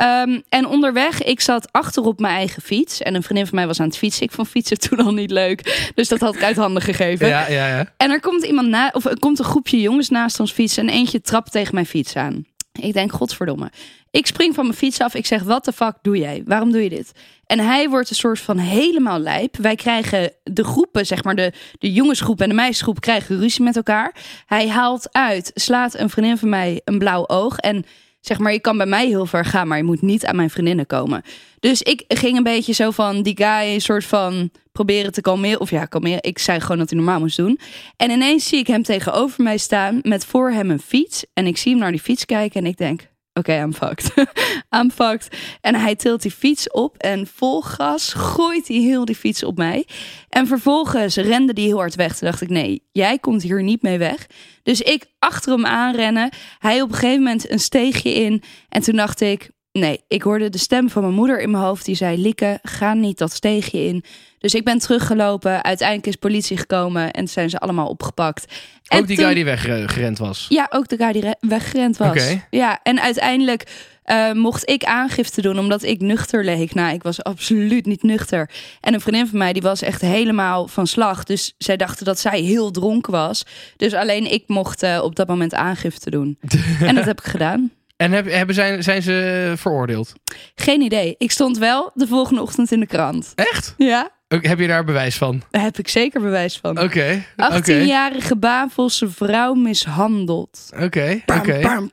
Ehm, 0.00 0.40
en 0.48 0.66
onderweg, 0.66 1.22
ik 1.22 1.40
zat 1.40 1.72
achter 1.72 2.02
op 2.02 2.20
mijn 2.20 2.34
eigen 2.34 2.62
fiets. 2.62 3.02
En 3.02 3.14
een 3.14 3.22
vriendin 3.22 3.46
van 3.46 3.54
mij 3.54 3.66
was 3.66 3.80
aan 3.80 3.86
het 3.86 3.96
fietsen. 3.96 4.22
Ik 4.22 4.32
vond 4.32 4.48
fietsen 4.48 4.78
toen 4.88 4.98
al 4.98 5.12
niet 5.12 5.30
leuk. 5.30 5.90
Dus 5.94 6.08
dat 6.08 6.20
had 6.20 6.34
ik 6.34 6.42
uit 6.42 6.56
handen 6.56 6.82
gegeven. 6.82 7.28
Ja, 7.28 7.48
ja, 7.48 7.68
ja. 7.68 7.92
En 7.96 8.10
er 8.10 8.20
komt 8.20 8.44
iemand 8.44 8.68
na, 8.68 8.90
of 8.92 9.04
er 9.04 9.18
komt 9.18 9.38
een 9.38 9.44
groepje 9.44 9.80
jongens 9.80 10.08
naast 10.08 10.40
ons 10.40 10.52
fietsen 10.52 10.88
en 10.88 10.94
eentje 10.94 11.20
trapt 11.20 11.52
tegen 11.52 11.74
mijn 11.74 11.86
fiets 11.86 12.16
aan. 12.16 12.44
Ik 12.72 12.92
denk, 12.92 13.12
godverdomme. 13.12 13.70
Ik 14.10 14.26
spring 14.26 14.54
van 14.54 14.64
mijn 14.64 14.76
fiets 14.76 15.00
af. 15.00 15.14
Ik 15.14 15.26
zeg, 15.26 15.42
wat 15.42 15.64
de 15.64 15.72
fuck 15.72 15.94
doe 16.02 16.18
jij? 16.18 16.42
Waarom 16.44 16.72
doe 16.72 16.82
je 16.82 16.88
dit? 16.88 17.12
En 17.46 17.58
hij 17.58 17.88
wordt 17.88 18.10
een 18.10 18.16
soort 18.16 18.40
van 18.40 18.58
helemaal 18.58 19.18
lijp. 19.18 19.56
Wij 19.56 19.74
krijgen 19.74 20.32
de 20.42 20.64
groepen, 20.64 21.06
zeg 21.06 21.24
maar 21.24 21.34
de, 21.34 21.52
de 21.78 21.92
jongensgroep 21.92 22.40
en 22.40 22.48
de 22.48 22.54
meisjesgroep, 22.54 23.00
krijgen 23.00 23.38
ruzie 23.38 23.64
met 23.64 23.76
elkaar. 23.76 24.14
Hij 24.46 24.68
haalt 24.68 25.08
uit, 25.12 25.50
slaat 25.54 25.94
een 25.94 26.10
vriendin 26.10 26.38
van 26.38 26.48
mij 26.48 26.80
een 26.84 26.98
blauw 26.98 27.28
oog. 27.28 27.56
En 27.58 27.84
zeg 28.20 28.38
maar, 28.38 28.52
je 28.52 28.60
kan 28.60 28.76
bij 28.76 28.86
mij 28.86 29.06
heel 29.06 29.26
ver 29.26 29.44
gaan, 29.44 29.68
maar 29.68 29.76
je 29.76 29.84
moet 29.84 30.02
niet 30.02 30.26
aan 30.26 30.36
mijn 30.36 30.50
vriendinnen 30.50 30.86
komen. 30.86 31.22
Dus 31.60 31.82
ik 31.82 32.04
ging 32.08 32.36
een 32.36 32.42
beetje 32.42 32.72
zo 32.72 32.90
van 32.90 33.22
die 33.22 33.36
guy, 33.36 33.78
soort 33.78 34.04
van 34.04 34.50
proberen 34.72 35.12
te 35.12 35.20
kalmeren. 35.20 35.60
Of 35.60 35.70
ja, 35.70 35.84
kalmeren. 35.84 36.22
Ik 36.22 36.38
zei 36.38 36.60
gewoon 36.60 36.78
dat 36.78 36.90
hij 36.90 36.98
normaal 36.98 37.20
moest 37.20 37.36
doen. 37.36 37.58
En 37.96 38.10
ineens 38.10 38.48
zie 38.48 38.58
ik 38.58 38.66
hem 38.66 38.82
tegenover 38.82 39.42
mij 39.42 39.58
staan 39.58 39.98
met 40.02 40.24
voor 40.24 40.50
hem 40.50 40.70
een 40.70 40.80
fiets. 40.80 41.24
En 41.32 41.46
ik 41.46 41.56
zie 41.56 41.72
hem 41.72 41.80
naar 41.80 41.90
die 41.90 42.00
fiets 42.00 42.24
kijken 42.24 42.60
en 42.60 42.66
ik 42.66 42.76
denk, 42.76 43.08
oké, 43.32 43.60
I'm 43.62 43.74
fucked. 43.74 44.14
I'm 44.78 44.90
fucked. 44.90 45.36
En 45.60 45.74
hij 45.74 45.96
tilt 45.96 46.22
die 46.22 46.30
fiets 46.30 46.70
op 46.70 46.96
en 46.96 47.26
vol 47.26 47.60
gas 47.60 48.12
gooit 48.12 48.68
hij 48.68 48.76
heel 48.76 49.04
die 49.04 49.14
fiets 49.14 49.42
op 49.42 49.56
mij. 49.56 49.86
En 50.28 50.46
vervolgens 50.46 51.16
rende 51.16 51.52
die 51.52 51.66
heel 51.66 51.78
hard 51.78 51.94
weg. 51.94 52.16
Toen 52.16 52.28
dacht 52.28 52.40
ik, 52.40 52.48
nee, 52.48 52.82
jij 52.92 53.18
komt 53.18 53.42
hier 53.42 53.62
niet 53.62 53.82
mee 53.82 53.98
weg. 53.98 54.26
Dus 54.62 54.80
ik 54.80 55.06
achter 55.18 55.52
hem 55.52 55.66
aanrennen. 55.66 56.30
Hij 56.58 56.82
op 56.82 56.88
een 56.88 56.94
gegeven 56.94 57.22
moment 57.22 57.50
een 57.50 57.60
steegje 57.60 58.12
in. 58.12 58.42
En 58.68 58.82
toen 58.82 58.96
dacht 58.96 59.20
ik, 59.20 59.50
Nee, 59.72 60.00
ik 60.08 60.22
hoorde 60.22 60.48
de 60.48 60.58
stem 60.58 60.90
van 60.90 61.02
mijn 61.02 61.14
moeder 61.14 61.40
in 61.40 61.50
mijn 61.50 61.62
hoofd 61.64 61.84
die 61.84 61.94
zei: 61.94 62.18
Lieke, 62.18 62.58
ga 62.62 62.94
niet 62.94 63.18
dat 63.18 63.32
steegje 63.32 63.84
in. 63.86 64.04
Dus 64.38 64.54
ik 64.54 64.64
ben 64.64 64.78
teruggelopen. 64.78 65.64
Uiteindelijk 65.64 66.08
is 66.08 66.16
politie 66.16 66.56
gekomen 66.56 67.10
en 67.10 67.28
zijn 67.28 67.50
ze 67.50 67.58
allemaal 67.58 67.88
opgepakt. 67.88 68.52
En 68.86 68.98
Ook 68.98 69.06
die 69.06 69.16
toen- 69.16 69.24
guy 69.24 69.34
die 69.34 69.44
weggerend 69.44 70.18
was. 70.18 70.46
Ja, 70.48 70.66
ook 70.70 70.88
de 70.88 70.96
guy 70.96 71.12
die 71.12 71.22
re- 71.22 71.34
weggerend 71.40 71.96
was. 71.96 72.36
Ja, 72.50 72.80
en 72.82 73.00
uiteindelijk 73.00 73.88
eh, 74.02 74.32
mocht 74.32 74.68
ik 74.70 74.84
aangifte 74.84 75.42
doen 75.42 75.58
omdat 75.58 75.82
ik 75.82 76.00
nuchter 76.00 76.44
leek. 76.44 76.74
Nou, 76.74 76.94
ik 76.94 77.02
was 77.02 77.22
absoluut 77.22 77.86
niet 77.86 78.02
nuchter. 78.02 78.50
En 78.80 78.94
een 78.94 79.00
vriendin 79.00 79.26
van 79.26 79.38
mij 79.38 79.52
die 79.52 79.62
was 79.62 79.82
echt 79.82 80.00
helemaal 80.00 80.68
van 80.68 80.86
slag. 80.86 81.24
Dus 81.24 81.54
zij 81.58 81.76
dachten 81.76 82.04
dat 82.04 82.18
zij 82.18 82.40
heel 82.40 82.70
dronken 82.70 83.12
was. 83.12 83.44
Dus 83.76 83.94
alleen 83.94 84.32
ik 84.32 84.44
mocht 84.46 84.82
eh, 84.82 85.00
op 85.02 85.16
dat 85.16 85.26
moment 85.28 85.54
aangifte 85.54 86.10
doen. 86.10 86.38
en 86.80 86.94
dat 86.94 87.04
heb 87.04 87.18
ik 87.20 87.26
gedaan. 87.26 87.70
En 88.00 88.12
heb, 88.12 88.30
hebben 88.30 88.54
zijn, 88.54 88.82
zijn 88.82 89.02
ze 89.02 89.52
veroordeeld? 89.56 90.12
Geen 90.54 90.80
idee. 90.80 91.14
Ik 91.18 91.30
stond 91.30 91.58
wel 91.58 91.90
de 91.94 92.06
volgende 92.06 92.42
ochtend 92.42 92.72
in 92.72 92.80
de 92.80 92.86
krant. 92.86 93.32
Echt? 93.34 93.74
Ja, 93.76 94.10
Heb 94.28 94.58
je 94.58 94.66
daar 94.66 94.84
bewijs 94.84 95.16
van? 95.16 95.42
daar 95.50 95.62
heb 95.62 95.78
ik 95.78 95.88
zeker 95.88 96.20
bewijs 96.20 96.58
van. 96.58 96.80
Oké. 96.80 97.24
Oké. 97.36 97.60
18-jarige 97.60 98.36
Bavelse 98.36 99.08
vrouw 99.10 99.54
mishandeld. 99.54 100.70
Oké. 100.82 101.20
Oké. 101.26 101.88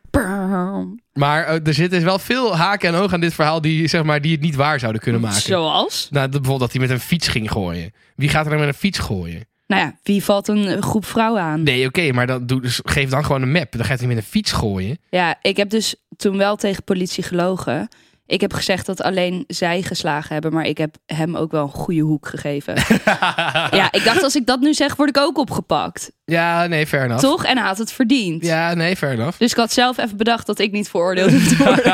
Maar 1.13 1.43
eh, 1.43 1.67
er 1.67 1.73
zitten 1.73 2.03
wel 2.03 2.19
veel 2.19 2.57
haken 2.57 2.89
en 2.89 2.95
ogen 2.99 3.13
aan 3.13 3.19
dit 3.19 3.33
verhaal 3.33 3.61
die, 3.61 3.87
zeg 3.87 4.03
maar, 4.03 4.21
die 4.21 4.31
het 4.31 4.41
niet 4.41 4.55
waar 4.55 4.79
zouden 4.79 5.01
kunnen 5.01 5.21
maken. 5.21 5.41
Zoals? 5.41 6.07
Nou, 6.11 6.25
bijvoorbeeld 6.29 6.59
dat 6.59 6.71
hij 6.71 6.81
met 6.81 6.89
een 6.89 6.99
fiets 6.99 7.27
ging 7.27 7.51
gooien. 7.51 7.93
Wie 8.15 8.29
gaat 8.29 8.43
er 8.45 8.51
dan 8.51 8.59
met 8.59 8.67
een 8.67 8.73
fiets 8.73 8.99
gooien? 8.99 9.47
Nou 9.67 9.81
ja, 9.81 9.97
wie 10.03 10.23
valt 10.23 10.47
een 10.47 10.81
groep 10.83 11.05
vrouwen 11.05 11.41
aan? 11.41 11.63
Nee, 11.63 11.87
oké, 11.87 12.11
maar 12.11 12.27
dan, 12.27 12.45
doe, 12.45 12.61
dus 12.61 12.79
geef 12.83 13.09
dan 13.09 13.25
gewoon 13.25 13.41
een 13.41 13.51
map. 13.51 13.71
Dan 13.71 13.85
gaat 13.85 13.99
hij 13.99 14.07
met 14.07 14.17
een 14.17 14.23
fiets 14.23 14.51
gooien. 14.51 14.97
Ja, 15.09 15.37
ik 15.41 15.57
heb 15.57 15.69
dus 15.69 15.95
toen 16.17 16.37
wel 16.37 16.55
tegen 16.55 16.83
politie 16.83 17.23
gelogen. 17.23 17.87
Ik 18.27 18.41
heb 18.41 18.53
gezegd 18.53 18.85
dat 18.85 19.01
alleen 19.01 19.43
zij 19.47 19.81
geslagen 19.81 20.33
hebben, 20.33 20.53
maar 20.53 20.65
ik 20.65 20.77
heb 20.77 20.95
hem 21.05 21.35
ook 21.35 21.51
wel 21.51 21.63
een 21.63 21.69
goede 21.69 22.01
hoek 22.01 22.27
gegeven. 22.27 22.73
ja, 23.79 23.91
ik 23.91 24.03
dacht 24.03 24.23
als 24.23 24.35
ik 24.35 24.45
dat 24.45 24.59
nu 24.59 24.73
zeg, 24.73 24.95
word 24.95 25.09
ik 25.09 25.17
ook 25.17 25.37
opgepakt. 25.37 26.11
Ja, 26.25 26.67
nee, 26.67 26.87
fair 26.87 27.03
enough. 27.03 27.21
Toch? 27.23 27.45
En 27.45 27.57
hij 27.57 27.67
had 27.67 27.77
het 27.77 27.91
verdiend. 27.91 28.45
Ja, 28.45 28.73
nee, 28.73 28.95
fair 28.95 29.13
enough. 29.13 29.37
Dus 29.39 29.51
ik 29.51 29.57
had 29.57 29.73
zelf 29.73 29.97
even 29.97 30.17
bedacht 30.17 30.45
dat 30.45 30.59
ik 30.59 30.71
niet 30.71 30.89
veroordeeld 30.89 31.31
hoef 31.31 31.47
te 31.47 31.57
worden. 31.63 31.93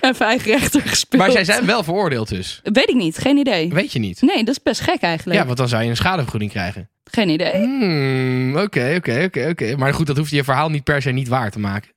even 0.10 0.26
eigen 0.26 0.50
rechter 0.52 0.80
gespeeld. 0.80 1.22
Maar 1.22 1.30
zij 1.30 1.44
zijn 1.44 1.66
wel 1.66 1.82
veroordeeld 1.82 2.28
dus. 2.28 2.60
Weet 2.62 2.88
ik 2.88 2.96
niet, 2.96 3.18
geen 3.18 3.36
idee. 3.36 3.68
Weet 3.68 3.92
je 3.92 3.98
niet. 3.98 4.22
Nee, 4.22 4.44
dat 4.44 4.54
is 4.54 4.62
best 4.62 4.80
gek 4.80 5.00
eigenlijk. 5.00 5.38
Ja, 5.40 5.46
want 5.46 5.58
dan 5.58 5.68
zou 5.68 5.82
je 5.82 5.88
een 5.90 5.96
schadevergoeding 5.96 6.50
krijgen. 6.50 6.88
Geen 7.04 7.28
idee. 7.28 7.52
Hmm, 7.52 8.56
Oké, 8.56 8.94
oké, 8.96 9.22
oké, 9.24 9.48
oké. 9.48 9.76
Maar 9.76 9.94
goed, 9.94 10.06
dat 10.06 10.16
hoeft 10.16 10.30
je 10.30 10.44
verhaal 10.44 10.68
niet 10.68 10.84
per 10.84 11.02
se 11.02 11.10
niet 11.10 11.28
waar 11.28 11.50
te 11.50 11.58
maken. 11.58 11.90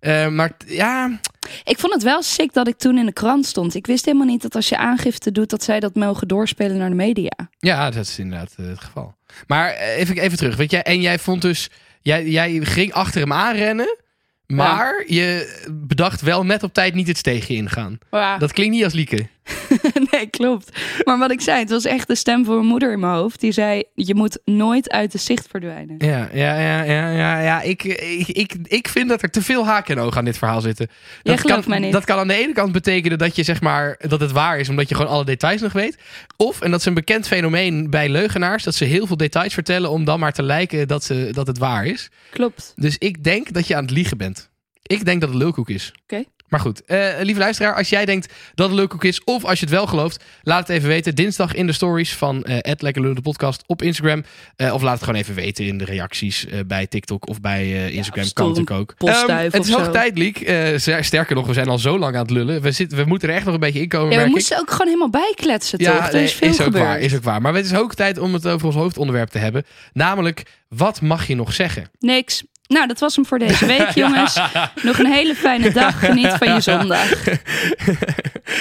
Eh, 0.00 0.28
maar 0.28 0.52
ja, 0.66 1.20
Ik 1.64 1.78
vond 1.78 1.92
het 1.92 2.02
wel 2.02 2.22
sick 2.22 2.52
dat 2.52 2.68
ik 2.68 2.78
toen 2.78 2.98
in 2.98 3.06
de 3.06 3.12
krant 3.12 3.46
stond. 3.46 3.74
Ik 3.74 3.86
wist 3.86 4.04
helemaal 4.04 4.26
niet 4.26 4.42
dat 4.42 4.54
als 4.54 4.68
je 4.68 4.76
aangifte 4.76 5.32
doet, 5.32 5.50
dat 5.50 5.62
zij 5.62 5.80
dat 5.80 5.94
mogen 5.94 6.28
doorspelen 6.28 6.76
naar 6.76 6.88
de 6.88 6.94
media. 6.94 7.32
ja, 7.58 7.90
dat 7.90 8.06
is 8.06 8.18
inderdaad 8.18 8.54
eh, 8.56 8.66
het 8.66 8.80
geval. 8.80 9.14
Maar 9.46 9.68
eh, 9.70 9.98
even, 9.98 10.16
even 10.18 10.38
terug, 10.38 10.56
weet 10.56 10.70
je. 10.70 10.82
En 10.82 11.00
jij 11.00 11.18
vond 11.18 11.42
dus, 11.42 11.70
jij, 12.02 12.28
jij 12.28 12.60
ging 12.64 12.92
achter 12.92 13.20
hem 13.20 13.32
aanrennen. 13.32 13.98
Maar 14.46 15.04
je 15.06 15.58
bedacht 15.72 16.20
wel 16.20 16.44
net 16.44 16.62
op 16.62 16.74
tijd 16.74 16.94
niet 16.94 17.06
het 17.08 17.16
steegje 17.18 17.54
ingaan. 17.54 17.98
Dat 18.38 18.52
klinkt 18.52 18.74
niet 18.74 18.84
als 18.84 18.92
Lieke. 18.92 19.26
nee, 20.10 20.26
klopt. 20.26 20.80
Maar 21.04 21.18
wat 21.18 21.30
ik 21.30 21.40
zei, 21.40 21.58
het 21.58 21.70
was 21.70 21.84
echt 21.84 22.08
de 22.08 22.14
stem 22.14 22.44
van 22.44 22.54
mijn 22.54 22.66
moeder 22.66 22.92
in 22.92 23.00
mijn 23.00 23.12
hoofd. 23.12 23.40
Die 23.40 23.52
zei, 23.52 23.82
je 23.94 24.14
moet 24.14 24.38
nooit 24.44 24.90
uit 24.90 25.12
de 25.12 25.18
zicht 25.18 25.46
verdwijnen. 25.50 25.94
Ja, 25.98 26.28
ja, 26.32 26.60
ja, 26.60 26.82
ja, 26.82 27.10
ja. 27.10 27.40
ja. 27.40 27.60
Ik, 27.60 27.84
ik, 27.84 28.28
ik, 28.28 28.52
ik 28.62 28.88
vind 28.88 29.08
dat 29.08 29.22
er 29.22 29.30
te 29.30 29.42
veel 29.42 29.66
haken 29.66 29.96
en 29.96 30.02
ogen 30.02 30.18
aan 30.18 30.24
dit 30.24 30.38
verhaal 30.38 30.60
zitten. 30.60 30.88
Jij 31.22 31.34
Dat 31.34 31.40
gelooft 31.40 31.60
kan, 31.60 31.70
mij 31.70 31.78
niet. 31.78 31.92
dat 31.92 32.04
kan 32.04 32.18
aan 32.18 32.28
de 32.28 32.34
ene 32.34 32.52
kant 32.52 32.72
betekenen 32.72 33.18
dat 33.18 33.36
je 33.36 33.42
zeg 33.42 33.60
maar 33.60 33.96
dat 34.08 34.20
het 34.20 34.32
waar 34.32 34.58
is, 34.58 34.68
omdat 34.68 34.88
je 34.88 34.94
gewoon 34.94 35.10
alle 35.10 35.24
details 35.24 35.60
nog 35.60 35.72
weet. 35.72 35.98
Of, 36.36 36.60
en 36.60 36.70
dat 36.70 36.80
is 36.80 36.86
een 36.86 36.94
bekend 36.94 37.26
fenomeen 37.26 37.90
bij 37.90 38.08
leugenaars, 38.08 38.64
dat 38.64 38.74
ze 38.74 38.84
heel 38.84 39.06
veel 39.06 39.16
details 39.16 39.54
vertellen 39.54 39.90
om 39.90 40.04
dan 40.04 40.20
maar 40.20 40.32
te 40.32 40.42
lijken 40.42 40.88
dat, 40.88 41.04
ze, 41.04 41.28
dat 41.32 41.46
het 41.46 41.58
waar 41.58 41.86
is. 41.86 42.08
Klopt. 42.30 42.72
Dus 42.76 42.96
ik 42.98 43.24
denk 43.24 43.52
dat 43.52 43.66
je 43.66 43.76
aan 43.76 43.82
het 43.82 43.90
liegen 43.92 44.18
bent. 44.18 44.50
Ik 44.82 45.04
denk 45.04 45.20
dat 45.20 45.30
het 45.30 45.38
lulkoek 45.38 45.68
is. 45.68 45.92
Oké. 46.02 46.24
Maar 46.50 46.60
goed, 46.60 46.84
eh, 46.84 47.08
lieve 47.20 47.40
luisteraar, 47.40 47.74
als 47.74 47.88
jij 47.88 48.04
denkt 48.04 48.32
dat 48.54 48.68
het 48.68 48.76
lulkoek 48.78 49.04
is, 49.04 49.24
of 49.24 49.44
als 49.44 49.58
je 49.58 49.64
het 49.64 49.74
wel 49.74 49.86
gelooft, 49.86 50.24
laat 50.42 50.68
het 50.68 50.76
even 50.76 50.88
weten. 50.88 51.14
Dinsdag 51.14 51.54
in 51.54 51.66
de 51.66 51.72
stories 51.72 52.12
van 52.14 52.44
eh 52.44 52.72
Lekker 52.78 53.14
de 53.14 53.20
podcast 53.20 53.62
op 53.66 53.82
Instagram. 53.82 54.24
Eh, 54.56 54.74
of 54.74 54.82
laat 54.82 54.94
het 54.94 55.02
gewoon 55.04 55.20
even 55.20 55.34
weten 55.34 55.66
in 55.66 55.78
de 55.78 55.84
reacties 55.84 56.46
bij 56.66 56.86
TikTok 56.86 57.28
of 57.28 57.40
bij 57.40 57.90
Instagram. 57.92 58.32
kan 58.32 58.48
natuurlijk 58.48 58.76
ook. 58.76 58.94
Ehm, 58.98 59.36
het 59.36 59.66
is 59.66 59.72
hoog 59.72 59.84
zo. 59.84 59.90
tijd, 59.90 60.18
Liek. 60.18 60.36
Ster- 60.76 61.04
sterker 61.04 61.34
nog, 61.34 61.46
we 61.46 61.52
zijn 61.52 61.68
al 61.68 61.78
zo 61.78 61.98
lang 61.98 62.14
aan 62.14 62.22
het 62.22 62.30
lullen. 62.30 62.60
We, 62.62 62.72
zitten, 62.72 62.98
we 62.98 63.04
moeten 63.04 63.28
er 63.28 63.34
echt 63.34 63.44
nog 63.44 63.54
een 63.54 63.60
beetje 63.60 63.80
in 63.80 63.88
komen, 63.88 64.12
Ja, 64.18 64.24
we 64.24 64.30
moesten 64.30 64.58
ook 64.58 64.70
gewoon 64.70 64.86
helemaal 64.86 65.10
bijkletsen, 65.10 65.78
toch? 65.78 66.06
er 66.06 66.12
nee, 66.12 66.22
is 66.22 66.32
veel 66.32 66.48
is 66.48 66.58
ook 66.58 66.64
gebeurd. 66.64 66.84
waar, 66.84 67.00
is 67.00 67.14
ook 67.14 67.22
waar. 67.22 67.40
Maar 67.42 67.54
het 67.54 67.64
is 67.64 67.72
hoog 67.72 67.94
tijd 67.94 68.18
om 68.18 68.32
het 68.34 68.46
over 68.46 68.66
ons 68.66 68.74
hoofdonderwerp 68.76 69.28
te 69.28 69.38
hebben. 69.38 69.64
Namelijk, 69.92 70.42
wat 70.68 71.00
mag 71.00 71.26
je 71.26 71.34
nog 71.34 71.52
zeggen? 71.54 71.90
Niks. 71.98 72.42
Nou, 72.70 72.86
dat 72.86 72.98
was 72.98 73.16
hem 73.16 73.26
voor 73.26 73.38
deze 73.38 73.66
week, 73.66 73.90
jongens. 74.04 74.40
Nog 74.82 74.98
een 74.98 75.12
hele 75.12 75.34
fijne 75.34 75.70
dag. 75.72 75.98
Geniet 75.98 76.32
van 76.38 76.54
je 76.54 76.60
zondag. 76.60 77.08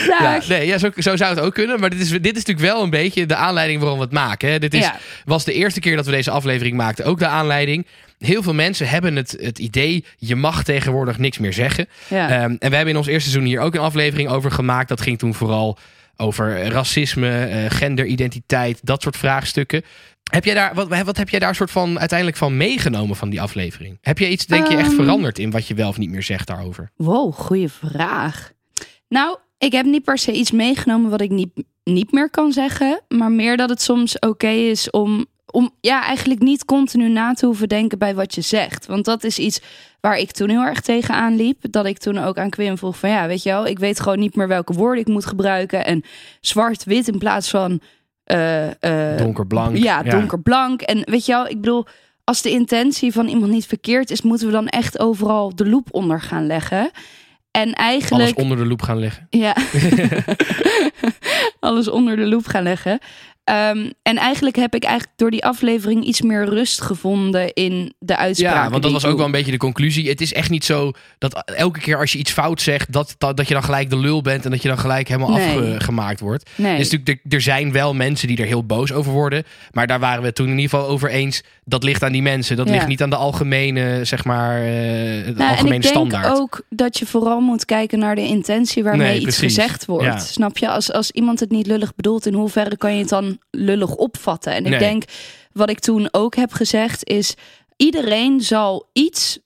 Dag. 0.08 0.20
Ja, 0.20 0.40
nee, 0.48 0.68
ja, 0.68 0.78
zo, 0.78 0.90
zo 0.98 1.16
zou 1.16 1.36
het 1.36 1.40
ook 1.40 1.54
kunnen. 1.54 1.80
Maar 1.80 1.90
dit 1.90 2.00
is, 2.00 2.10
dit 2.10 2.26
is 2.26 2.46
natuurlijk 2.46 2.60
wel 2.74 2.84
een 2.84 2.90
beetje 2.90 3.26
de 3.26 3.36
aanleiding 3.36 3.80
waarom 3.80 3.98
we 3.98 4.04
het 4.04 4.14
maken. 4.14 4.50
Hè. 4.52 4.60
Dit 4.60 4.74
is, 4.74 4.80
Ja. 4.80 4.96
was 5.26 5.46
de 5.46 5.54
eerste 5.54 5.80
keer 5.80 5.96
dat 5.96 6.06
we 6.06 6.12
deze 6.12 6.32
aflevering 6.32 6.78
maakten. 6.78 7.06
Ook 7.06 7.20
de 7.20 7.28
aanleiding. 7.28 7.86
Heel 8.20 8.44
veel 8.44 8.54
mensen 8.54 8.88
hebben 8.90 9.16
het, 9.16 9.38
het 9.42 9.60
idee... 9.60 10.06
je 10.18 10.36
mag 10.36 10.64
tegenwoordig 10.64 11.18
niks 11.18 11.38
meer 11.38 11.54
zeggen. 11.54 11.88
Ja. 12.08 12.30
Ehm, 12.30 12.56
en 12.60 12.70
we 12.70 12.76
hebben 12.76 12.88
in 12.94 12.98
ons 12.98 13.08
eerste 13.08 13.30
seizoen 13.30 13.50
hier 13.52 13.60
ook 13.60 13.74
een 13.74 13.82
aflevering 13.82 14.30
over 14.30 14.52
gemaakt. 14.52 14.90
Dat 14.90 15.02
ging 15.02 15.20
toen 15.20 15.34
vooral 15.34 15.78
over 16.20 16.68
racisme, 16.68 17.46
eh, 17.46 17.66
genderidentiteit, 17.70 18.80
dat 18.84 19.02
soort 19.02 19.18
vraagstukken. 19.18 19.84
Heb 20.32 20.46
jij 20.46 20.54
daar, 20.54 20.74
wat, 20.76 20.88
wat 21.04 21.18
heb 21.18 21.30
jij 21.30 21.40
daar 21.40 21.56
soort 21.56 21.72
van 21.72 22.00
uiteindelijk 22.00 22.38
van 22.38 22.58
meegenomen 22.58 23.16
van 23.16 23.30
die 23.30 23.42
aflevering? 23.42 23.98
Heb 24.02 24.18
je 24.20 24.30
iets, 24.30 24.46
denk 24.46 24.68
je, 24.68 24.76
echt 24.78 24.88
Ehm. 24.88 24.96
veranderd 24.96 25.40
in 25.40 25.52
wat 25.52 25.68
je 25.68 25.74
wel 25.74 25.90
of 25.90 25.98
niet 25.98 26.10
meer 26.10 26.24
zegt 26.24 26.48
daarover? 26.48 26.92
Wow, 26.96 27.34
goede 27.34 27.70
vraag. 27.70 28.52
Nou, 29.08 29.38
ik 29.58 29.72
heb 29.72 29.86
niet 29.86 30.04
per 30.04 30.18
se 30.18 30.32
iets 30.32 30.52
meegenomen 30.52 31.10
wat 31.10 31.22
ik 31.22 31.30
niet, 31.30 31.50
niet 31.84 32.12
meer 32.12 32.30
kan 32.30 32.52
zeggen. 32.52 33.02
Maar 33.08 33.32
meer 33.32 33.58
dat 33.58 33.70
het 33.70 33.82
soms 33.82 34.20
oké 34.20 34.48
is 34.50 34.90
om, 34.90 35.26
om 35.52 35.72
ja, 35.82 36.04
eigenlijk 36.06 36.40
niet 36.42 36.66
continu 36.66 37.10
na 37.10 37.34
te 37.34 37.46
hoeven 37.46 37.70
denken 37.70 37.98
bij 37.98 38.16
wat 38.16 38.36
je 38.36 38.42
zegt. 38.42 38.86
Want 38.86 39.06
dat 39.06 39.24
is 39.24 39.40
iets 39.40 39.62
waar 40.02 40.18
ik 40.18 40.32
toen 40.32 40.50
heel 40.50 40.62
erg 40.64 40.82
tegenaan 40.82 41.36
liep. 41.36 41.58
Dat 41.72 41.86
ik 41.86 41.98
toen 41.98 42.18
ook 42.18 42.38
aan 42.38 42.50
Quim 42.50 42.78
vroeg 42.78 42.98
van 42.98 43.10
ja, 43.10 43.28
weet 43.28 43.44
je 43.44 43.50
wel, 43.50 43.68
ik 43.68 43.80
weet 43.80 44.00
gewoon 44.00 44.20
niet 44.20 44.36
meer 44.36 44.48
welke 44.48 44.74
woorden 44.74 45.02
ik 45.02 45.08
moet 45.08 45.26
gebruiken. 45.26 45.86
En 45.86 46.04
zwart-wit 46.42 47.08
in 47.08 47.18
plaats 47.18 47.50
van... 47.50 47.82
eh, 48.24 48.68
eh, 49.12 49.18
Donkerblank. 49.18 49.78
ja, 49.78 50.04
donkerblank. 50.04 50.82
En 50.82 51.02
weet 51.06 51.26
je 51.26 51.32
wel, 51.32 51.48
ik 51.48 51.62
bedoel, 51.62 51.86
als 52.24 52.42
de 52.42 52.50
intentie 52.50 53.12
van 53.12 53.28
iemand 53.28 53.52
niet 53.52 53.66
verkeerd 53.66 54.12
is, 54.12 54.22
moeten 54.22 54.48
we 54.48 54.54
dan 54.54 54.68
echt 54.68 55.00
overal 55.00 55.56
de 55.56 55.66
loep 55.70 55.88
onder 55.92 56.22
gaan 56.22 56.48
leggen. 56.48 56.92
En 57.52 57.74
Alles 57.74 57.74
eigenlijk. 57.74 58.38
onder 58.38 58.58
de 58.58 58.66
loep 58.66 58.82
gaan 58.82 59.00
leggen. 59.00 59.28
Ja. 59.30 59.56
Alles 61.60 61.88
onder 61.90 62.16
de 62.16 62.26
loep 62.26 62.46
gaan 62.48 62.64
leggen. 62.64 63.00
Ehm, 63.50 63.90
en 64.02 64.18
eigenlijk 64.18 64.56
heb 64.56 64.76
ik 64.76 64.84
eigenlijk 64.84 65.18
door 65.18 65.32
die 65.32 65.46
aflevering 65.46 66.04
iets 66.04 66.22
meer 66.22 66.46
rust 66.46 66.82
gevonden 66.82 67.54
in 67.54 67.94
de 68.00 68.18
uitspraken. 68.18 68.64
Ja, 68.64 68.70
want 68.70 68.84
dat 68.84 68.92
was 68.92 69.06
ook 69.06 69.18
wel 69.18 69.26
een 69.26 69.32
beetje 69.32 69.52
de 69.52 69.58
conclusie. 69.58 70.10
Het 70.10 70.22
is 70.22 70.34
echt 70.34 70.50
niet 70.50 70.66
zo 70.66 70.92
dat 71.18 71.44
elke 71.46 71.80
keer 71.80 71.98
als 71.98 72.12
je 72.12 72.18
iets 72.18 72.32
fout 72.32 72.62
zegt, 72.62 72.92
dat, 72.92 73.16
dat, 73.18 73.38
dat 73.38 73.48
je 73.48 73.54
dan 73.54 73.64
gelijk 73.64 73.90
de 73.90 73.98
lul 73.98 74.22
bent 74.22 74.46
en 74.46 74.52
dat 74.52 74.62
je 74.62 74.68
dan 74.68 74.80
gelijk 74.80 75.08
helemaal 75.08 75.30
Nee. 75.30 75.76
afgemaakt 75.76 76.20
wordt. 76.20 76.50
Nee. 76.56 76.78
Dus 76.78 76.90
natuurlijk, 76.92 77.20
er, 77.26 77.34
er 77.34 77.42
zijn 77.42 77.72
wel 77.72 77.94
mensen 77.94 78.28
die 78.28 78.38
er 78.38 78.46
heel 78.46 78.66
boos 78.66 78.92
over 78.92 79.12
worden. 79.12 79.44
Maar 79.72 79.88
daar 79.88 80.00
waren 80.00 80.24
we 80.24 80.34
toen 80.34 80.48
in 80.50 80.60
ieder 80.60 80.70
geval 80.70 80.88
over 80.88 81.10
eens. 81.10 81.44
Dat 81.70 81.84
ligt 81.84 82.04
aan 82.04 82.12
die 82.12 82.22
mensen. 82.22 82.56
Dat 82.58 82.68
Ja. 82.68 82.74
ligt 82.74 82.88
niet 82.88 83.02
aan 83.02 83.10
de 83.10 83.16
algemene, 83.16 84.00
zeg 84.06 84.26
maar, 84.26 84.60
de 84.62 85.24
Nou, 85.26 85.38
en 85.38 85.48
algemene 85.50 85.76
ik 85.76 85.82
denk 85.82 85.84
standaard. 85.84 86.40
ook 86.40 86.62
dat 86.70 86.98
je 87.00 87.06
vooral 87.06 87.40
moet 87.40 87.66
kijken 87.66 88.00
naar 88.00 88.16
de 88.16 88.22
intentie 88.28 88.84
waarmee 88.84 89.08
Nee, 89.08 89.16
iets 89.16 89.24
precies. 89.24 89.42
gezegd 89.56 89.86
wordt. 89.86 90.04
Ja. 90.04 90.18
Snap 90.18 90.58
je? 90.58 90.70
Als, 90.70 90.92
als 90.92 91.12
iemand 91.12 91.40
het 91.40 91.52
niet 91.52 91.68
lullig 91.68 91.96
bedoelt, 91.96 92.26
in 92.26 92.34
hoeverre 92.34 92.78
kan 92.78 92.94
je 92.94 93.00
het 93.00 93.10
dan 93.10 93.38
lullig 93.52 93.96
opvatten? 93.96 94.52
En 94.54 94.64
ik 94.64 94.70
Nee. 94.70 94.80
denk, 94.80 95.04
wat 95.52 95.70
ik 95.70 95.80
toen 95.80 96.08
ook 96.12 96.36
heb 96.36 96.52
gezegd, 96.54 97.08
is 97.10 97.34
iedereen 97.78 98.42
zal 98.42 98.90
iets 98.94 99.40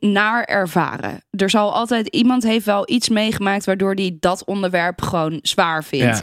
naar 0.00 0.44
ervaren. 0.44 1.22
Er 1.30 1.50
zal 1.50 1.72
altijd, 1.74 2.06
iemand 2.08 2.42
heeft 2.42 2.64
wel 2.66 2.90
iets 2.90 3.08
meegemaakt 3.08 3.64
waardoor 3.64 3.94
die 3.94 4.16
dat 4.20 4.44
onderwerp 4.44 5.02
gewoon 5.02 5.38
zwaar 5.42 5.84
vindt. 5.84 6.16
Ja. 6.16 6.22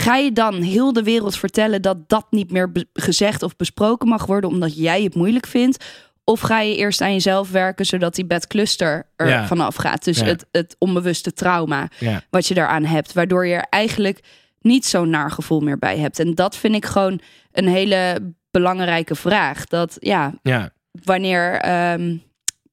Ga 0.00 0.16
je 0.16 0.32
dan 0.32 0.54
heel 0.62 0.92
de 0.92 1.02
wereld 1.02 1.36
vertellen 1.36 1.82
dat 1.82 2.08
dat 2.08 2.26
niet 2.30 2.50
meer 2.50 2.72
gezegd 2.92 3.42
of 3.42 3.56
besproken 3.56 4.08
mag 4.08 4.26
worden 4.26 4.50
omdat 4.50 4.76
jij 4.76 5.02
het 5.02 5.14
moeilijk 5.14 5.46
vindt? 5.46 5.84
Of 6.24 6.40
ga 6.40 6.60
je 6.60 6.76
eerst 6.76 7.00
aan 7.00 7.12
jezelf 7.12 7.50
werken 7.50 7.86
zodat 7.86 8.14
die 8.14 8.26
bed 8.26 8.46
cluster 8.46 9.06
er 9.16 9.28
Ja. 9.28 9.46
vanaf 9.46 9.74
gaat? 9.74 10.04
Dus 10.04 10.18
Ja. 10.18 10.24
het, 10.24 10.46
het 10.52 10.76
onbewuste 10.78 11.32
trauma 11.32 11.88
Ja. 11.98 12.22
wat 12.30 12.46
je 12.46 12.54
daaraan 12.54 12.84
hebt, 12.84 13.12
waardoor 13.12 13.46
je 13.46 13.54
er 13.54 13.66
eigenlijk 13.70 14.20
niet 14.60 14.86
zo'n 14.86 15.10
naar 15.10 15.30
gevoel 15.30 15.60
meer 15.60 15.78
bij 15.78 15.98
hebt. 15.98 16.18
En 16.18 16.34
dat 16.34 16.56
vind 16.56 16.74
ik 16.74 16.86
gewoon 16.86 17.20
een 17.52 17.68
hele 17.68 18.32
belangrijke 18.50 19.14
vraag. 19.14 19.66
Dat 19.66 19.96
ja, 20.00 20.32
wanneer, 21.04 21.54
ehm, 21.54 22.16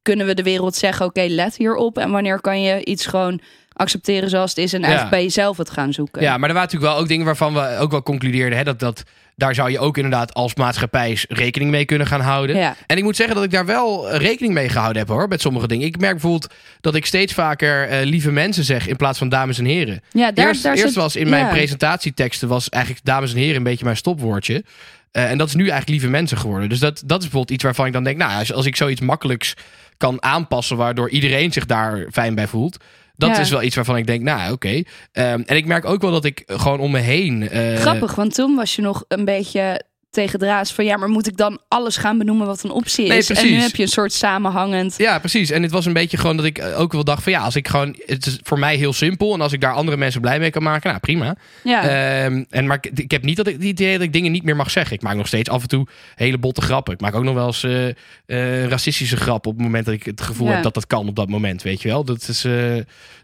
kunnen 0.01 0.25
we 0.25 0.33
de 0.33 0.43
wereld 0.43 0.75
zeggen, 0.75 1.05
oké, 1.05 1.21
let 1.29 1.55
hierop. 1.55 1.97
En 1.97 2.11
wanneer 2.11 2.41
kan 2.41 2.61
je 2.61 2.85
iets 2.85 3.05
gewoon 3.05 3.39
accepteren 3.75 4.29
zoals 4.29 4.49
het 4.49 4.59
is 4.59 4.73
en 4.73 4.81
eigenlijk 4.83 5.11
Ja. 5.13 5.17
bij 5.17 5.25
jezelf 5.27 5.57
het 5.57 5.69
gaan 5.69 5.93
zoeken. 5.93 6.21
Ja, 6.21 6.37
maar 6.37 6.49
er 6.49 6.55
waren 6.55 6.69
natuurlijk 6.69 6.91
wel 6.93 7.01
ook 7.01 7.07
dingen 7.07 7.25
waarvan 7.25 7.53
we 7.53 7.77
ook 7.79 7.91
wel 7.91 8.03
concludeerden. 8.03 8.57
Hè, 8.57 8.63
dat, 8.63 8.79
dat, 8.79 9.03
daar 9.35 9.55
zou 9.55 9.71
je 9.71 9.79
ook 9.79 9.95
inderdaad 9.97 10.33
als 10.33 10.55
maatschappij 10.55 11.17
rekening 11.29 11.71
mee 11.71 11.85
kunnen 11.85 12.07
gaan 12.07 12.21
houden. 12.21 12.55
Ja. 12.55 12.75
En 12.87 12.97
ik 12.97 13.03
moet 13.03 13.15
zeggen 13.15 13.35
dat 13.35 13.43
ik 13.43 13.51
daar 13.51 13.65
wel 13.65 14.15
rekening 14.15 14.53
mee 14.53 14.69
gehouden 14.69 14.97
heb 15.01 15.07
hoor, 15.11 15.27
met 15.27 15.41
sommige 15.41 15.67
dingen. 15.67 15.87
Ik 15.87 15.99
merk 15.99 16.11
bijvoorbeeld 16.13 16.53
dat 16.81 16.95
ik 16.95 17.05
steeds 17.05 17.33
vaker 17.33 17.87
eh, 17.87 18.05
lieve 18.05 18.31
mensen 18.31 18.63
zeg 18.63 18.87
in 18.87 18.95
plaats 18.95 19.17
van 19.17 19.29
dames 19.29 19.57
en 19.57 19.65
heren. 19.65 20.01
Ja, 20.11 20.31
daar, 20.31 20.47
eerst 20.47 20.63
daar 20.63 20.71
eerst 20.73 20.85
zit- 20.85 20.95
was 20.95 21.15
in 21.15 21.29
mijn 21.29 21.45
ja. 21.45 21.51
presentatieteksten 21.51 22.47
was 22.47 22.69
eigenlijk 22.69 23.05
dames 23.05 23.31
en 23.33 23.37
heren 23.37 23.55
een 23.55 23.63
beetje 23.63 23.85
mijn 23.85 23.97
stopwoordje. 23.97 24.63
Eh, 25.11 25.29
en 25.31 25.37
dat 25.37 25.47
is 25.47 25.53
nu 25.55 25.61
eigenlijk 25.61 25.89
lieve 25.89 26.07
mensen 26.07 26.37
geworden. 26.37 26.69
Dus 26.69 26.79
dat, 26.79 26.93
dat 27.05 27.17
is 27.17 27.23
bijvoorbeeld 27.23 27.51
iets 27.51 27.63
waarvan 27.63 27.85
ik 27.85 27.93
dan 27.93 28.03
denk, 28.03 28.17
nou, 28.17 28.39
als, 28.39 28.53
als 28.53 28.65
ik 28.65 28.75
zoiets 28.75 29.01
makkelijks 29.01 29.53
kan 29.97 30.23
aanpassen, 30.23 30.77
waardoor 30.77 31.09
iedereen 31.09 31.51
zich 31.51 31.65
daar 31.65 32.05
fijn 32.11 32.35
bij 32.35 32.47
voelt. 32.47 32.77
Dat 33.17 33.29
Ja. 33.29 33.39
is 33.39 33.49
wel 33.49 33.61
iets 33.63 33.75
waarvan 33.75 33.97
ik 33.97 34.07
denk, 34.07 34.21
nou 34.23 34.51
oké. 34.51 34.83
Ehm, 35.11 35.41
en 35.45 35.55
ik 35.55 35.65
merk 35.65 35.85
ook 35.85 36.01
wel 36.01 36.11
dat 36.11 36.25
ik 36.25 36.43
gewoon 36.45 36.79
om 36.79 36.91
me 36.91 36.99
heen. 36.99 37.49
eh, 37.49 37.75
Grappig, 37.75 38.15
want 38.15 38.33
toen 38.33 38.55
was 38.55 38.75
je 38.75 38.81
nog 38.81 39.03
een 39.07 39.25
beetje 39.25 39.81
tegen 40.15 40.39
draas 40.39 40.73
van 40.73 40.85
ja, 40.85 40.97
maar 40.97 41.09
moet 41.09 41.27
ik 41.27 41.37
dan 41.37 41.59
alles 41.67 41.97
gaan 41.97 42.17
benoemen 42.17 42.47
wat 42.47 42.63
een 42.63 42.69
optie 42.71 43.07
Nee, 43.07 43.17
is? 43.17 43.29
en 43.29 43.45
nu 43.45 43.53
heb 43.53 43.75
je 43.75 43.83
een 43.83 43.89
soort 43.89 44.13
samenhangend. 44.13 44.93
Ja, 44.97 45.19
precies. 45.19 45.49
En 45.49 45.61
het 45.63 45.71
was 45.71 45.85
een 45.85 45.93
beetje 45.93 46.17
gewoon 46.17 46.37
dat 46.37 46.45
ik 46.45 46.57
eh, 46.57 46.79
ook 46.79 46.91
wel 46.93 47.03
dacht 47.03 47.23
van 47.23 47.31
ja, 47.31 47.39
als 47.39 47.55
ik 47.55 47.67
gewoon, 47.67 47.95
het 48.05 48.25
is 48.25 48.39
voor 48.43 48.59
mij 48.59 48.75
heel 48.75 48.93
simpel. 48.93 49.33
En 49.33 49.41
als 49.41 49.53
ik 49.53 49.61
daar 49.61 49.73
andere 49.73 49.97
mensen 49.97 50.21
blij 50.21 50.39
mee 50.39 50.49
kan 50.49 50.63
maken, 50.63 50.89
nou 50.89 50.99
prima. 50.99 51.35
Ja, 51.63 51.83
Ehm, 51.83 52.43
en, 52.49 52.67
maar 52.67 52.77
ik, 52.81 52.99
ik 52.99 53.11
heb 53.11 53.23
niet 53.23 53.37
dat 53.37 53.47
ik, 53.47 53.59
die 53.59 53.69
idee 53.69 53.93
dat 53.93 54.01
ik 54.01 54.13
dingen 54.13 54.31
niet 54.31 54.43
meer 54.43 54.55
mag 54.55 54.71
zeggen. 54.71 54.95
Ik 54.95 55.01
maak 55.01 55.15
nog 55.15 55.27
steeds 55.27 55.49
af 55.49 55.61
en 55.61 55.67
toe 55.67 55.87
hele 56.15 56.37
botte 56.37 56.61
grappen. 56.61 56.93
Ik 56.93 57.01
maak 57.01 57.15
ook 57.15 57.23
nog 57.23 57.33
wel 57.33 57.47
eens 57.47 57.63
eh, 57.63 57.87
eh, 58.25 58.67
racistische 58.67 59.17
grappen 59.17 59.51
op 59.51 59.57
het 59.57 59.65
moment 59.65 59.85
dat 59.85 59.93
ik 59.93 60.03
het 60.03 60.21
gevoel 60.21 60.47
Ja. 60.47 60.53
heb 60.53 60.63
dat 60.63 60.73
dat 60.73 60.87
kan 60.87 61.07
op 61.07 61.15
dat 61.15 61.29
moment, 61.29 61.61
weet 61.61 61.81
je 61.81 61.87
wel. 61.87 62.03
Dat 62.03 62.27
is, 62.27 62.45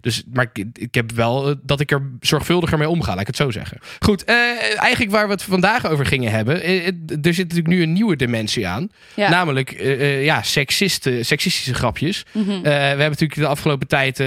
dus, 0.01 0.23
maar 0.34 0.49
ik, 0.54 0.65
ik 0.73 0.95
heb 0.95 1.12
wel 1.12 1.56
dat 1.63 1.80
ik 1.80 1.91
er 1.91 2.01
zorgvuldiger 2.19 2.77
mee 2.77 2.89
omga, 2.89 3.12
laat 3.12 3.19
ik 3.21 3.27
het 3.27 3.36
zo 3.36 3.51
zeggen. 3.51 3.77
Goed, 3.99 4.23
eigenlijk 4.25 5.12
waar 5.12 5.25
we 5.25 5.34
het 5.34 5.43
vandaag 5.43 5.88
over 5.88 6.06
gingen 6.06 6.32
hebben. 6.32 6.63
Eh, 6.83 7.17
er 7.21 7.33
zit 7.33 7.47
natuurlijk 7.47 7.67
nu 7.67 7.81
een 7.81 7.93
nieuwe 7.93 8.15
dimensie 8.15 8.67
aan. 8.67 8.89
ja. 9.15 9.29
Namelijk 9.29 9.71
eh, 9.71 9.91
eh, 9.91 10.23
ja, 10.25 10.41
seksistische 10.43 11.73
grapjes. 11.73 12.25
Mhm. 12.31 12.61
We 12.61 12.69
hebben 12.69 13.09
natuurlijk 13.09 13.39
de 13.39 13.47
afgelopen 13.47 13.87
tijd 13.87 14.23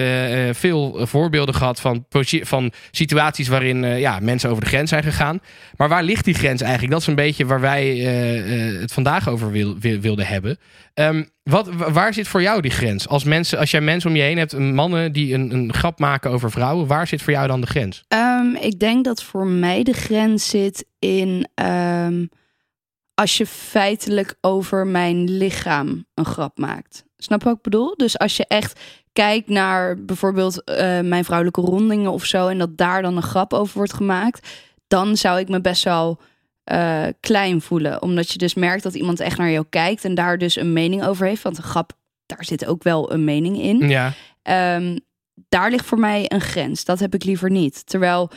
veel 0.56 1.06
voorbeelden 1.06 1.54
gehad 1.54 1.80
van, 1.80 2.04
van 2.42 2.72
situaties 2.90 3.48
waarin 3.48 3.84
ja, 3.98 4.18
mensen 4.20 4.50
over 4.50 4.62
de 4.62 4.68
grens 4.68 4.90
zijn 4.90 5.02
gegaan. 5.02 5.40
Maar 5.76 5.88
waar 5.88 6.02
ligt 6.02 6.24
die 6.24 6.34
grens 6.34 6.60
eigenlijk? 6.60 6.92
Dat 6.92 7.00
is 7.00 7.06
een 7.06 7.14
beetje 7.14 7.46
waar 7.46 7.60
wij 7.60 7.86
het 8.80 8.92
vandaag 8.92 9.28
over 9.28 9.50
wil, 9.50 9.78
wil- 9.78 10.00
wilden 10.00 10.26
hebben. 10.26 10.58
Ehm, 10.94 11.22
wat, 11.42 11.68
wa- 11.74 11.90
waar 11.92 12.14
zit 12.14 12.28
voor 12.28 12.42
jou 12.42 12.60
die 12.60 12.70
grens? 12.70 13.08
Als, 13.08 13.24
mensen, 13.24 13.58
als 13.58 13.70
jij 13.70 13.80
mensen 13.80 14.10
om 14.10 14.16
je 14.16 14.22
heen 14.22 14.38
hebt, 14.38 14.58
mannen 14.58 15.12
die 15.12 15.34
een, 15.34 15.54
een 15.54 15.72
grap 15.74 15.98
maken 15.98 16.30
over 16.30 16.50
vrouwen, 16.50 16.86
waar 16.86 17.06
zit 17.06 17.22
voor 17.22 17.32
jou 17.32 17.46
dan 17.46 17.60
de 17.60 17.66
grens? 17.66 18.04
Ehm, 18.08 18.54
ik 18.60 18.78
denk 18.78 19.04
dat 19.04 19.22
voor 19.22 19.46
mij 19.46 19.82
de 19.82 19.92
grens 19.92 20.48
zit 20.48 20.84
in 20.98 21.48
ehm, 21.54 22.24
als 23.14 23.36
je 23.36 23.46
feitelijk 23.46 24.34
over 24.40 24.86
mijn 24.86 25.30
lichaam 25.30 26.06
een 26.14 26.24
grap 26.24 26.58
maakt. 26.58 27.04
Snap 27.16 27.38
je 27.38 27.48
wat 27.48 27.56
ik 27.56 27.62
bedoel? 27.62 27.96
Dus 27.96 28.18
als 28.18 28.36
je 28.36 28.46
echt 28.46 28.80
kijkt 29.12 29.48
naar 29.48 30.04
bijvoorbeeld 30.04 30.64
eh, 30.64 31.00
mijn 31.00 31.24
vrouwelijke 31.24 31.60
rondingen 31.60 32.12
of 32.12 32.24
zo, 32.24 32.48
en 32.48 32.58
dat 32.58 32.76
daar 32.76 33.02
dan 33.02 33.16
een 33.16 33.22
grap 33.22 33.52
over 33.52 33.76
wordt 33.76 33.92
gemaakt, 33.92 34.48
dan 34.86 35.16
zou 35.16 35.38
ik 35.38 35.48
me 35.48 35.60
best 35.60 35.84
wel 35.84 36.20
eh, 36.64 37.06
klein 37.20 37.60
voelen. 37.60 38.02
Omdat 38.02 38.30
je 38.30 38.38
dus 38.38 38.54
merkt 38.54 38.82
dat 38.82 38.94
iemand 38.94 39.20
echt 39.20 39.38
naar 39.38 39.50
jou 39.50 39.66
kijkt 39.70 40.04
en 40.04 40.14
daar 40.14 40.38
dus 40.38 40.56
een 40.56 40.72
mening 40.72 41.04
over 41.04 41.26
heeft. 41.26 41.42
Want 41.42 41.56
een 41.56 41.62
grap, 41.64 41.92
daar 42.26 42.44
zit 42.44 42.66
ook 42.66 42.82
wel 42.82 43.12
een 43.12 43.24
mening 43.24 43.62
in. 43.62 43.88
Ja, 43.88 44.12
Ehm, 44.44 44.98
daar 45.48 45.70
ligt 45.70 45.86
voor 45.86 45.98
mij 45.98 46.24
een 46.28 46.40
grens. 46.40 46.84
Dat 46.84 46.98
heb 46.98 47.14
ik 47.14 47.24
liever 47.24 47.50
niet. 47.50 47.86
Terwijl 47.86 48.30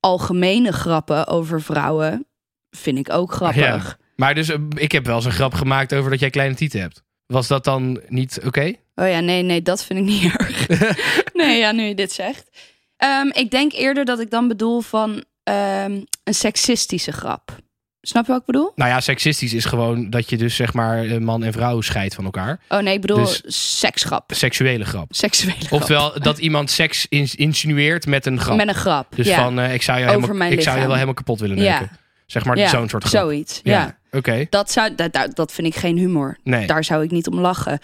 algemene 0.00 0.72
grappen 0.72 1.26
over 1.26 1.62
vrouwen 1.62 2.26
vind 2.70 2.98
ik 2.98 3.12
ook 3.12 3.32
grappig. 3.32 3.98
Ja. 3.98 4.03
Maar 4.16 4.34
dus 4.34 4.48
eh, 4.48 4.56
ik 4.74 4.92
heb 4.92 5.06
wel 5.06 5.16
eens 5.16 5.24
een 5.24 5.32
grap 5.32 5.54
gemaakt 5.54 5.94
over 5.94 6.10
dat 6.10 6.20
jij 6.20 6.30
kleine 6.30 6.54
tieten 6.54 6.80
hebt. 6.80 7.02
Was 7.26 7.46
dat 7.48 7.64
dan 7.64 8.00
niet 8.08 8.40
oké? 8.44 8.72
Oh 8.94 9.08
ja, 9.08 9.20
nee, 9.20 9.42
nee, 9.42 9.62
dat 9.62 9.84
vind 9.84 9.98
ik 9.98 10.04
niet 10.04 10.32
erg. 10.36 10.66
nee, 11.32 11.58
ja, 11.58 11.72
nu 11.72 11.82
je 11.82 11.94
dit 11.94 12.12
zegt. 12.12 12.50
Ehm, 12.96 13.26
ik 13.32 13.50
denk 13.50 13.72
eerder 13.72 14.04
dat 14.04 14.20
ik 14.20 14.30
dan 14.30 14.48
bedoel 14.48 14.80
van 14.80 15.24
ehm, 15.42 16.00
een 16.24 16.34
seksistische 16.34 17.12
grap. 17.12 17.56
Snap 18.00 18.26
je 18.26 18.30
wat 18.32 18.40
ik 18.40 18.46
bedoel? 18.46 18.72
Nou 18.74 18.90
ja, 18.90 19.00
seksistisch 19.00 19.52
is 19.52 19.64
gewoon 19.64 20.10
dat 20.10 20.30
je 20.30 20.36
dus 20.36 20.56
zeg 20.56 20.72
maar 20.72 21.04
eh, 21.04 21.18
man 21.18 21.42
en 21.44 21.52
vrouw 21.52 21.80
scheidt 21.80 22.14
van 22.14 22.24
elkaar. 22.24 22.60
Oh 22.68 22.78
nee, 22.78 22.94
ik 22.94 23.00
bedoel 23.00 23.16
Dus- 23.24 23.42
seksgrap. 23.78 24.30
Seksuele 24.34 24.84
grap. 24.84 25.14
Seksuele 25.14 25.56
grap. 25.58 25.72
Oftewel 25.72 26.20
dat 26.20 26.38
iemand 26.38 26.70
seks 26.70 27.06
ins- 27.08 27.34
insinueert 27.34 28.06
met 28.06 28.26
een 28.26 28.40
grap. 28.40 28.56
Met 28.56 28.68
een 28.68 28.74
grap. 28.74 29.16
dus 29.16 29.26
ja. 29.26 29.42
van 29.42 29.58
eh, 29.58 29.74
ik 29.74 29.82
zou 29.82 29.98
je 29.98 30.04
Over 30.06 30.20
helemaal, 30.20 30.50
ik 30.50 30.60
zou 30.62 30.76
je 30.78 30.82
wel 30.82 30.92
helemaal 30.92 31.14
kapot 31.14 31.40
willen 31.40 31.56
Ja. 31.56 31.88
Zeg 32.26 32.44
maar 32.44 32.56
ja, 32.56 32.68
zo'n 32.68 32.88
soort 32.88 33.04
grap. 33.04 33.22
Zoiets, 33.22 33.60
ja. 33.62 33.98
Oké. 34.12 34.46
Dat, 34.50 34.70
zou, 34.70 34.94
dat, 34.94 35.12
dat, 35.12 35.36
dat 35.36 35.52
vind 35.52 35.66
ik 35.66 35.74
geen 35.74 35.98
humor. 35.98 36.38
Nee. 36.42 36.66
Daar 36.66 36.84
zou 36.84 37.04
ik 37.04 37.10
niet 37.10 37.28
om 37.28 37.40
lachen. 37.40 37.78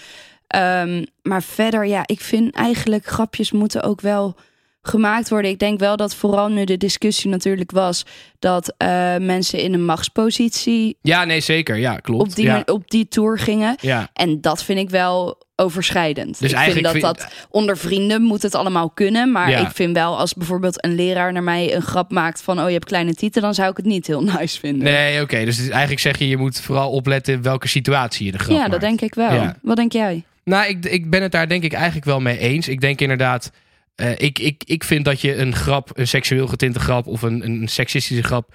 Ehm, 0.46 1.04
maar 1.22 1.42
verder, 1.42 1.86
ja, 1.86 2.02
ik 2.06 2.20
vind 2.20 2.54
eigenlijk 2.54 3.06
grapjes 3.06 3.52
moeten 3.52 3.82
ook 3.82 4.00
wel 4.00 4.36
gemaakt 4.82 5.28
worden. 5.28 5.50
Ik 5.50 5.58
denk 5.58 5.78
wel 5.78 5.96
dat 5.96 6.14
vooral 6.14 6.48
nu 6.48 6.64
de 6.64 6.76
discussie 6.76 7.30
natuurlijk 7.30 7.70
was 7.70 8.06
dat 8.38 8.74
eh, 8.76 9.16
mensen 9.16 9.58
in 9.58 9.74
een 9.74 9.84
machtspositie 9.84 10.98
Ja, 11.00 11.24
nee, 11.24 11.40
zeker. 11.40 11.76
Ja, 11.76 11.96
klopt. 11.96 12.22
op 12.22 12.34
die, 12.34 12.44
ja. 12.44 12.62
op 12.66 12.90
die 12.90 13.08
tour 13.08 13.38
gingen. 13.38 13.76
ja. 13.80 14.08
En 14.12 14.40
dat 14.40 14.64
vind 14.64 14.78
ik 14.78 14.90
wel 14.90 15.39
overschrijdend. 15.60 16.38
Dus 16.40 16.50
ik 16.50 16.56
eigenlijk 16.56 16.88
vind 16.92 17.04
dat 17.04 17.16
vind- 17.20 17.30
dat 17.32 17.46
onder 17.50 17.76
vrienden 17.78 18.22
moet 18.22 18.42
het 18.42 18.54
allemaal 18.54 18.90
kunnen. 18.90 19.32
Maar 19.32 19.50
Ja. 19.50 19.58
ik 19.58 19.70
vind 19.74 19.94
wel 19.96 20.18
als 20.18 20.34
bijvoorbeeld 20.34 20.84
een 20.84 20.94
leraar 20.94 21.32
naar 21.32 21.42
mij 21.42 21.74
een 21.74 21.82
grap 21.82 22.10
maakt 22.12 22.42
van... 22.42 22.58
oh, 22.60 22.66
je 22.66 22.72
hebt 22.72 22.84
kleine 22.84 23.14
tieten, 23.14 23.42
dan 23.42 23.54
zou 23.54 23.70
ik 23.70 23.76
het 23.76 23.86
niet 23.86 24.06
heel 24.06 24.22
nice 24.38 24.58
vinden. 24.58 24.82
Nee, 24.84 25.22
oké. 25.22 25.44
Dus 25.44 25.58
eigenlijk 25.68 26.00
zeg 26.00 26.18
je, 26.18 26.28
je 26.28 26.36
moet 26.36 26.60
vooral 26.60 26.90
opletten 26.90 27.42
welke 27.42 27.68
situatie 27.68 28.26
je 28.26 28.32
de 28.32 28.38
grap 28.38 28.50
ja, 28.50 28.58
maakt. 28.58 28.70
dat 28.70 28.80
denk 28.80 29.00
ik 29.00 29.14
wel. 29.14 29.32
Ja. 29.32 29.56
Wat 29.62 29.76
denk 29.76 29.92
jij? 29.92 30.24
Nou, 30.44 30.66
ik, 30.68 30.84
ik 30.86 31.10
ben 31.10 31.22
het 31.22 31.32
daar 31.32 31.48
denk 31.48 31.62
ik 31.62 31.72
eigenlijk 31.72 32.04
wel 32.04 32.20
mee 32.20 32.38
eens. 32.38 32.68
Ik 32.68 32.80
denk 32.80 33.00
inderdaad, 33.00 33.50
eh, 33.94 34.10
ik, 34.16 34.38
ik, 34.38 34.62
ik 34.66 34.84
vind 34.84 35.04
dat 35.04 35.20
je 35.20 35.36
een 35.36 35.54
grap, 35.54 35.90
een 35.94 36.08
seksueel 36.08 36.46
getinte 36.46 36.80
grap 36.80 37.06
of 37.06 37.22
een, 37.22 37.44
een 37.44 37.68
seksistische 37.68 38.22
grap 38.22 38.54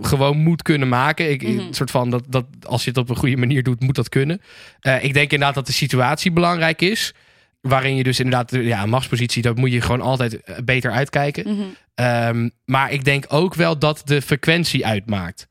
gewoon 0.00 0.36
moet 0.36 0.62
kunnen 0.62 0.88
maken. 0.88 1.30
Ik, 1.30 1.42
Mhm. 1.42 1.60
Soort 1.72 1.90
van 1.90 2.10
dat, 2.10 2.24
dat 2.28 2.46
als 2.66 2.82
je 2.84 2.88
het 2.90 2.98
op 2.98 3.08
een 3.10 3.16
goede 3.16 3.36
manier 3.36 3.62
doet, 3.62 3.80
moet 3.80 3.94
dat 3.94 4.08
kunnen. 4.08 4.40
Eh, 4.80 5.04
ik 5.04 5.14
denk 5.14 5.30
inderdaad 5.32 5.54
dat 5.54 5.66
de 5.66 5.72
situatie 5.72 6.30
belangrijk 6.32 6.82
is. 6.82 7.14
Waarin 7.60 7.96
je 7.96 8.02
dus 8.02 8.18
inderdaad, 8.20 8.50
ja, 8.50 8.82
een 8.82 8.88
machtspositie, 8.88 9.42
dat 9.42 9.56
moet 9.56 9.72
je 9.72 9.80
gewoon 9.80 10.00
altijd 10.00 10.42
eh, 10.42 10.56
beter 10.64 10.92
uitkijken. 10.92 11.48
Mhm. 11.54 11.62
Ehm, 11.94 12.48
maar 12.64 12.92
ik 12.92 13.04
denk 13.04 13.24
ook 13.28 13.54
wel 13.54 13.78
dat 13.78 14.02
de 14.04 14.22
frequentie 14.22 14.86
uitmaakt. 14.86 15.46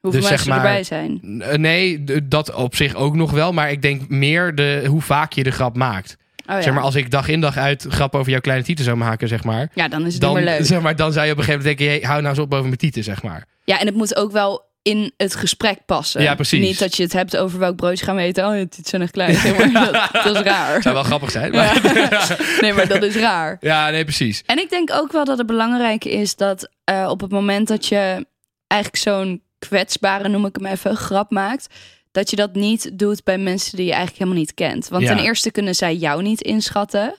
Hoeveel 0.00 0.20
Dus 0.20 0.28
zeg 0.28 0.38
mensen 0.46 0.62
maar- 0.62 0.66
erbij 0.66 0.84
zijn. 0.84 1.42
Eh, 1.42 1.58
Nee, 1.58 2.04
dat 2.28 2.54
op 2.54 2.76
zich 2.76 2.94
ook 2.94 3.14
nog 3.16 3.30
wel. 3.30 3.52
Maar 3.52 3.70
ik 3.70 3.82
denk 3.82 4.08
meer 4.08 4.54
de, 4.54 4.84
hoe 4.86 5.00
vaak 5.00 5.32
je 5.32 5.42
de 5.42 5.50
grap 5.50 5.76
maakt. 5.76 6.16
Oh, 6.46 6.54
ja. 6.54 6.62
Zeg 6.62 6.74
maar, 6.74 6.82
als 6.82 6.94
ik 6.94 7.10
dag 7.10 7.28
in 7.28 7.40
dag 7.40 7.56
uit 7.56 7.86
grap 7.88 8.14
over 8.14 8.30
jouw 8.30 8.40
kleine 8.40 8.64
tieten 8.64 8.84
zou 8.84 8.96
maken, 8.96 9.28
zeg 9.28 9.44
maar. 9.44 9.68
ja, 9.74 9.88
dan 9.88 10.06
is 10.06 10.12
het 10.12 10.22
Dan, 10.22 10.34
niet 10.34 10.44
meer 10.44 10.54
leuk. 10.58 10.66
zeg 10.66 10.80
maar, 10.80 10.96
dan 10.96 11.12
zou 11.12 11.26
je 11.26 11.32
op 11.32 11.38
een 11.38 11.44
gegeven 11.44 11.64
moment 11.66 11.78
denken, 11.78 11.98
hey, 12.00 12.08
hou 12.10 12.22
nou 12.22 12.34
eens 12.34 12.44
op 12.44 12.52
over 12.52 12.66
mijn 12.66 12.76
tieten, 12.76 13.04
zeg 13.04 13.22
maar. 13.22 13.44
Ja, 13.64 13.80
en 13.80 13.86
het 13.86 13.94
moet 13.94 14.16
ook 14.16 14.32
wel 14.32 14.70
in 14.82 15.12
het 15.16 15.34
gesprek 15.34 15.78
passen. 15.86 16.22
Ja, 16.22 16.34
precies. 16.34 16.60
Niet 16.60 16.78
dat 16.78 16.96
je 16.96 17.02
het 17.02 17.12
hebt 17.12 17.36
over 17.36 17.58
welk 17.58 17.76
broodje 17.76 18.04
gaan 18.04 18.16
we 18.16 18.22
eten. 18.22 18.46
Oh, 18.46 18.52
het 18.52 18.78
zijn 18.82 19.02
echt 19.02 19.10
klein. 19.10 19.32
Dat, 19.72 20.08
dat 20.24 20.36
is 20.36 20.42
raar. 20.42 20.82
Zou 20.82 20.94
wel 20.94 21.04
grappig 21.04 21.30
zijn. 21.30 21.52
Maar... 21.52 21.94
Ja. 22.10 22.36
Nee, 22.60 22.72
maar 22.72 22.88
dat 22.88 23.02
is 23.02 23.14
raar. 23.16 23.56
Ja, 23.60 23.90
nee, 23.90 24.04
precies. 24.04 24.42
En 24.46 24.58
ik 24.58 24.70
denk 24.70 24.90
ook 24.92 25.12
wel 25.12 25.24
dat 25.24 25.38
het 25.38 25.46
belangrijk 25.46 26.04
is 26.04 26.36
dat 26.36 26.68
eh, 26.84 27.06
op 27.10 27.20
het 27.20 27.30
moment 27.30 27.68
dat 27.68 27.86
je 27.86 28.26
eigenlijk 28.66 29.02
zo'n 29.02 29.42
kwetsbare, 29.58 30.28
noem 30.28 30.46
ik 30.46 30.56
hem 30.56 30.66
even, 30.66 30.96
grap 30.96 31.30
maakt. 31.30 31.66
Dat 32.12 32.30
je 32.30 32.36
dat 32.36 32.54
niet 32.54 32.98
doet 32.98 33.24
bij 33.24 33.38
mensen 33.38 33.76
die 33.76 33.84
je 33.86 33.90
eigenlijk 33.92 34.18
helemaal 34.20 34.40
niet 34.40 34.54
kent. 34.54 34.88
Want 34.88 35.02
Ja. 35.02 35.14
ten 35.14 35.24
eerste 35.24 35.50
kunnen 35.50 35.74
zij 35.74 35.94
jou 35.96 36.22
niet 36.22 36.40
inschatten. 36.40 37.14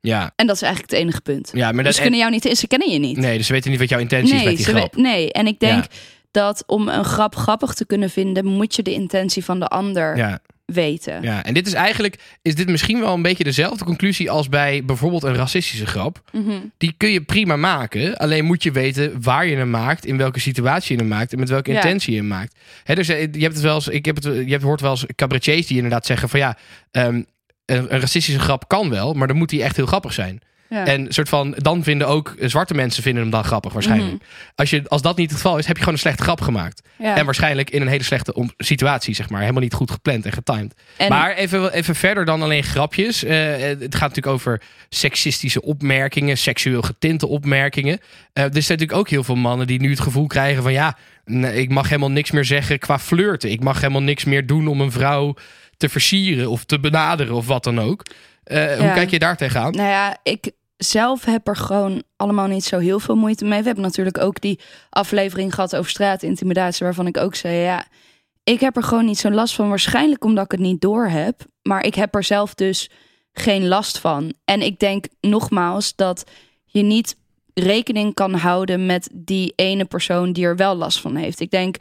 Ja, 0.00 0.32
En 0.36 0.46
dat 0.46 0.56
is 0.56 0.62
eigenlijk 0.62 0.92
het 0.92 1.00
enige 1.00 1.20
punt. 1.20 1.50
ja 1.54 1.72
maar 1.72 1.84
Dus 1.84 1.94
ze 1.96 2.00
kunnen 2.02 2.18
jou 2.20 2.30
niet, 2.30 2.58
ze 2.58 2.66
kennen 2.66 2.90
je 2.90 2.98
niet. 2.98 3.16
Nee, 3.16 3.36
dus 3.36 3.46
ze 3.46 3.52
weten 3.52 3.70
niet 3.70 3.78
wat 3.80 3.88
jouw 3.88 3.98
intentie 3.98 4.34
is 4.36 4.44
met 4.44 4.56
die 4.56 4.64
grap. 4.66 4.94
we- 4.94 5.00
nee, 5.00 5.32
en 5.32 5.46
ik 5.46 5.60
denk 5.60 5.82
Ja. 5.84 5.88
dat 6.30 6.62
om 6.66 6.88
een 6.88 7.04
grap 7.04 7.36
grappig 7.36 7.74
te 7.74 7.86
kunnen 7.86 8.10
vinden, 8.10 8.44
moet 8.46 8.74
je 8.74 8.82
de 8.82 8.92
intentie 8.92 9.44
van 9.44 9.58
de 9.60 9.66
ander 9.68 10.16
Ja, 10.16 10.40
weten. 10.64 11.22
ja, 11.22 11.44
en 11.44 11.54
dit 11.54 11.66
is 11.66 11.72
eigenlijk, 11.72 12.18
is 12.42 12.54
dit 12.54 12.68
misschien 12.68 13.00
wel 13.00 13.14
een 13.14 13.22
beetje 13.22 13.44
dezelfde 13.44 13.84
conclusie 13.84 14.30
als 14.30 14.48
bij 14.48 14.84
bijvoorbeeld 14.84 15.22
een 15.22 15.34
racistische 15.34 15.86
grap. 15.86 16.22
Mhm. 16.32 16.50
Die 16.78 16.94
kun 16.96 17.10
je 17.10 17.20
prima 17.20 17.56
maken, 17.56 18.16
alleen 18.16 18.44
moet 18.44 18.62
je 18.62 18.70
weten 18.72 19.22
waar 19.22 19.46
je 19.46 19.56
hem 19.56 19.70
maakt, 19.70 20.06
in 20.06 20.16
welke 20.16 20.40
situatie 20.40 20.94
je 20.96 21.00
hem 21.02 21.10
maakt 21.10 21.32
en 21.32 21.38
met 21.38 21.48
welke 21.48 21.70
Ja. 21.70 21.76
intentie 21.76 22.12
je 22.12 22.18
hem 22.18 22.28
maakt. 22.28 22.54
Hè, 22.84 22.94
dus 22.94 23.08
eh, 23.08 23.20
je 23.32 23.42
hebt 23.42 23.54
het 23.54 23.62
wel 23.62 23.74
eens, 23.74 23.88
ik 23.88 24.04
heb 24.04 24.14
het, 24.16 24.24
je 24.24 24.50
hebt, 24.50 24.62
hoort 24.62 24.80
wel 24.80 24.90
eens 24.90 25.06
cabaretiers 25.16 25.66
die 25.66 25.76
inderdaad 25.76 26.06
zeggen 26.06 26.28
van 26.28 26.40
ja, 26.40 26.56
ehm, 26.90 27.14
een, 27.14 27.26
een 27.66 28.00
racistische 28.00 28.40
grap 28.40 28.68
kan 28.68 28.90
wel, 28.90 29.12
maar 29.14 29.26
dan 29.28 29.36
moet 29.36 29.48
die 29.48 29.62
echt 29.62 29.76
heel 29.76 29.86
grappig 29.86 30.12
zijn. 30.12 30.40
Ja. 30.68 30.86
En 30.86 31.12
soort 31.12 31.28
van, 31.28 31.54
dan 31.58 31.82
vinden 31.82 32.08
ook 32.08 32.34
eh, 32.38 32.48
zwarte 32.48 32.74
mensen 32.74 33.02
vinden 33.02 33.22
hem 33.22 33.30
dan 33.30 33.44
grappig 33.44 33.72
waarschijnlijk. 33.72 34.12
Mhm. 34.12 34.22
als, 34.54 34.70
je, 34.70 34.82
als 34.88 35.02
dat 35.02 35.16
niet 35.16 35.30
het 35.30 35.40
geval 35.40 35.58
is, 35.58 35.66
heb 35.66 35.74
je 35.76 35.78
gewoon 35.82 35.94
een 35.94 36.00
slechte 36.00 36.22
grap 36.22 36.40
gemaakt. 36.40 36.82
Ja. 36.98 37.16
En 37.16 37.24
waarschijnlijk 37.24 37.70
in 37.70 37.80
een 37.82 37.88
hele 37.88 38.02
slechte 38.02 38.48
situatie, 38.56 39.14
zeg 39.14 39.28
maar. 39.30 39.40
Helemaal 39.40 39.62
niet 39.62 39.74
goed 39.74 39.90
gepland 39.90 40.24
en 40.26 40.32
getimed. 40.32 40.74
En- 40.96 41.08
Maar 41.08 41.34
even, 41.34 41.72
even 41.72 41.94
verder 41.94 42.24
dan 42.24 42.42
alleen 42.42 42.62
grapjes. 42.62 43.24
Eh, 43.24 43.36
het 43.58 43.94
gaat 43.94 44.08
natuurlijk 44.08 44.26
over 44.26 44.62
seksistische 44.88 45.62
opmerkingen, 45.62 46.38
seksueel 46.38 46.82
getinte 46.82 47.26
opmerkingen. 47.26 47.98
Eh, 48.32 48.44
er 48.44 48.50
zijn 48.50 48.78
natuurlijk 48.78 48.98
ook 48.98 49.08
heel 49.08 49.24
veel 49.24 49.34
mannen 49.36 49.66
die 49.66 49.80
nu 49.80 49.90
het 49.90 50.00
gevoel 50.00 50.26
krijgen 50.26 50.62
van 50.62 50.72
ja, 50.72 50.96
ik 51.52 51.70
mag 51.70 51.88
helemaal 51.88 52.10
niks 52.10 52.30
meer 52.30 52.44
zeggen 52.44 52.78
qua 52.78 52.98
flirten. 52.98 53.50
Ik 53.50 53.60
mag 53.62 53.80
helemaal 53.80 54.02
niks 54.02 54.24
meer 54.24 54.46
doen 54.46 54.66
om 54.68 54.80
een 54.80 54.92
vrouw 54.92 55.34
te 55.76 55.88
versieren 55.88 56.50
of 56.50 56.64
te 56.64 56.80
benaderen 56.80 57.34
of 57.34 57.46
wat 57.46 57.64
dan 57.64 57.80
ook. 57.80 58.02
Eh, 58.44 58.78
Hoe 58.78 58.92
kijk 58.92 59.10
je 59.10 59.18
daar 59.18 59.36
tegenaan? 59.36 59.72
Nou 59.72 59.88
ja, 59.88 60.16
ik 60.22 60.50
zelf 60.76 61.24
heb 61.24 61.48
er 61.48 61.56
gewoon 61.56 62.02
allemaal 62.16 62.46
niet 62.46 62.64
zo 62.64 62.78
heel 62.78 63.00
veel 63.00 63.16
moeite 63.16 63.44
mee. 63.44 63.58
We 63.58 63.66
hebben 63.66 63.84
natuurlijk 63.84 64.18
ook 64.18 64.40
die 64.40 64.60
aflevering 64.90 65.54
gehad 65.54 65.76
over 65.76 65.90
straatintimidatie, 65.90 66.86
waarvan 66.86 67.06
ik 67.06 67.16
ook 67.16 67.34
zei, 67.34 67.56
ja, 67.56 67.86
ik 68.44 68.60
heb 68.60 68.76
er 68.76 68.82
gewoon 68.82 69.04
niet 69.04 69.18
zo'n 69.18 69.34
last 69.34 69.54
van. 69.54 69.68
Waarschijnlijk 69.68 70.24
omdat 70.24 70.44
ik 70.44 70.50
het 70.50 70.60
niet 70.60 70.80
door 70.80 71.06
heb, 71.06 71.40
maar 71.62 71.84
ik 71.84 71.94
heb 71.94 72.14
er 72.14 72.24
zelf 72.24 72.54
dus 72.54 72.90
geen 73.32 73.68
last 73.68 73.98
van. 73.98 74.34
En 74.44 74.62
ik 74.62 74.78
denk 74.78 75.06
nogmaals 75.20 75.96
dat 75.96 76.24
je 76.64 76.82
niet 76.82 77.16
rekening 77.54 78.14
kan 78.14 78.34
houden 78.34 78.86
met 78.86 79.08
die 79.12 79.52
ene 79.56 79.84
persoon 79.84 80.32
die 80.32 80.44
er 80.44 80.56
wel 80.56 80.74
last 80.74 81.00
van 81.00 81.16
heeft. 81.16 81.40
Ik 81.40 81.50
denk 81.50 81.76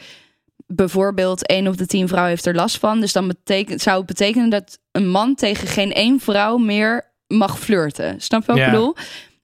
bijvoorbeeld 0.76 1.48
één 1.48 1.68
op 1.68 1.78
de 1.78 1.86
tien 1.86 2.08
vrouwen 2.08 2.32
heeft 2.32 2.46
er 2.46 2.56
last 2.56 2.78
van. 2.78 3.00
Dus 3.00 3.14
dan 3.14 3.28
betekent, 3.28 3.82
zou 3.82 3.98
het 3.98 4.06
betekenen 4.06 4.50
dat 4.50 4.80
een 4.92 5.10
man 5.10 5.36
tegen 5.36 5.68
geen 5.68 5.92
één 5.94 6.20
vrouw 6.20 6.58
meer 6.58 7.12
mag 7.28 7.60
flirten. 7.60 8.22
Snap 8.22 8.42
je 8.42 8.48
wat 8.48 8.58
Ja. 8.58 8.66
ik 8.66 8.72
bedoel? 8.72 8.96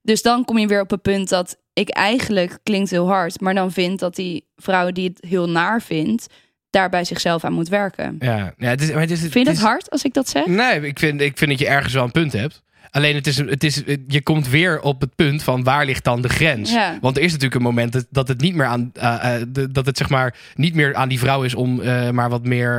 Dus 0.01 0.21
dan 0.21 0.45
kom 0.45 0.57
je 0.57 0.67
weer 0.67 0.81
op 0.81 0.89
het 0.89 1.01
punt 1.01 1.29
dat 1.29 1.57
ik 1.73 1.89
eigenlijk, 1.89 2.57
klinkt 2.63 2.89
heel 2.89 3.07
hard, 3.07 3.39
maar 3.41 3.53
dan 3.53 3.71
vind 3.71 3.99
dat 3.99 4.15
die 4.15 4.47
vrouw 4.55 4.91
die 4.91 5.09
het 5.09 5.29
heel 5.29 5.49
naar 5.49 5.81
vindt, 5.81 6.27
daar 6.69 6.89
bij 6.89 7.03
zichzelf 7.03 7.43
aan 7.43 7.53
moet 7.53 7.69
werken. 7.69 8.15
Ja, 8.19 8.53
ja 8.57 8.69
het 8.69 8.81
is, 8.81 8.91
maar 8.91 9.01
het 9.01 9.11
is, 9.11 9.19
Vind 9.19 9.33
je 9.33 9.39
het 9.39 9.47
dat 9.47 9.55
is- 9.57 9.61
hard 9.63 9.89
als 9.89 10.03
ik 10.03 10.13
dat 10.13 10.29
zeg? 10.29 10.45
Nee, 10.45 10.81
ik 10.81 10.99
vind, 10.99 11.21
ik 11.21 11.37
vind 11.37 11.49
dat 11.49 11.59
je 11.59 11.67
ergens 11.67 11.93
wel 11.93 12.03
een 12.03 12.11
punt 12.11 12.33
hebt. 12.33 12.61
Alleen 12.91 13.15
het 13.15 13.27
is, 13.27 13.37
het 13.37 13.63
is, 13.63 13.81
je 14.07 14.21
komt 14.23 14.47
weer 14.49 14.81
op 14.81 15.01
het 15.01 15.15
punt 15.15 15.43
van 15.43 15.63
waar 15.63 15.85
ligt 15.85 16.03
dan 16.03 16.21
de 16.21 16.29
grens? 16.29 16.71
Ja. 16.71 16.97
Want 17.01 17.17
er 17.17 17.23
is 17.23 17.31
natuurlijk 17.31 17.55
een 17.61 17.67
moment 17.67 17.91
dat, 17.93 18.05
dat 18.09 18.27
het 18.27 18.41
niet 18.41 18.55
meer 18.55 18.65
aan 18.65 18.91
eh, 18.93 19.35
eh, 19.35 19.41
de- 19.49 19.71
dat 19.71 19.85
het 19.85 19.97
zeg 19.97 20.09
maar 20.09 20.35
niet 20.55 20.73
meer 20.73 20.95
aan 20.95 21.09
die 21.09 21.19
vrouw 21.19 21.43
is 21.43 21.55
om 21.55 21.81
eh, 21.81 22.09
maar 22.09 22.29
wat 22.29 22.45
meer 22.45 22.77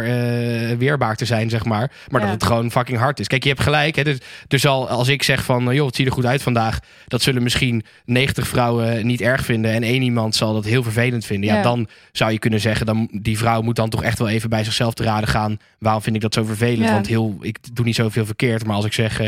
weerbaar 0.79 1.17
te 1.17 1.25
zijn, 1.25 1.51
zeg 1.51 1.65
maar. 1.65 1.91
Maar 2.11 2.21
Ja. 2.21 2.27
dat 2.27 2.35
het 2.35 2.45
gewoon 2.45 2.71
fucking 2.71 2.99
hard 2.99 3.21
is. 3.21 3.27
Kijk, 3.27 3.43
je 3.43 3.49
hebt 3.49 3.61
gelijk. 3.63 3.97
Hè, 3.97 4.03
dus, 4.05 4.19
dus 4.49 4.67
al 4.67 4.89
als 4.89 5.09
ik 5.09 5.23
zeg 5.23 5.45
van 5.45 5.75
joh, 5.75 5.87
het 5.87 5.97
ziet 5.97 6.07
er 6.07 6.13
goed 6.13 6.27
uit 6.27 6.43
vandaag, 6.43 6.79
dat 7.09 7.23
zullen 7.23 7.43
misschien 7.43 7.83
90 8.05 8.49
vrouwen 8.49 9.07
niet 9.07 9.21
erg 9.21 9.45
vinden 9.45 9.71
en 9.73 9.83
één 9.83 10.03
iemand 10.03 10.35
zal 10.35 10.53
dat 10.53 10.65
heel 10.65 10.83
vervelend 10.83 11.25
vinden. 11.27 11.49
Ja, 11.51 11.57
Ja. 11.57 11.63
dan 11.63 11.89
zou 12.13 12.33
je 12.33 12.39
kunnen 12.39 12.61
zeggen, 12.61 12.87
dan 12.87 13.09
die 13.13 13.39
vrouw 13.39 13.63
moet 13.63 13.77
dan 13.77 13.89
toch 13.91 14.03
echt 14.03 14.19
wel 14.19 14.29
even 14.29 14.51
bij 14.51 14.65
zichzelf 14.65 14.95
te 14.95 15.03
raden 15.03 15.29
gaan. 15.29 15.59
Waarom 15.79 16.03
vind 16.03 16.17
ik 16.17 16.23
dat 16.23 16.35
zo 16.35 16.45
vervelend? 16.45 16.91
Want 16.91 17.07
heel, 17.07 17.39
ik 17.41 17.59
doe 17.73 17.85
niet 17.85 17.95
zoveel 17.95 18.27
verkeerd. 18.27 18.67
Maar 18.67 18.77
als 18.77 18.85
ik 18.85 18.93
zeg, 18.93 19.21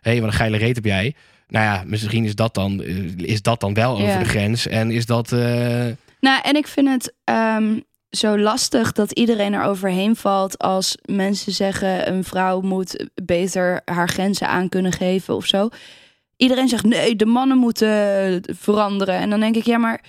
hé, 0.00 0.10
hey, 0.10 0.20
wat 0.20 0.30
een 0.30 0.36
geile 0.36 0.56
reet 0.56 0.74
heb 0.74 0.84
jij. 0.84 1.14
Nou 1.48 1.64
ja, 1.64 1.82
misschien 1.86 2.24
is 2.24 2.34
dat 2.34 2.54
dan, 2.54 2.82
eh, 2.82 3.16
is 3.16 3.42
dat 3.42 3.60
dan 3.60 3.74
wel 3.74 3.92
over 3.92 4.06
Ja. 4.06 4.18
de 4.18 4.24
grens. 4.24 4.66
En 4.66 4.90
is 4.90 5.06
dat... 5.06 5.32
eh, 5.32 5.86
Nou, 6.20 6.40
en 6.42 6.56
ik 6.56 6.66
vind 6.66 6.88
het 6.88 7.14
ehm, 7.24 7.78
zo 8.10 8.38
lastig 8.38 8.92
dat 8.92 9.12
iedereen 9.12 9.52
er 9.52 9.62
overheen 9.62 10.16
valt 10.16 10.58
als 10.58 10.96
mensen 11.04 11.52
zeggen 11.52 12.12
een 12.12 12.24
vrouw 12.24 12.60
moet 12.60 13.06
beter 13.24 13.80
haar 13.84 14.08
grenzen 14.08 14.48
aan 14.48 14.68
kunnen 14.68 14.92
geven 14.92 15.34
of 15.34 15.46
zo. 15.46 15.68
Iedereen 16.36 16.68
zegt 16.68 16.84
nee, 16.84 17.16
de 17.16 17.26
mannen 17.26 17.56
moeten 17.58 18.42
veranderen. 18.58 19.14
En 19.14 19.30
dan 19.30 19.40
denk 19.40 19.56
ik, 19.56 19.64
ja, 19.64 19.78
maar 19.78 20.00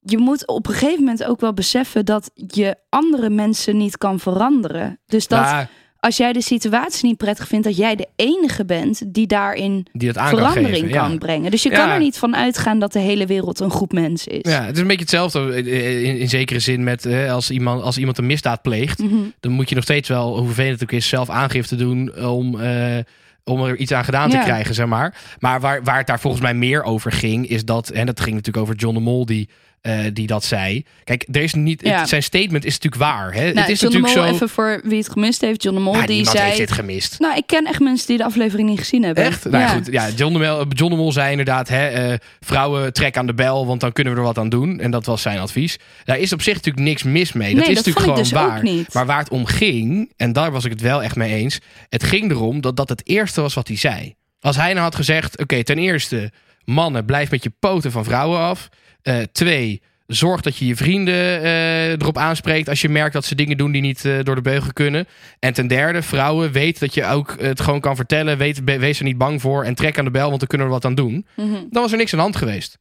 je 0.00 0.18
moet 0.18 0.46
op 0.46 0.66
een 0.66 0.74
gegeven 0.74 0.98
moment 1.04 1.24
ook 1.24 1.40
wel 1.40 1.52
beseffen 1.54 2.04
dat 2.04 2.30
je 2.34 2.76
andere 2.88 3.30
mensen 3.30 3.76
niet 3.76 3.98
kan 3.98 4.20
veranderen. 4.20 5.00
Dus 5.06 5.26
dat 5.28 5.66
als 6.00 6.16
jij 6.16 6.32
de 6.32 6.42
situatie 6.42 7.06
niet 7.06 7.16
prettig 7.16 7.46
vindt, 7.48 7.64
dat 7.66 7.76
jij 7.76 7.96
de 7.96 8.08
enige 8.16 8.64
bent 8.64 9.02
die 9.06 9.26
daarin 9.26 9.86
die 9.92 10.06
dat 10.12 10.18
aan 10.18 10.30
kan 10.30 10.38
verandering 10.38 10.90
kan 10.90 11.18
brengen. 11.18 11.50
Dus 11.50 11.62
je 11.62 11.70
Ja. 11.70 11.76
kan 11.76 11.88
er 11.88 11.98
niet 11.98 12.18
van 12.18 12.36
uitgaan 12.36 12.78
dat 12.78 12.92
de 12.92 12.98
hele 12.98 13.26
wereld 13.26 13.60
een 13.60 13.70
groep 13.70 13.92
mensen 13.92 14.32
is. 14.42 14.52
Ja, 14.52 14.62
het 14.64 14.74
is 14.74 14.80
een 14.80 14.86
beetje 14.86 15.00
hetzelfde 15.02 15.52
eh, 15.52 16.04
in, 16.04 16.18
in 16.18 16.28
zekere 16.28 16.58
zin 16.60 16.84
met 16.84 17.06
eh, 17.06 17.32
als, 17.32 17.50
iemand, 17.50 17.82
als 17.82 17.98
iemand 17.98 18.18
een 18.18 18.26
misdaad 18.26 18.62
pleegt. 18.62 18.98
Mhm. 18.98 19.14
Dan 19.40 19.52
moet 19.52 19.68
je 19.68 19.74
nog 19.74 19.84
steeds 19.84 20.08
wel, 20.08 20.36
hoe 20.36 20.46
vervelend 20.46 20.80
het 20.80 20.82
ook 20.90 20.96
is, 20.98 21.08
zelf 21.08 21.28
aangifte 21.30 21.76
doen 21.76 22.24
om, 22.24 22.60
eh, 22.60 22.98
om 23.44 23.64
er 23.64 23.76
iets 23.76 23.92
aan 23.92 24.04
gedaan 24.04 24.30
te 24.30 24.36
Ja. 24.36 24.42
krijgen, 24.42 24.74
zeg 24.74 24.86
maar. 24.86 25.14
Maar 25.38 25.60
waar, 25.60 25.82
waar 25.82 25.98
het 25.98 26.06
daar 26.06 26.20
volgens 26.20 26.42
mij 26.42 26.54
meer 26.54 26.82
over 26.82 27.12
ging, 27.12 27.48
is 27.48 27.64
dat, 27.64 27.90
en 27.90 28.06
dat 28.06 28.20
ging 28.20 28.34
natuurlijk 28.34 28.64
over 28.64 28.76
John 28.78 28.94
de 28.94 29.00
Mol 29.00 29.26
die, 29.26 29.48
eh, 29.80 29.98
die 30.12 30.26
dat 30.26 30.44
zei. 30.44 30.84
Kijk, 31.04 31.24
er 31.32 31.42
is 31.42 31.54
niet, 31.54 31.80
Ja. 31.84 31.98
het- 31.98 32.08
zijn 32.08 32.22
statement 32.22 32.64
is 32.64 32.72
natuurlijk 32.78 33.02
waar. 33.02 33.32
Hè? 33.34 33.44
Nou, 33.44 33.58
het 33.60 33.68
is 33.68 33.80
John 33.80 33.92
de 33.94 33.98
Mol, 33.98 34.06
natuurlijk 34.08 34.28
zo. 34.28 34.34
even 34.34 34.48
voor 34.54 34.80
wie 34.84 34.98
het 34.98 35.10
gemist 35.10 35.40
heeft. 35.40 35.62
John 35.62 35.76
de 35.76 35.82
Mol, 35.82 35.94
Ja, 35.94 36.06
die 36.06 36.24
zei... 36.28 36.44
heeft 36.44 36.58
dit 36.58 36.72
gemist. 36.72 37.18
Nou, 37.18 37.36
ik 37.36 37.46
ken 37.46 37.64
echt 37.66 37.80
mensen 37.80 38.06
die 38.06 38.16
de 38.16 38.24
aflevering 38.24 38.68
niet 38.68 38.78
gezien 38.78 39.02
hebben. 39.02 39.24
Echt? 39.24 39.44
Nou 39.44 39.56
ja. 39.64 39.68
goed, 39.68 39.86
ja, 39.92 40.08
John, 40.16 40.32
de 40.32 40.38
Mol, 40.38 40.64
John 40.68 40.90
de 40.92 40.96
Mol 40.98 41.12
zei 41.12 41.30
inderdaad, 41.30 41.68
hè, 41.68 41.86
eh, 41.88 42.18
vrouwen 42.40 42.92
trek 42.92 43.16
aan 43.16 43.26
de 43.26 43.34
bel, 43.34 43.66
want 43.66 43.80
dan 43.80 43.92
kunnen 43.92 44.12
we 44.12 44.18
er 44.18 44.24
wat 44.24 44.38
aan 44.38 44.48
doen. 44.48 44.80
En 44.80 44.90
dat 44.90 45.06
was 45.06 45.22
zijn 45.22 45.38
advies. 45.38 45.78
Daar 46.04 46.18
is 46.18 46.32
op 46.32 46.42
zich 46.42 46.54
natuurlijk 46.54 46.84
niks 46.84 47.02
mis 47.02 47.32
mee. 47.32 47.54
Dat 47.54 47.64
Nee, 47.64 47.74
is 47.76 47.82
dat 47.84 47.86
natuurlijk 47.86 48.04
gewoon 48.04 48.22
dus 48.22 48.32
waar. 48.72 48.84
Maar 48.92 49.06
waar 49.06 49.18
het 49.18 49.28
om 49.30 49.44
ging, 49.46 50.12
en 50.16 50.32
daar 50.32 50.50
was 50.52 50.64
ik 50.64 50.70
het 50.70 50.80
wel 50.80 51.02
echt 51.02 51.16
mee 51.16 51.34
eens. 51.34 51.58
Het 51.88 52.02
ging 52.02 52.30
erom 52.30 52.60
dat 52.60 52.76
dat 52.76 52.88
het 52.88 53.00
eerste 53.08 53.40
was 53.40 53.54
wat 53.54 53.68
hij 53.68 53.76
zei. 53.76 54.14
Als 54.40 54.56
hij 54.56 54.70
nou 54.72 54.84
had 54.84 54.94
gezegd, 54.94 55.38
oké, 55.38 55.64
ten 55.64 55.78
eerste, 55.78 56.30
mannen, 56.64 57.04
blijf 57.04 57.30
met 57.30 57.42
je 57.42 57.52
poten 57.58 57.92
van 57.92 58.04
vrouwen 58.04 58.38
af. 58.40 58.68
Eh, 59.02 59.18
twee, 59.32 59.82
zorg 60.06 60.40
dat 60.40 60.56
je 60.56 60.66
je 60.66 60.76
vrienden 60.76 61.42
eh, 61.42 61.90
erop 61.90 62.18
aanspreekt 62.18 62.68
als 62.68 62.80
je 62.80 62.88
merkt 62.88 63.12
dat 63.12 63.24
ze 63.24 63.34
dingen 63.34 63.56
doen 63.56 63.72
die 63.72 63.82
niet 63.82 64.04
eh, 64.04 64.18
door 64.22 64.34
de 64.34 64.40
beugel 64.40 64.72
kunnen. 64.72 65.06
En 65.38 65.52
ten 65.52 65.66
derde, 65.66 66.02
vrouwen, 66.02 66.52
weet 66.52 66.80
dat 66.80 66.94
je 66.94 67.04
ook 67.06 67.36
het 67.40 67.60
gewoon 67.60 67.80
kan 67.80 67.96
vertellen. 67.96 68.38
Weet, 68.38 68.64
wees 68.64 68.98
er 68.98 69.04
niet 69.04 69.18
bang 69.18 69.40
voor 69.40 69.64
en 69.64 69.74
trek 69.74 69.98
aan 69.98 70.04
de 70.04 70.10
bel, 70.10 70.28
want 70.28 70.38
dan 70.38 70.48
kunnen 70.48 70.66
we 70.66 70.72
wat 70.72 70.84
aan 70.84 70.94
doen. 70.94 71.26
Mhm. 71.36 71.50
Dan 71.70 71.82
was 71.82 71.92
er 71.92 71.98
niks 71.98 72.12
aan 72.12 72.18
de 72.18 72.24
hand 72.24 72.36
geweest. 72.36 72.78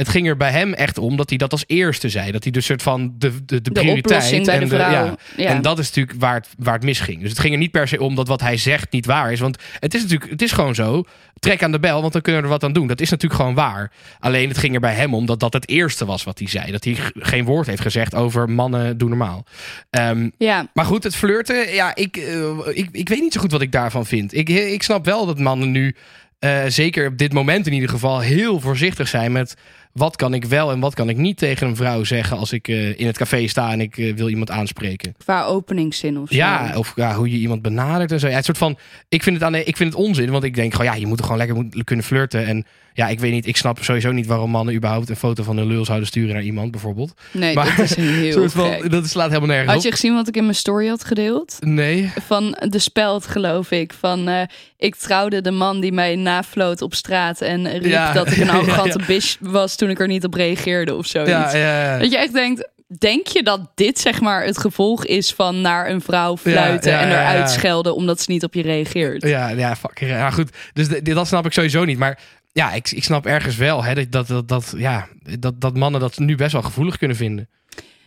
Het 0.00 0.08
ging 0.08 0.26
er 0.28 0.36
bij 0.36 0.50
hem 0.50 0.72
echt 0.74 0.98
om 0.98 1.16
dat 1.16 1.28
hij 1.28 1.38
dat 1.38 1.52
als 1.52 1.64
eerste 1.66 2.08
zei. 2.08 2.32
Dat 2.32 2.42
hij 2.42 2.52
dus 2.52 2.64
soort 2.64 2.82
van 2.82 3.14
de, 3.18 3.30
de, 3.30 3.44
de 3.44 3.60
De 3.60 3.70
prioriteit 3.72 4.44
de 4.44 4.50
en 4.50 4.68
vrouw. 4.68 4.90
ja, 4.90 5.14
Ja. 5.36 5.48
en 5.48 5.62
dat 5.62 5.78
is 5.78 5.86
natuurlijk 5.86 6.20
waar 6.20 6.34
het, 6.34 6.48
waar 6.58 6.74
het 6.74 6.82
misging. 6.82 7.20
Dus 7.20 7.30
het 7.30 7.38
ging 7.38 7.52
er 7.52 7.58
niet 7.58 7.70
per 7.70 7.88
se 7.88 8.00
om 8.00 8.14
dat 8.14 8.28
wat 8.28 8.40
hij 8.40 8.56
zegt 8.56 8.92
niet 8.92 9.06
waar 9.06 9.32
is. 9.32 9.40
Want 9.40 9.62
het 9.78 9.94
is 9.94 10.02
natuurlijk, 10.02 10.30
het 10.30 10.42
is 10.42 10.52
gewoon 10.52 10.74
zo. 10.74 11.04
Trek 11.38 11.62
aan 11.62 11.72
de 11.72 11.80
bel, 11.80 12.00
want 12.00 12.12
dan 12.12 12.22
kunnen 12.22 12.40
we 12.40 12.46
er 12.46 12.52
wat 12.52 12.64
aan 12.64 12.72
doen. 12.72 12.86
Dat 12.86 13.00
is 13.00 13.10
natuurlijk 13.10 13.40
gewoon 13.40 13.54
waar. 13.56 13.92
Alleen 14.18 14.48
het 14.48 14.58
ging 14.58 14.74
er 14.74 14.80
bij 14.80 14.94
hem 14.94 15.14
om 15.14 15.26
dat 15.26 15.40
dat 15.40 15.52
het 15.52 15.68
eerste 15.68 16.04
was 16.04 16.24
wat 16.24 16.38
hij 16.38 16.48
zei. 16.48 16.70
Dat 16.72 16.84
hij 16.84 16.96
geen 17.14 17.44
woord 17.44 17.66
heeft 17.66 17.82
gezegd 17.82 18.14
over 18.14 18.50
mannen 18.50 18.98
doen 18.98 19.08
normaal. 19.08 19.44
Ehm, 19.90 20.28
ja. 20.38 20.66
maar 20.74 20.84
goed, 20.84 21.04
het 21.04 21.16
flirten, 21.16 21.72
ja, 21.74 21.94
ik, 21.94 22.16
eh, 22.16 22.50
ik, 22.72 22.88
ik 22.92 23.08
weet 23.08 23.20
niet 23.20 23.32
zo 23.32 23.40
goed 23.40 23.52
wat 23.52 23.60
ik 23.60 23.72
daarvan 23.72 24.06
vind. 24.06 24.34
Ik, 24.34 24.48
ik 24.48 24.82
snap 24.82 25.04
wel 25.04 25.26
dat 25.26 25.38
mannen 25.38 25.70
nu, 25.70 25.94
eh, 26.38 26.60
zeker 26.68 27.06
op 27.08 27.18
dit 27.18 27.32
moment 27.32 27.66
in 27.66 27.72
ieder 27.72 27.88
geval, 27.88 28.20
heel 28.20 28.60
voorzichtig 28.60 29.08
zijn 29.08 29.32
met 29.32 29.54
wat 29.92 30.16
kan 30.16 30.34
ik 30.34 30.44
wel 30.44 30.70
en 30.70 30.80
wat 30.80 30.94
kan 30.94 31.08
ik 31.08 31.16
niet 31.16 31.36
tegen 31.36 31.66
een 31.66 31.76
vrouw 31.76 32.04
zeggen 32.04 32.36
als 32.36 32.52
ik 32.52 32.68
eh, 32.68 32.98
in 32.98 33.06
het 33.06 33.16
café 33.18 33.46
sta 33.46 33.72
en 33.72 33.80
ik 33.80 33.98
eh, 33.98 34.14
wil 34.14 34.28
iemand 34.28 34.50
aanspreken. 34.50 35.14
Qua 35.24 35.44
openingszin 35.44 36.18
of 36.18 36.28
zo. 36.28 36.34
Ja, 36.36 36.72
of 36.76 36.92
ja, 36.96 37.14
hoe 37.14 37.30
je 37.30 37.36
iemand 37.38 37.62
benadert 37.62 38.12
en 38.12 38.20
zo. 38.20 38.28
Ja, 38.28 38.34
het 38.34 38.44
soort 38.44 38.58
van, 38.58 38.78
ik 39.08 39.22
vind 39.22 39.36
het, 39.36 39.44
aan 39.44 39.52
de, 39.52 39.64
ik 39.64 39.76
vind 39.76 39.92
het 39.92 40.02
onzin, 40.02 40.30
want 40.30 40.44
ik 40.44 40.54
denk 40.54 40.74
gewoon, 40.74 40.92
ja, 40.92 40.98
je 40.98 41.06
moet 41.06 41.18
er 41.18 41.24
gewoon 41.24 41.38
lekker 41.38 41.56
moet- 41.56 41.84
kunnen 41.84 42.04
flirten. 42.04 42.46
En 42.46 42.64
ja, 42.94 43.08
ik 43.08 43.20
weet 43.20 43.32
niet, 43.32 43.46
ik 43.46 43.56
snap 43.56 43.78
sowieso 43.84 44.12
niet 44.12 44.26
waarom 44.26 44.50
mannen 44.50 44.74
überhaupt 44.74 45.08
een 45.08 45.16
foto 45.16 45.42
van 45.42 45.56
hun 45.56 45.66
lul 45.66 45.84
zouden 45.84 46.06
sturen 46.08 46.34
naar 46.34 46.42
iemand, 46.42 46.70
bijvoorbeeld. 46.70 47.14
Nee, 47.32 47.54
Maar- 47.54 47.76
dat 47.76 47.84
is 47.84 47.94
heel 48.20 48.32
Soort 48.32 48.52
van, 48.52 48.70
gek. 48.70 48.90
dat 48.90 49.06
slaat 49.08 49.28
helemaal 49.28 49.48
nergens 49.48 49.72
Had 49.74 49.82
je 49.82 49.90
gezien 49.90 50.14
wat 50.14 50.28
ik 50.28 50.36
in 50.36 50.42
mijn 50.42 50.54
story 50.54 50.88
had 50.88 51.04
gedeeld? 51.04 51.56
Nee. 51.60 52.12
Van 52.26 52.56
de 52.68 52.78
speld, 52.78 53.26
geloof 53.26 53.70
ik. 53.70 53.92
Van 53.98 54.28
eh, 54.28 54.42
ik 54.78 54.94
trouwde 54.94 55.40
de 55.40 55.50
man 55.50 55.80
die 55.80 55.92
mij 55.92 56.16
nafloot 56.16 56.82
op 56.82 56.94
straat 56.94 57.40
en 57.40 57.68
riep 57.70 57.84
Ja. 57.84 58.12
dat 58.12 58.30
ik 58.30 58.36
een 58.38 58.50
arrogante 58.60 59.00
bitch 59.06 59.36
was 59.40 59.76
toen 59.80 59.90
ik 59.90 60.00
er 60.00 60.06
niet 60.06 60.24
op 60.24 60.34
reageerde 60.34 60.94
of 60.94 61.06
zoiets. 61.06 61.30
Ja, 61.30 61.54
ja, 61.56 61.92
ja. 61.92 61.98
Dat 61.98 62.10
je 62.10 62.18
echt 62.18 62.32
denkt, 62.32 62.68
denk 62.98 63.26
je 63.26 63.42
dat 63.42 63.60
dit 63.74 63.98
zeg 63.98 64.20
maar 64.20 64.44
het 64.44 64.58
gevolg 64.58 65.04
is 65.04 65.32
van 65.32 65.60
naar 65.60 65.90
een 65.90 66.00
vrouw 66.00 66.36
fluiten 66.36 66.98
en 66.98 67.08
eruit 67.08 67.50
schelden 67.50 67.94
omdat 67.94 68.20
ze 68.20 68.30
niet 68.30 68.44
op 68.44 68.54
je 68.54 68.62
reageert? 68.62 69.22
Ja, 69.22 69.48
ja, 69.48 69.76
fuck. 69.76 69.98
Ja, 70.00 70.30
goed. 70.30 70.50
Dus 70.72 70.88
de- 70.88 71.02
dat 71.02 71.26
snap 71.26 71.46
ik 71.46 71.52
sowieso 71.52 71.84
niet. 71.84 71.98
Maar 71.98 72.18
ja, 72.52 72.72
ik, 72.72 72.90
ik 72.90 73.04
snap 73.04 73.26
ergens 73.26 73.56
wel 73.56 73.84
hè, 73.84 73.94
dat, 73.94 74.10
dat, 74.10 74.26
dat, 74.26 74.48
dat, 74.48 74.74
ja, 74.76 75.08
dat, 75.38 75.60
dat 75.60 75.76
mannen 75.76 76.00
dat 76.00 76.18
nu 76.18 76.34
best 76.36 76.52
wel 76.52 76.62
gevoelig 76.62 76.96
kunnen 76.98 77.16
vinden. 77.16 77.48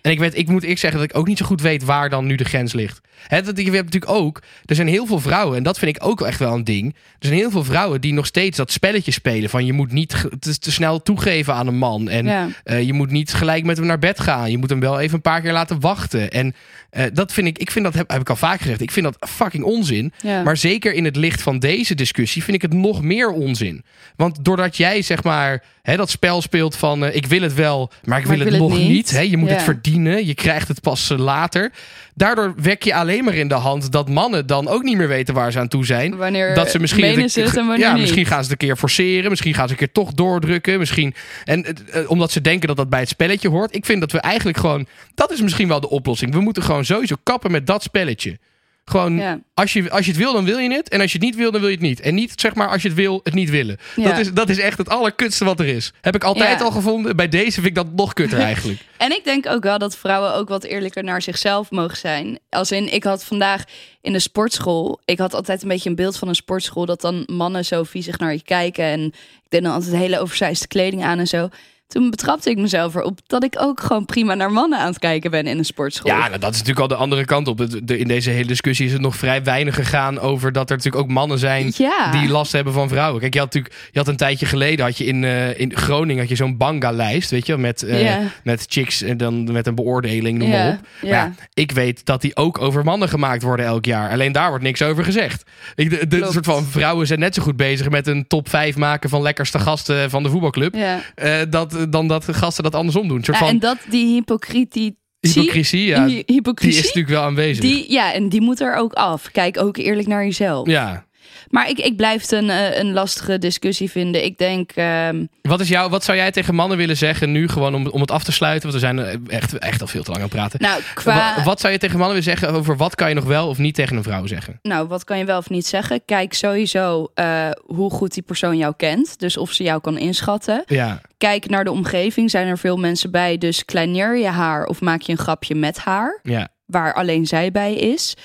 En 0.01 0.11
ik, 0.11 0.19
weet, 0.19 0.37
ik 0.37 0.47
moet 0.47 0.63
ik 0.63 0.77
zeggen 0.77 0.99
dat 0.99 1.09
ik 1.09 1.17
ook 1.17 1.27
niet 1.27 1.37
zo 1.37 1.45
goed 1.45 1.61
weet 1.61 1.83
waar 1.83 2.09
dan 2.09 2.25
nu 2.25 2.35
de 2.35 2.43
grens 2.43 2.73
ligt. 2.73 3.01
Hè, 3.27 3.41
dat, 3.41 3.57
je 3.57 3.63
hebt 3.63 3.83
natuurlijk 3.91 4.11
ook, 4.11 4.41
er 4.65 4.75
zijn 4.75 4.87
heel 4.87 5.05
veel 5.05 5.19
vrouwen, 5.19 5.57
en 5.57 5.63
dat 5.63 5.79
vind 5.79 5.95
ik 5.95 6.05
ook 6.05 6.21
echt 6.21 6.39
wel 6.39 6.53
een 6.53 6.63
ding. 6.63 6.95
Er 7.19 7.27
zijn 7.27 7.39
heel 7.39 7.51
veel 7.51 7.63
vrouwen 7.63 8.01
die 8.01 8.13
nog 8.13 8.25
steeds 8.25 8.57
dat 8.57 8.71
spelletje 8.71 9.11
spelen 9.11 9.49
van 9.49 9.65
je 9.65 9.73
moet 9.73 9.91
niet 9.91 10.15
te, 10.39 10.59
te 10.59 10.71
snel 10.71 11.01
toegeven 11.01 11.53
aan 11.53 11.67
een 11.67 11.77
man. 11.77 12.09
En 12.09 12.25
Ja. 12.25 12.47
eh, 12.63 12.81
je 12.83 12.93
moet 12.93 13.11
niet 13.11 13.33
gelijk 13.33 13.63
met 13.63 13.77
hem 13.77 13.85
naar 13.85 13.99
bed 13.99 14.19
gaan. 14.19 14.51
Je 14.51 14.57
moet 14.57 14.69
hem 14.69 14.79
wel 14.79 14.99
even 14.99 15.15
een 15.15 15.21
paar 15.21 15.41
keer 15.41 15.51
laten 15.51 15.79
wachten. 15.79 16.31
En 16.31 16.55
eh, 16.89 17.05
dat 17.13 17.33
vind 17.33 17.47
ik, 17.47 17.57
ik 17.57 17.71
vind 17.71 17.85
dat, 17.85 17.93
heb, 17.93 18.09
heb 18.11 18.21
ik 18.21 18.29
al 18.29 18.35
vaak 18.35 18.61
gezegd, 18.61 18.81
ik 18.81 18.91
vind 18.91 19.05
dat 19.05 19.29
fucking 19.29 19.63
onzin. 19.63 20.13
Ja. 20.21 20.43
Maar 20.43 20.57
zeker 20.57 20.93
in 20.93 21.05
het 21.05 21.15
licht 21.15 21.41
van 21.41 21.59
deze 21.59 21.95
discussie 21.95 22.43
vind 22.43 22.55
ik 22.55 22.61
het 22.61 22.73
nog 22.73 23.01
meer 23.01 23.29
onzin. 23.29 23.83
Want 24.15 24.45
doordat 24.45 24.77
jij 24.77 25.01
zeg 25.01 25.23
maar 25.23 25.63
dat 25.83 26.09
spel 26.09 26.41
speelt 26.41 26.75
van 26.75 27.05
eh, 27.05 27.15
ik 27.15 27.25
wil 27.25 27.41
het 27.41 27.53
wel, 27.53 27.91
maar 28.03 28.19
ik 28.19 28.25
wil, 28.25 28.39
het, 28.39 28.57
nog 28.57 28.77
niet. 28.77 29.09
je 29.29 29.37
moet 29.37 29.49
Ja. 29.49 29.53
het 29.55 29.63
verdienen, 29.63 30.25
je 30.25 30.33
krijgt 30.33 30.67
het 30.67 30.81
pas 30.81 31.11
later. 31.17 31.71
Daardoor 32.15 32.53
wek 32.57 32.83
je 32.83 32.95
alleen 32.95 33.12
maar 33.21 33.33
in 33.33 33.47
de 33.47 33.53
hand 33.53 33.91
dat 33.91 34.09
mannen 34.09 34.47
dan 34.47 34.67
ook 34.67 34.83
niet 34.83 34.97
meer 34.97 35.07
weten 35.07 35.33
waar 35.33 35.51
ze 35.51 35.59
aan 35.59 35.67
toe 35.67 35.85
zijn. 35.85 36.15
Wanneer 36.15 36.55
dat 36.55 36.69
ze 36.71 36.79
misschien 36.79 37.01
menen 37.01 37.21
het- 37.21 37.31
ze 37.31 37.41
het 37.41 37.57
en 37.57 37.65
wanneer 37.67 37.85
ja, 37.85 37.91
niet. 37.91 38.01
misschien 38.01 38.25
gaan 38.25 38.43
ze 38.43 38.51
het 38.51 38.61
een 38.61 38.67
keer 38.67 38.75
forceren, 38.77 39.29
misschien 39.29 39.53
gaan 39.53 39.65
ze 39.67 39.71
een 39.71 39.79
keer 39.79 39.91
toch 39.91 40.13
doordrukken, 40.13 40.79
misschien 40.79 41.13
en 41.43 41.63
eh, 41.65 41.99
eh, 42.01 42.09
omdat 42.09 42.31
ze 42.31 42.41
denken 42.41 42.67
dat 42.67 42.77
dat 42.77 42.89
bij 42.89 42.99
het 42.99 43.09
spelletje 43.09 43.49
hoort. 43.49 43.75
Ik 43.75 43.85
vind 43.85 43.99
dat 43.99 44.11
we 44.11 44.19
eigenlijk 44.19 44.57
gewoon 44.57 44.87
dat 45.15 45.31
is 45.31 45.41
misschien 45.41 45.67
wel 45.67 45.79
de 45.79 45.89
oplossing. 45.89 46.33
We 46.33 46.39
moeten 46.41 46.63
gewoon 46.63 46.85
sowieso 46.85 47.15
kappen 47.23 47.51
met 47.51 47.67
dat 47.67 47.83
spelletje. 47.83 48.37
Gewoon 48.85 49.15
Ja. 49.17 49.39
als 49.53 49.73
je, 49.73 49.89
als 49.91 50.05
je 50.05 50.11
het 50.11 50.19
wil, 50.21 50.33
dan 50.33 50.45
wil 50.45 50.57
je 50.57 50.73
het. 50.73 50.89
En 50.89 51.01
als 51.01 51.11
je 51.11 51.17
het 51.17 51.27
niet 51.27 51.35
wil, 51.35 51.51
dan 51.51 51.59
wil 51.61 51.69
je 51.69 51.75
het 51.75 51.85
niet. 51.85 51.99
En 51.99 52.15
niet, 52.15 52.33
zeg 52.35 52.55
maar, 52.55 52.69
als 52.69 52.81
je 52.81 52.87
het 52.87 52.97
wil, 52.97 53.19
het 53.23 53.33
niet 53.33 53.49
willen. 53.49 53.77
Ja. 53.95 54.09
Dat, 54.09 54.17
is, 54.19 54.33
dat 54.33 54.49
is 54.49 54.59
echt 54.59 54.77
het 54.77 54.89
allerkutste 54.89 55.45
wat 55.45 55.59
er 55.59 55.65
is. 55.65 55.93
Heb 56.01 56.15
ik 56.15 56.23
altijd 56.23 56.59
Ja. 56.59 56.65
al 56.65 56.71
gevonden. 56.71 57.15
Bij 57.15 57.27
deze 57.29 57.51
vind 57.53 57.65
ik 57.65 57.75
dat 57.75 57.93
nog 57.95 58.13
kutter 58.13 58.39
eigenlijk. 58.51 58.79
En 58.97 59.11
ik 59.11 59.23
denk 59.23 59.47
ook 59.47 59.63
wel 59.63 59.77
dat 59.77 59.97
vrouwen 59.97 60.33
ook 60.35 60.49
wat 60.49 60.63
eerlijker 60.63 61.03
naar 61.03 61.21
zichzelf 61.21 61.71
mogen 61.71 61.97
zijn. 61.97 62.39
Als 62.49 62.71
in, 62.71 62.93
ik 62.93 63.03
had 63.03 63.23
vandaag 63.23 63.63
in 64.01 64.13
de 64.13 64.19
sportschool, 64.19 64.99
ik 65.05 65.17
had 65.19 65.33
altijd 65.33 65.61
een 65.61 65.67
beetje 65.67 65.89
een 65.89 65.95
beeld 65.95 66.17
van 66.17 66.27
een 66.27 66.35
sportschool 66.35 66.85
dat 66.85 67.01
dan 67.01 67.23
mannen 67.25 67.65
zo 67.65 67.83
viezig 67.83 68.17
naar 68.19 68.33
je 68.33 68.43
kijken 68.43 68.83
en 68.85 69.01
ik 69.43 69.49
deed 69.49 69.63
dan 69.63 69.73
altijd 69.73 69.95
hele 69.95 70.19
oversized 70.19 70.67
kleding 70.67 71.03
aan 71.03 71.19
en 71.19 71.27
zo. 71.27 71.49
Toen 71.93 72.09
betrapte 72.09 72.49
ik 72.49 72.57
mezelf 72.57 72.95
erop 72.95 73.19
dat 73.27 73.43
ik 73.43 73.55
ook 73.57 73.79
gewoon 73.79 74.05
prima 74.05 74.33
naar 74.33 74.51
mannen 74.51 74.79
aan 74.79 74.87
het 74.87 74.99
kijken 74.99 75.31
ben 75.31 75.47
in 75.47 75.57
een 75.57 75.65
sportschool. 75.65 76.11
Ja, 76.11 76.27
nou, 76.27 76.39
dat 76.39 76.53
is 76.53 76.57
natuurlijk 76.59 76.79
al 76.79 76.87
de 76.87 76.95
andere 76.95 77.25
kant 77.25 77.47
op. 77.47 77.61
In 77.85 78.07
deze 78.07 78.29
hele 78.29 78.47
discussie 78.47 78.85
is 78.85 78.91
het 78.91 79.01
nog 79.01 79.15
vrij 79.15 79.43
weinig 79.43 79.75
gegaan 79.75 80.19
over 80.19 80.51
dat 80.51 80.69
er 80.69 80.75
natuurlijk 80.75 81.03
ook 81.03 81.11
mannen 81.11 81.39
zijn 81.39 81.71
Ja. 81.77 82.11
die 82.11 82.29
last 82.29 82.51
hebben 82.51 82.73
van 82.73 82.89
vrouwen. 82.89 83.21
Kijk, 83.21 83.33
je 83.33 83.39
had 83.39 83.53
natuurlijk, 83.53 83.89
je 83.91 83.99
had 83.99 84.07
een 84.07 84.15
tijdje 84.17 84.45
geleden 84.45 84.85
had 84.85 84.97
je 84.97 85.05
in, 85.05 85.23
eh, 85.23 85.59
in 85.59 85.75
Groningen 85.75 86.19
had 86.21 86.29
je 86.29 86.35
zo'n 86.35 86.57
banga-lijst, 86.57 87.29
weet 87.31 87.45
je, 87.45 87.57
met, 87.57 87.83
eh, 87.83 88.17
met 88.43 88.65
chicks 88.69 89.01
en 89.01 89.17
dan 89.17 89.51
met 89.51 89.67
een 89.67 89.75
beoordeling, 89.75 90.37
noem 90.37 90.49
maar 90.49 90.67
op. 90.69 90.79
Maar 91.01 91.11
ja. 91.11 91.23
ja, 91.23 91.33
ik 91.53 91.71
weet 91.71 92.05
dat 92.05 92.21
die 92.21 92.35
ook 92.35 92.61
over 92.61 92.83
mannen 92.83 93.09
gemaakt 93.09 93.41
worden 93.41 93.65
elk 93.65 93.85
jaar. 93.85 94.09
Alleen 94.11 94.31
daar 94.31 94.49
wordt 94.49 94.63
niks 94.63 94.81
over 94.81 95.03
gezegd. 95.03 95.43
Ik, 95.75 96.09
de, 96.09 96.27
soort 96.31 96.45
van 96.45 96.65
vrouwen 96.65 97.07
zijn 97.07 97.19
net 97.19 97.35
zo 97.35 97.41
goed 97.41 97.57
bezig 97.57 97.89
met 97.89 98.07
een 98.07 98.27
top 98.27 98.49
5 98.49 98.75
maken 98.75 99.09
van 99.09 99.21
lekkerste 99.21 99.59
gasten 99.59 100.09
van 100.09 100.23
de 100.23 100.29
voetbalclub. 100.29 100.75
Eh, 100.75 101.35
dat, 101.49 101.82
dan 101.89 102.07
dat 102.07 102.25
gasten 102.35 102.63
dat 102.63 102.75
andersom 102.75 103.07
doen. 103.07 103.23
Soort 103.23 103.37
Ja, 103.37 103.43
van 103.43 103.53
en 103.53 103.59
dat 103.59 103.77
die 103.89 104.13
hypocrisie, 104.13 104.97
hypocrisie, 105.19 105.85
ja, 105.85 106.05
hy- 106.07 106.23
die 106.25 106.41
is 106.69 106.75
natuurlijk 106.75 107.07
wel 107.07 107.21
aanwezig. 107.23 107.61
die, 107.63 107.91
ja, 107.91 108.13
en 108.13 108.29
die 108.29 108.41
moet 108.41 108.61
er 108.61 108.75
ook 108.75 108.93
af. 108.93 109.31
Kijk 109.31 109.57
ook 109.61 109.77
eerlijk 109.77 110.07
naar 110.07 110.23
jezelf. 110.23 110.67
Ja. 110.67 111.05
Maar 111.53 111.69
ik, 111.69 111.77
ik 111.79 111.95
blijf 111.97 112.21
het 112.21 112.31
een, 112.31 112.49
eh, 112.49 112.77
een 112.77 112.93
lastige 112.93 113.37
discussie 113.37 113.91
vinden. 113.91 114.23
Ik 114.23 114.37
denk, 114.37 114.71
ehm, 114.71 115.25
Wat, 115.41 115.59
is 115.59 115.67
jou, 115.69 115.89
wat 115.89 116.03
zou 116.03 116.17
jij 116.17 116.31
tegen 116.31 116.55
mannen 116.55 116.77
willen 116.77 116.97
zeggen 116.97 117.31
nu 117.31 117.47
gewoon 117.47 117.75
om, 117.75 117.87
om 117.87 118.01
het 118.01 118.11
af 118.11 118.23
te 118.23 118.31
sluiten? 118.31 118.69
Want 118.71 118.81
we 118.81 118.87
zijn 118.87 118.99
eh, 118.99 119.35
echt, 119.37 119.57
echt 119.57 119.81
al 119.81 119.87
veel 119.87 120.03
te 120.03 120.11
lang 120.11 120.21
aan 120.23 120.27
het 120.29 120.37
praten. 120.37 120.61
nou, 120.61 120.81
qua, 120.93 121.35
Wa- 121.35 121.43
wat 121.43 121.59
zou 121.59 121.73
je 121.73 121.79
tegen 121.79 121.97
mannen 121.99 122.17
willen 122.17 122.37
zeggen 122.39 122.57
over 122.59 122.77
wat 122.77 122.95
kan 122.95 123.09
je 123.09 123.15
nog 123.15 123.23
wel 123.25 123.47
of 123.47 123.57
niet 123.57 123.75
tegen 123.75 123.97
een 123.97 124.03
vrouw 124.03 124.25
zeggen? 124.25 124.59
nou, 124.61 124.87
wat 124.87 125.03
kan 125.03 125.17
je 125.17 125.25
wel 125.25 125.37
of 125.37 125.49
niet 125.49 125.65
zeggen? 125.67 126.05
Kijk 126.05 126.33
sowieso 126.33 127.11
eh, 127.13 127.49
hoe 127.65 127.91
goed 127.91 128.13
die 128.13 128.23
persoon 128.23 128.57
jou 128.57 128.73
kent. 128.77 129.19
Dus 129.19 129.37
of 129.37 129.51
ze 129.51 129.63
jou 129.63 129.81
kan 129.81 129.97
inschatten. 129.97 130.63
Ja, 130.65 131.01
Kijk 131.17 131.49
naar 131.49 131.63
de 131.63 131.71
omgeving. 131.71 132.29
Zijn 132.29 132.47
er 132.47 132.57
veel 132.57 132.77
mensen 132.77 133.11
bij? 133.11 133.37
Dus 133.37 133.65
kleineer 133.65 134.17
je 134.17 134.27
haar 134.27 134.65
of 134.65 134.81
maak 134.81 135.01
je 135.01 135.11
een 135.11 135.17
grapje 135.17 135.55
met 135.55 135.77
haar. 135.77 136.19
ja. 136.23 136.51
Waar 136.65 136.93
alleen 136.93 137.25
zij 137.25 137.51
bij 137.51 137.73
is. 137.75 138.15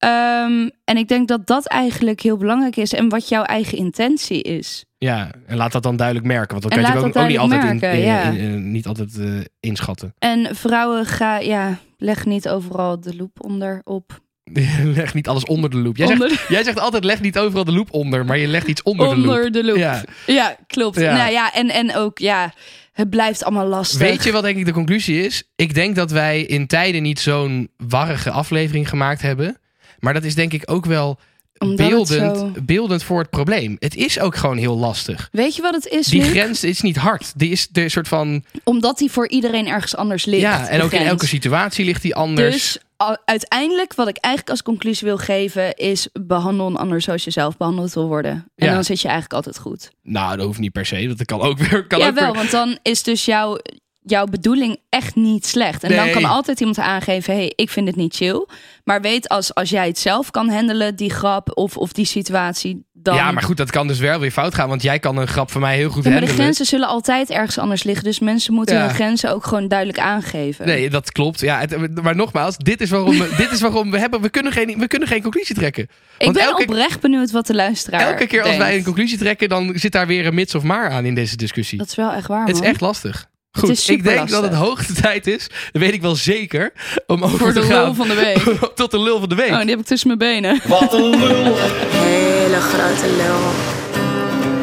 Ehm, 0.00 0.68
en 0.84 0.96
ik 0.96 1.08
denk 1.08 1.28
dat 1.28 1.46
dat 1.46 1.66
eigenlijk 1.66 2.20
heel 2.20 2.36
belangrijk 2.36 2.76
is. 2.76 2.92
En 2.92 3.08
wat 3.08 3.28
jouw 3.28 3.42
eigen 3.42 3.78
intentie 3.78 4.42
is. 4.42 4.84
Ja, 4.98 5.30
en 5.46 5.56
laat 5.56 5.72
dat 5.72 5.82
dan 5.82 5.96
duidelijk 5.96 6.26
merken. 6.26 6.50
Want 6.50 6.62
dat 6.62 6.72
En 6.72 6.78
kan 6.82 6.92
je 6.92 6.98
ook, 6.98 7.04
niet 7.28 7.38
altijd, 7.38 7.60
duidelijk 7.60 7.94
in, 7.94 8.04
merken, 8.06 8.38
in- 8.38 8.40
ja. 8.40 8.48
in- 8.54 8.70
niet 8.70 8.86
altijd 8.86 9.18
eh, 9.18 9.26
inschatten. 9.60 10.14
En 10.18 10.56
vrouwen, 10.56 11.06
ga, 11.06 11.38
ja, 11.38 11.78
leg 11.98 12.26
niet 12.26 12.48
overal 12.48 13.00
de 13.00 13.16
loep 13.16 13.44
onder 13.44 13.80
op. 13.84 14.20
leg 14.84 15.14
niet 15.14 15.28
alles 15.28 15.44
onder 15.44 15.70
de 15.70 15.76
loep. 15.76 15.96
Jij, 15.96 16.06
Onder- 16.06 16.28
Zegt, 16.28 16.48
jij 16.48 16.62
zegt 16.64 16.78
altijd 16.80 17.04
leg 17.04 17.20
niet 17.20 17.38
overal 17.38 17.64
de 17.64 17.72
loep 17.72 17.92
onder, 17.92 18.24
maar 18.24 18.38
je 18.38 18.46
legt 18.46 18.66
iets 18.66 18.82
onder, 18.82 19.08
de 19.08 19.16
loep. 19.16 19.24
Onder 19.24 19.52
de 19.52 19.64
loep. 19.64 19.76
Ja. 19.76 20.04
Ja, 20.26 20.56
klopt. 20.66 21.00
Ja. 21.00 21.16
Nou 21.16 21.30
ja, 21.32 21.52
en, 21.52 21.68
en 21.68 21.94
ook, 21.94 22.18
ja, 22.18 22.52
het 22.92 23.10
blijft 23.10 23.44
allemaal 23.44 23.66
lastig. 23.66 23.98
Weet 24.00 24.24
je 24.24 24.32
wat 24.32 24.42
denk 24.42 24.56
ik 24.58 24.64
de 24.64 24.72
conclusie 24.72 25.24
is? 25.24 25.44
Ik 25.56 25.74
denk 25.74 25.96
dat 25.96 26.10
wij 26.10 26.40
in 26.42 26.66
tijden 26.66 27.02
niet 27.02 27.20
zo'n 27.20 27.70
warrige 27.76 28.30
aflevering 28.30 28.88
gemaakt 28.88 29.22
hebben. 29.22 29.58
Maar 30.00 30.14
dat 30.14 30.24
is 30.24 30.34
denk 30.34 30.52
ik 30.52 30.62
ook 30.70 30.86
wel 30.86 31.18
Omdat 31.58 31.88
beeldend, 31.88 32.36
zo- 32.38 32.52
beeldend 32.62 33.02
voor 33.02 33.18
het 33.20 33.30
probleem. 33.30 33.76
Het 33.78 33.96
is 33.96 34.18
ook 34.20 34.36
gewoon 34.36 34.56
heel 34.56 34.78
lastig. 34.78 35.28
Weet 35.32 35.56
je 35.56 35.62
wat 35.62 35.74
het 35.74 35.86
is, 35.86 36.06
Die 36.06 36.20
Luc? 36.20 36.30
grens 36.30 36.64
is 36.64 36.80
niet 36.80 36.96
hard. 36.96 37.32
Die 37.36 37.50
is 37.50 37.68
de 37.68 37.88
soort 37.88 38.08
van. 38.08 38.44
Omdat 38.64 38.98
die 38.98 39.10
voor 39.10 39.28
iedereen 39.28 39.66
ergens 39.68 39.96
anders 39.96 40.24
ligt. 40.24 40.42
Ja, 40.42 40.68
en 40.68 40.82
ook 40.82 40.92
in 40.92 41.06
elke 41.06 41.26
situatie 41.26 41.84
ligt 41.84 42.02
die 42.02 42.14
anders. 42.14 42.54
Dus 42.54 42.78
uiteindelijk, 43.24 43.94
wat 43.94 44.08
ik 44.08 44.16
eigenlijk 44.16 44.52
als 44.54 44.62
conclusie 44.62 45.06
wil 45.06 45.18
geven, 45.18 45.74
is 45.74 46.08
behandel 46.12 46.66
een 46.66 46.76
ander 46.76 47.00
zoals 47.00 47.24
je 47.24 47.30
zelf 47.30 47.56
behandeld 47.56 47.92
wil 47.94 48.06
worden. 48.06 48.32
En 48.56 48.66
Ja. 48.66 48.74
dan 48.74 48.84
zit 48.84 49.00
je 49.00 49.08
eigenlijk 49.08 49.36
altijd 49.36 49.58
goed. 49.58 49.90
Nou, 50.02 50.36
dat 50.36 50.46
hoeft 50.46 50.58
niet 50.58 50.72
per 50.72 50.86
se. 50.86 51.06
Dat 51.16 51.24
kan 51.26 51.40
ook 51.40 51.58
weer. 51.58 51.86
Kan 51.86 51.98
ja, 51.98 52.08
ook 52.08 52.14
wel, 52.14 52.24
weer- 52.24 52.34
want 52.34 52.50
dan 52.50 52.78
is 52.82 53.02
dus 53.02 53.24
jouw, 53.24 53.58
jouw 54.02 54.24
bedoeling 54.24 54.76
echt 54.88 55.14
niet 55.14 55.46
slecht. 55.46 55.82
En 55.84 55.96
dan 55.96 56.10
kan 56.10 56.24
altijd 56.24 56.60
iemand 56.60 56.78
aangeven, 56.78 57.34
hey, 57.34 57.52
ik 57.56 57.70
vind 57.70 57.86
het 57.86 57.96
niet 57.96 58.14
chill. 58.14 58.46
Maar 58.84 59.00
weet, 59.00 59.28
als, 59.28 59.54
als 59.54 59.70
jij 59.70 59.86
het 59.86 59.98
zelf 59.98 60.30
kan 60.30 60.48
handelen, 60.48 60.96
die 60.96 61.10
grap 61.10 61.50
of, 61.56 61.76
of 61.76 61.92
die 61.92 62.04
situatie, 62.04 62.84
dan... 62.92 63.14
Ja, 63.14 63.32
maar 63.32 63.42
goed, 63.42 63.56
dat 63.56 63.70
kan 63.70 63.86
dus 63.86 63.98
wel 63.98 64.18
weer 64.18 64.30
fout 64.30 64.54
gaan. 64.54 64.68
Want 64.68 64.82
jij 64.82 64.98
kan 64.98 65.16
een 65.16 65.26
grap 65.28 65.50
van 65.50 65.60
mij 65.60 65.76
heel 65.76 65.90
goed 65.90 66.04
Ja, 66.04 66.10
maar 66.10 66.20
de 66.20 66.26
handelen. 66.26 66.44
grenzen 66.44 66.66
zullen 66.66 66.88
altijd 66.88 67.30
ergens 67.30 67.58
anders 67.58 67.82
liggen. 67.82 68.04
Dus 68.04 68.18
mensen 68.18 68.54
moeten 68.54 68.76
Ja. 68.76 68.84
hun 68.84 68.94
grenzen 68.94 69.32
ook 69.34 69.46
gewoon 69.46 69.68
duidelijk 69.68 69.98
aangeven. 69.98 70.66
Nee, 70.66 70.90
dat 70.90 71.12
klopt. 71.12 71.40
Ja, 71.40 71.58
het- 71.60 72.02
maar 72.02 72.16
nogmaals, 72.16 72.56
dit 72.56 72.80
is 72.80 72.90
waarom, 72.90 73.18
we, 73.18 73.34
dit 73.36 73.50
is 73.50 73.60
waarom 73.60 73.90
we 73.90 73.98
hebben. 73.98 74.20
We 74.20 74.30
kunnen, 74.30 74.52
geen, 74.52 74.78
we 74.78 74.86
kunnen 74.86 75.08
geen 75.08 75.22
conclusie 75.22 75.54
trekken. 75.54 75.82
ik 75.82 75.88
want 76.24 76.32
ben 76.36 76.42
elke- 76.46 76.62
oprecht 76.62 77.00
benieuwd 77.00 77.30
wat 77.30 77.46
de 77.46 77.54
luisteraar 77.54 78.00
Elke 78.00 78.26
keer 78.26 78.42
als 78.42 78.56
wij 78.56 78.76
een 78.76 78.84
conclusie 78.84 79.18
trekken, 79.18 79.48
dan 79.48 79.72
zit 79.74 79.92
daar 79.92 80.06
weer 80.06 80.26
een 80.26 80.34
mits 80.34 80.54
of 80.54 80.62
maar 80.62 80.90
aan 80.90 81.04
in 81.04 81.14
deze 81.14 81.36
discussie. 81.36 81.78
Dat 81.78 81.88
is 81.88 81.94
wel 81.94 82.12
echt 82.12 82.26
waar, 82.26 82.40
het 82.46 82.54
is 82.54 82.60
man. 82.60 82.68
echt 82.70 82.80
lastig. 82.80 83.28
Goed, 83.52 83.68
is 83.70 83.88
ik 83.88 84.04
denk 84.04 84.28
dat 84.28 84.42
het 84.42 84.54
hoogste 84.54 84.92
tijd 85.02 85.26
is, 85.26 85.46
dat 85.72 85.82
weet 85.82 85.92
ik 85.92 86.02
wel 86.02 86.14
zeker, 86.14 86.72
om 87.06 87.22
over 87.24 87.38
Voor 87.38 87.52
te 87.52 87.60
de 87.60 87.66
gaan 87.66 87.84
lul 87.84 87.94
van 87.94 88.08
de 88.08 88.14
week. 88.14 88.38
tot 88.74 88.90
de 88.90 89.00
lul 89.00 89.18
van 89.20 89.28
de 89.28 89.34
week. 89.34 89.50
Oh, 89.50 89.60
die 89.60 89.70
heb 89.70 89.78
ik 89.78 89.86
tussen 89.86 90.06
mijn 90.08 90.18
benen. 90.18 90.60
Wat 90.78 90.92
een 90.92 91.10
lul, 91.18 91.56
Hele 91.90 92.60
grote 92.60 93.06
lul. 93.16 93.38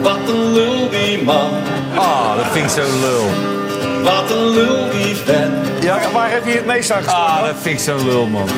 wat 0.02 0.30
een 0.30 0.54
lul 0.54 0.90
die 0.90 1.24
man. 1.24 1.50
Ah, 1.96 2.36
dat 2.36 2.46
vind 2.52 2.66
ik 2.66 2.72
zo 2.72 3.00
lul. 3.00 3.26
Wat 4.04 4.32
een 4.32 4.50
lul 4.50 4.90
die 4.92 5.16
vent. 5.16 5.84
Ja, 5.84 6.12
waar 6.14 6.32
heb 6.32 6.46
je 6.46 6.52
het 6.52 6.66
meest 6.66 6.92
aan 6.92 7.08
Ah, 7.08 7.46
dat 7.46 7.56
vind 7.62 7.80
ik 7.80 7.86
zo 7.86 8.06
lul, 8.06 8.26
man. 8.28 8.50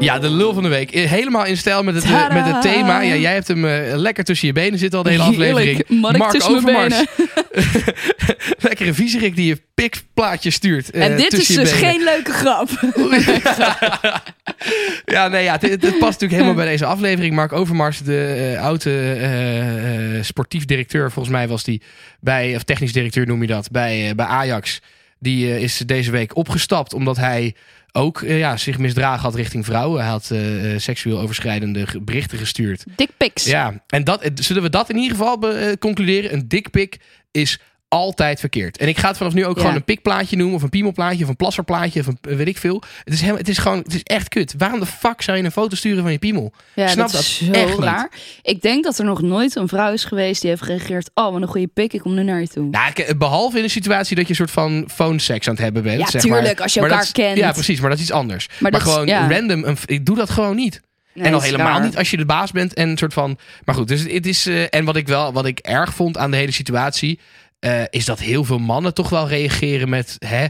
Ja, 0.00 0.18
de 0.18 0.30
lul 0.30 0.54
van 0.54 0.62
de 0.62 0.68
week. 0.68 0.90
Eh, 0.90 1.10
Helemaal 1.10 1.44
in 1.44 1.56
stijl 1.56 1.82
met 1.82 1.94
het, 1.94 2.04
eh, 2.04 2.10
Tadaa! 2.10 2.34
met 2.34 2.52
het 2.52 2.62
thema. 2.62 3.00
Ja, 3.00 3.14
jij 3.14 3.32
hebt 3.32 3.48
hem 3.48 3.64
eh, 3.64 3.96
lekker 3.96 4.24
tussen 4.24 4.46
je 4.46 4.52
benen 4.52 4.78
zitten 4.78 4.98
al 4.98 5.04
de 5.04 5.10
hele 5.10 5.22
aflevering. 5.22 5.84
Heerlijk. 5.88 6.18
Mark 6.18 6.44
Overmars. 6.48 7.04
Lekkere 8.68 8.94
viezerik 8.94 9.36
die 9.36 9.46
je 9.46 9.60
pikplaatje 9.74 10.50
stuurt. 10.50 10.90
en 10.90 11.16
dit 11.16 11.32
is 11.32 11.46
dus 11.46 11.72
geen 11.72 12.02
leuke 12.02 12.32
grap. 12.32 12.68
Ja, 15.04 15.28
nee, 15.28 15.44
ja, 15.44 15.58
het, 15.60 15.80
past 15.80 16.00
natuurlijk 16.00 16.32
helemaal 16.32 16.54
bij 16.54 16.66
deze 16.66 16.84
aflevering. 16.84 17.34
Mark 17.34 17.52
Overmars, 17.52 17.98
de 17.98 18.56
oude 18.60 20.18
sportief 20.22 20.64
directeur, 20.64 21.10
volgens 21.10 21.34
mij 21.34 21.48
was 21.48 21.64
die 21.64 21.82
bij, 22.20 22.54
of 22.56 22.62
technisch 22.62 22.92
directeur 22.92 23.26
noem 23.26 23.40
je 23.40 23.46
dat, 23.46 23.70
bij, 23.70 24.12
bij 24.16 24.26
Ajax. 24.26 24.80
Die 25.18 25.60
is 25.60 25.82
deze 25.86 26.10
week 26.10 26.36
opgestapt 26.36 26.94
omdat 26.94 27.16
hij 27.16 27.54
ook 27.96 28.22
eh, 28.22 28.38
ja, 28.38 28.56
zich 28.56 28.78
misdragen 28.78 29.22
had 29.22 29.34
richting 29.34 29.64
vrouwen. 29.64 30.00
Hij 30.00 30.10
had 30.10 30.30
eh, 30.30 30.72
eh, 30.72 30.80
seksueel 30.80 31.20
overschrijdende 31.20 31.86
berichten 32.02 32.38
gestuurd. 32.38 32.84
Dick 32.96 33.10
pics. 33.16 33.44
Ja, 33.44 33.82
en 33.86 34.04
dat, 34.04 34.30
zullen 34.34 34.62
we 34.62 34.70
dat 34.70 34.90
in 34.90 34.96
ieder 34.96 35.16
geval 35.16 35.38
concluderen? 35.78 36.32
Een 36.32 36.48
dikpik 36.48 36.98
is 37.30 37.60
altijd 37.94 38.40
verkeerd. 38.40 38.78
En 38.78 38.88
ik 38.88 38.98
ga 38.98 39.08
het 39.08 39.16
vanaf 39.16 39.34
nu 39.34 39.46
ook 39.46 39.54
Ja. 39.56 39.60
gewoon 39.60 39.76
een 39.76 39.84
pikplaatje 39.84 40.36
noemen. 40.36 40.56
Of 40.56 40.62
een 40.62 40.68
piemelplaatje. 40.68 41.22
Of 41.24 41.28
een 41.30 41.36
plasserplaatje. 41.36 42.00
Of 42.00 42.06
een 42.06 42.36
weet 42.36 42.46
ik 42.48 42.58
veel. 42.58 42.82
Het 43.04 43.12
is, 43.14 43.18
helemaal, 43.20 43.40
het 43.40 43.48
is 43.48 43.58
gewoon, 43.58 43.78
het 43.78 43.94
is 43.94 44.02
echt 44.02 44.28
kut. 44.28 44.54
Waarom 44.58 44.80
de 44.80 44.86
fuck 44.86 45.22
zou 45.22 45.36
je 45.38 45.44
een 45.44 45.50
foto 45.50 45.76
sturen 45.76 46.02
van 46.02 46.12
je 46.12 46.18
piemel? 46.18 46.52
Ja, 46.74 46.88
snap 46.88 47.10
dat 47.10 47.20
is 47.20 47.38
dat 47.38 47.46
zo 47.54 47.60
echt 47.60 47.68
niet. 47.70 47.78
raar. 47.78 48.10
Ik 48.42 48.60
denk 48.62 48.84
dat 48.84 48.98
er 48.98 49.04
nog 49.04 49.22
nooit 49.22 49.56
een 49.56 49.68
vrouw 49.68 49.92
is 49.92 50.04
geweest 50.04 50.40
die 50.40 50.50
heeft 50.50 50.62
gereageerd. 50.62 51.10
Oh, 51.14 51.32
wat 51.32 51.42
een 51.42 51.48
goede 51.48 51.66
pik, 51.66 51.92
ik 51.92 52.00
kom 52.00 52.14
nu 52.14 52.22
naar 52.22 52.40
je 52.40 52.48
toe. 52.48 52.64
Nou, 52.70 53.14
behalve 53.16 53.58
in 53.58 53.64
een 53.64 53.70
situatie 53.70 54.16
dat 54.16 54.24
je 54.24 54.30
een 54.30 54.36
soort 54.36 54.50
van 54.50 54.88
phone 54.92 55.18
seks 55.18 55.46
aan 55.48 55.54
het 55.54 55.62
hebben 55.62 55.82
bent. 55.82 56.00
Ja, 56.00 56.06
zeg 56.10 56.20
tuurlijk, 56.22 56.44
maar. 56.44 56.62
als 56.62 56.74
je 56.74 56.80
elkaar 56.80 56.98
dat 56.98 57.12
kent. 57.12 57.36
Ja, 57.36 57.52
precies. 57.52 57.80
Maar 57.80 57.88
dat 57.90 57.98
is 57.98 58.04
iets 58.04 58.12
anders. 58.14 58.48
Maar, 58.60 58.80
gewoon 58.80 59.06
ja. 59.06 59.28
random. 59.28 59.64
Een, 59.64 59.76
ik 59.86 60.06
doe 60.06 60.16
dat 60.16 60.30
gewoon 60.30 60.56
niet. 60.56 60.80
Nee, 61.14 61.26
en 61.26 61.34
al 61.34 61.40
helemaal 61.40 61.66
raar. 61.66 61.84
niet 61.84 61.96
als 61.96 62.10
je 62.10 62.16
de 62.16 62.24
baas 62.24 62.50
bent 62.52 62.74
en 62.74 62.88
een 62.88 62.98
soort 62.98 63.12
van. 63.12 63.38
Maar 63.64 63.74
goed, 63.74 63.88
dus 63.88 64.00
het 64.12 64.26
is. 64.26 64.46
eh, 64.46 64.62
en 64.74 64.84
wat 64.84 64.96
ik 64.96 65.06
wel, 65.08 65.32
wat 65.32 65.46
ik 65.46 65.58
erg 65.58 65.94
vond 65.94 66.16
aan 66.18 66.30
de 66.30 66.36
hele 66.36 66.52
situatie. 66.52 67.18
Eh, 67.64 67.82
is 67.90 68.04
dat 68.04 68.18
heel 68.18 68.44
veel 68.44 68.58
mannen 68.58 68.94
toch 68.94 69.08
wel 69.08 69.28
reageren 69.28 69.88
met. 69.88 70.16
Hè, 70.18 70.46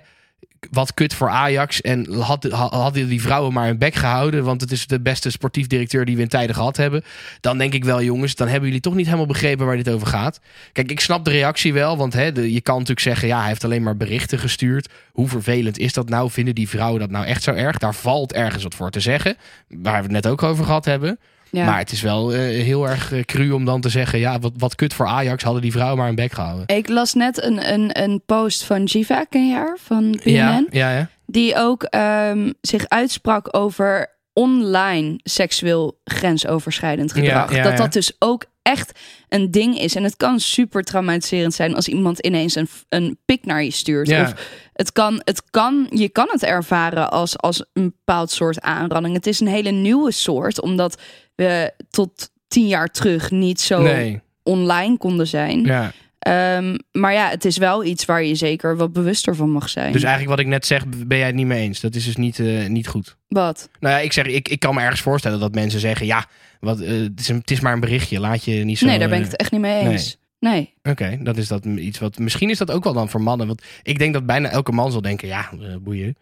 wat 0.71 0.95
kut 0.95 1.15
voor 1.15 1.29
Ajax. 1.29 1.81
En 1.81 2.13
had, 2.13 2.47
ha- 2.51 2.69
hadden 2.69 3.09
die 3.09 3.23
vrouwen 3.23 3.53
maar 3.53 3.67
hun 3.67 3.79
bek 3.79 3.95
gehouden. 3.95 4.45
Want 4.45 4.61
het 4.61 4.73
is 4.73 4.87
de 4.87 5.01
beste 5.01 5.31
sportief 5.31 5.67
directeur 5.67 6.05
die 6.05 6.17
we 6.17 6.23
in 6.23 6.29
tijden 6.29 6.55
gehad 6.55 6.77
hebben. 6.77 7.05
Dan 7.41 7.59
denk 7.59 7.73
ik 7.75 7.85
wel, 7.85 8.03
jongens, 8.03 8.35
dan 8.35 8.49
hebben 8.49 8.67
jullie 8.67 8.83
toch 8.83 8.95
niet 8.95 9.07
helemaal 9.07 9.27
begrepen 9.27 9.67
waar 9.67 9.77
dit 9.77 9.89
over 9.91 10.07
gaat. 10.07 10.41
Kijk, 10.73 10.91
ik 10.91 11.01
snap 11.01 11.25
de 11.25 11.31
reactie 11.31 11.73
wel. 11.73 11.97
Want 11.97 12.13
hè, 12.13 12.25
je 12.25 12.61
kan 12.61 12.75
natuurlijk 12.75 13.01
zeggen, 13.01 13.29
ja, 13.29 13.39
hij 13.39 13.49
heeft 13.49 13.65
alleen 13.65 13.83
maar 13.83 13.97
berichten 13.97 14.39
gestuurd. 14.39 14.89
Hoe 15.13 15.29
vervelend 15.29 15.79
is 15.79 15.93
dat 15.93 16.09
nou? 16.09 16.31
Vinden 16.31 16.55
die 16.55 16.69
vrouwen 16.69 17.01
dat 17.01 17.11
nou 17.11 17.27
echt 17.27 17.43
zo 17.43 17.53
erg? 17.53 17.79
Daar 17.79 17.95
valt 17.95 18.33
ergens 18.33 18.63
wat 18.63 18.75
voor 18.75 18.91
te 18.91 19.01
zeggen. 19.01 19.37
Waar 19.69 19.97
we 19.97 20.03
het 20.03 20.11
net 20.11 20.27
ook 20.27 20.43
over 20.43 20.65
gehad 20.65 20.85
hebben. 20.85 21.19
Ja. 21.55 21.65
Maar 21.65 21.79
het 21.79 21.93
is 21.93 22.01
wel 22.01 22.33
eh, 22.33 22.39
heel 22.41 22.89
erg 22.89 23.13
eh, 23.13 23.25
cru 23.25 23.51
om 23.51 23.65
dan 23.65 23.81
te 23.81 23.89
zeggen... 23.89 24.19
ja, 24.19 24.39
wat, 24.39 24.53
wat 24.57 24.75
kut 24.75 24.95
voor 24.95 25.07
Ajax 25.07 25.43
hadden 25.43 25.63
die 25.63 25.73
vrouwen 25.73 25.97
maar 25.97 26.07
hun 26.07 26.15
bek 26.15 26.33
gehouden. 26.33 26.77
Ik 26.77 26.89
las 26.89 27.15
net 27.15 27.43
een, 27.43 27.73
een, 27.73 28.03
een 28.03 28.23
post 28.27 28.65
van 28.65 28.85
Jiva, 28.85 29.25
ken 29.25 29.49
je 29.49 29.55
haar? 29.55 29.77
Van 29.81 30.11
BNN. 30.11 30.31
Ja, 30.31 30.65
ja, 30.71 30.91
ja. 30.91 31.09
Die 31.27 31.57
ook 31.57 31.83
ehm, 31.83 32.53
zich 32.61 32.89
uitsprak 32.89 33.57
over 33.57 34.13
online 34.33 35.21
seksueel 35.23 36.01
grensoverschrijdend 36.05 37.13
gedrag. 37.13 37.51
Ja, 37.51 37.57
ja, 37.57 37.63
dat 37.63 37.77
dat 37.77 37.93
dus 37.93 38.13
ook 38.19 38.45
echt 38.63 38.99
een 39.29 39.51
ding 39.51 39.79
is. 39.79 39.95
En 39.95 40.03
het 40.03 40.17
kan 40.17 40.41
super 40.41 40.83
traumatiserend 40.83 41.55
zijn 41.55 41.75
als 41.75 41.89
iemand 41.89 42.19
ineens 42.19 42.55
een, 42.55 42.69
een 42.89 43.19
pik 43.25 43.45
naar 43.45 43.63
je 43.63 43.71
stuurt. 43.71 44.09
Ja. 44.09 44.23
Of 44.23 44.35
het 44.73 44.93
kan, 44.93 45.21
het 45.25 45.51
kan, 45.51 45.87
je 45.91 46.09
kan 46.09 46.29
het 46.31 46.43
ervaren 46.43 47.11
als, 47.11 47.39
als 47.39 47.65
een 47.73 47.95
bepaald 47.97 48.31
soort 48.31 48.61
aanranding. 48.61 49.15
Het 49.15 49.27
is 49.27 49.41
een 49.41 49.47
hele 49.47 49.71
nieuwe 49.71 50.11
soort, 50.11 50.61
omdat 50.61 51.01
we 51.35 51.73
tot 51.91 52.31
tien 52.49 52.67
jaar 52.67 52.89
terug 52.89 53.31
niet 53.31 53.61
zo 53.61 53.83
Nee, 53.83 54.21
online 54.43 54.97
konden 54.97 55.27
zijn. 55.27 55.65
ja. 55.65 55.93
Ehm, 56.25 56.77
maar 56.93 57.13
ja, 57.13 57.29
het 57.29 57.45
is 57.45 57.57
wel 57.57 57.85
iets 57.85 58.05
waar 58.05 58.25
je 58.25 58.35
zeker 58.35 58.77
wat 58.77 58.93
bewuster 58.93 59.37
van 59.37 59.51
mag 59.51 59.69
zijn. 59.69 59.93
Dus 59.93 60.03
eigenlijk 60.03 60.37
wat 60.37 60.45
ik 60.45 60.47
net 60.47 60.67
zeg, 60.67 60.87
ben 61.07 61.19
jij 61.19 61.27
het 61.27 61.37
niet 61.37 61.47
mee 61.47 61.63
eens. 61.63 61.81
Dat 61.81 61.95
is 61.95 62.05
dus 62.05 62.17
niet, 62.17 62.39
eh, 62.39 62.67
niet 62.67 62.89
goed. 62.89 63.17
Wat? 63.29 63.69
Nou 63.81 63.95
ja, 63.95 64.01
ik 64.01 64.13
zeg, 64.13 64.27
ik, 64.27 64.49
ik 64.49 64.61
kan 64.61 64.75
me 64.75 64.81
ergens 64.81 65.01
voorstellen 65.01 65.41
dat 65.41 65.55
mensen 65.55 65.81
zeggen... 65.81 66.07
ja, 66.07 66.27
wat, 66.61 66.81
eh, 66.81 66.91
het, 66.91 67.21
is 67.21 67.29
een, 67.29 67.37
het 67.37 67.51
is 67.51 67.61
maar 67.61 67.73
een 67.73 67.81
berichtje, 67.81 68.21
laat 68.21 68.45
je 68.45 68.53
niet 68.53 68.79
zo... 68.79 68.87
nee, 68.87 68.99
daar 68.99 69.09
ben 69.09 69.19
ik 69.19 69.25
eh, 69.25 69.31
het 69.31 69.41
echt 69.41 69.51
niet 69.51 69.61
mee 69.61 69.89
eens. 69.89 70.19
Nee. 70.39 70.75
Oké, 70.83 71.19
dat 71.23 71.37
is 71.37 71.49
dat 71.49 71.65
iets 71.65 71.99
wat... 71.99 72.19
Misschien 72.19 72.51
is 72.51 72.59
dat 72.59 72.71
ook 72.71 72.85
wel 72.85 72.93
dan 72.93 73.09
voor 73.09 73.23
mannen. 73.23 73.47
Want 73.47 73.63
ik 73.83 73.99
denk 73.99 74.13
dat 74.13 74.27
bijna 74.27 74.49
elke 74.49 74.73
man 74.73 74.93
zal 74.93 75.01
denken... 75.01 75.29
ja, 75.29 75.51
boeien. 75.81 76.17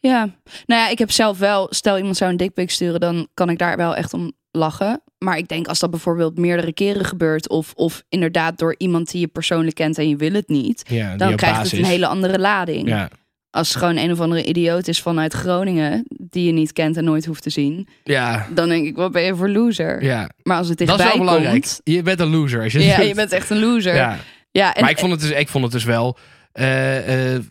Ja. 0.00 0.18
Nou 0.66 0.82
ja, 0.82 0.88
ik 0.88 0.98
heb 0.98 1.10
zelf 1.10 1.38
wel... 1.38 1.66
Stel 1.70 1.96
iemand 1.96 2.16
zou 2.16 2.30
een 2.30 2.36
dickpic 2.36 2.70
sturen, 2.70 3.00
dan 3.00 3.28
kan 3.34 3.50
ik 3.50 3.58
daar 3.58 3.76
wel 3.76 3.96
echt 3.96 4.12
om 4.12 4.32
lachen. 4.50 5.02
Maar 5.18 5.36
ik 5.38 5.48
denk 5.48 5.66
als 5.68 5.78
dat 5.78 5.90
bijvoorbeeld 5.90 6.38
meerdere 6.38 6.72
keren 6.72 7.04
gebeurt... 7.04 7.48
of, 7.48 7.72
of 7.74 8.02
inderdaad 8.08 8.58
door 8.58 8.74
iemand 8.78 9.10
die 9.10 9.20
je 9.20 9.26
persoonlijk 9.26 9.74
kent 9.76 9.98
en 9.98 10.08
je 10.08 10.16
wil 10.16 10.32
het 10.32 10.48
niet... 10.48 10.82
Ja, 10.88 11.16
dan 11.16 11.36
krijgt 11.36 11.56
basis. 11.56 11.70
het 11.70 11.80
een 11.80 11.86
hele 11.86 12.06
andere 12.06 12.38
lading. 12.38 12.88
Ja, 12.88 13.10
Als 13.50 13.68
het 13.68 13.76
gewoon 13.76 13.96
een 13.96 14.12
of 14.12 14.20
andere 14.20 14.44
idioot 14.44 14.88
is 14.88 15.00
vanuit 15.02 15.32
Groningen... 15.32 16.04
die 16.08 16.46
je 16.46 16.52
niet 16.52 16.72
kent 16.72 16.96
en 16.96 17.04
nooit 17.04 17.24
hoeft 17.24 17.42
te 17.42 17.50
zien... 17.50 17.88
ja, 18.04 18.46
dan 18.54 18.68
denk 18.68 18.86
ik, 18.86 18.96
wat 18.96 19.12
ben 19.12 19.22
je 19.22 19.36
voor 19.36 19.48
loser? 19.48 20.02
ja. 20.02 20.28
Maar 20.42 20.56
als 20.56 20.68
het 20.68 20.78
Dat 20.78 20.88
is 20.88 20.94
dichtbij 20.96 21.16
wel 21.18 21.26
belangrijk. 21.26 21.62
komt... 21.62 21.80
Je 21.84 22.02
bent 22.02 22.20
een 22.20 22.30
loser 22.30 22.62
als 22.62 22.72
je 22.72 22.84
Ja, 22.84 22.96
doet. 22.96 23.06
je 23.06 23.14
bent 23.14 23.32
echt 23.32 23.50
een 23.50 23.58
loser. 23.60 23.94
Ja. 23.94 24.18
Ja, 24.50 24.74
en 24.74 24.80
maar 24.82 24.90
ik 24.90 24.98
vond 24.98 25.12
het 25.12 25.20
dus, 25.20 25.30
ik 25.30 25.48
vond 25.48 25.64
het 25.64 25.72
dus 25.72 25.84
wel, 25.84 26.18
eh, 26.58 27.34
eh, 27.34 27.42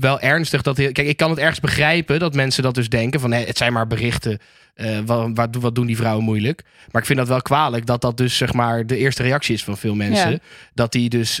wel 0.00 0.20
ernstig. 0.20 0.62
Dat, 0.62 0.76
kijk, 0.76 0.98
ik 0.98 1.16
kan 1.16 1.30
het 1.30 1.38
ergens 1.38 1.60
begrijpen 1.60 2.18
dat 2.18 2.34
mensen 2.34 2.62
dat 2.62 2.74
dus 2.74 2.88
denken. 2.88 3.20
Van 3.20 3.32
het 3.32 3.56
zijn 3.56 3.72
maar 3.72 3.86
berichten. 3.86 4.38
eh, 4.74 4.98
wat, 5.06 5.30
wat, 5.34 5.48
wat 5.54 5.74
doen 5.74 5.86
die 5.86 5.96
vrouwen 5.96 6.24
moeilijk? 6.24 6.62
Maar 6.90 7.00
ik 7.00 7.06
vind 7.06 7.18
dat 7.18 7.28
wel 7.28 7.42
kwalijk 7.42 7.86
dat 7.86 8.00
dat 8.00 8.16
dus 8.16 8.36
zeg 8.36 8.52
maar 8.52 8.86
de 8.86 8.96
eerste 8.96 9.22
reactie 9.22 9.54
is 9.54 9.64
van 9.64 9.76
veel 9.76 9.94
mensen. 9.94 10.30
Ja. 10.30 10.38
Dat 10.74 10.92
die 10.92 11.08
dus 11.08 11.40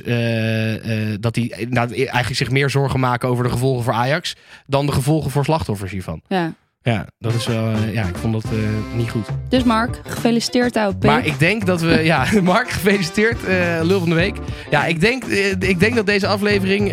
dat 1.20 1.34
die 1.34 1.68
nou, 1.68 1.94
eigenlijk 1.94 2.36
zich 2.36 2.50
meer 2.50 2.70
zorgen 2.70 3.00
maken 3.00 3.28
over 3.28 3.44
de 3.44 3.50
gevolgen 3.50 3.84
voor 3.84 3.92
Ajax 3.92 4.36
dan 4.66 4.86
de 4.86 4.92
gevolgen 4.92 5.30
voor 5.30 5.44
slachtoffers 5.44 5.92
hiervan. 5.92 6.20
ja. 6.28 6.54
Ja, 6.82 7.06
dat 7.18 7.34
is 7.34 7.46
wel. 7.46 7.70
eh, 7.72 7.92
ja, 7.94 8.06
ik 8.06 8.16
vond 8.16 8.32
dat 8.32 8.44
eh, 8.44 8.96
niet 8.96 9.10
goed. 9.10 9.26
Dus 9.48 9.62
Mark, 9.62 10.00
gefeliciteerd 10.06 10.72
pik. 10.72 11.02
Maar 11.10 11.26
ik 11.26 11.38
denk 11.38 11.66
dat 11.66 11.80
we. 11.80 12.00
Ja, 12.04 12.26
Mark, 12.42 12.70
gefeliciteerd. 12.70 13.44
eh 13.44 13.80
lul 13.82 13.98
van 13.98 14.08
de 14.08 14.14
week. 14.14 14.36
Ja, 14.70 14.84
ik 14.84 15.00
denk, 15.00 15.24
ik 15.58 15.80
denk 15.80 15.94
dat 15.94 16.06
deze 16.06 16.26
aflevering. 16.26 16.92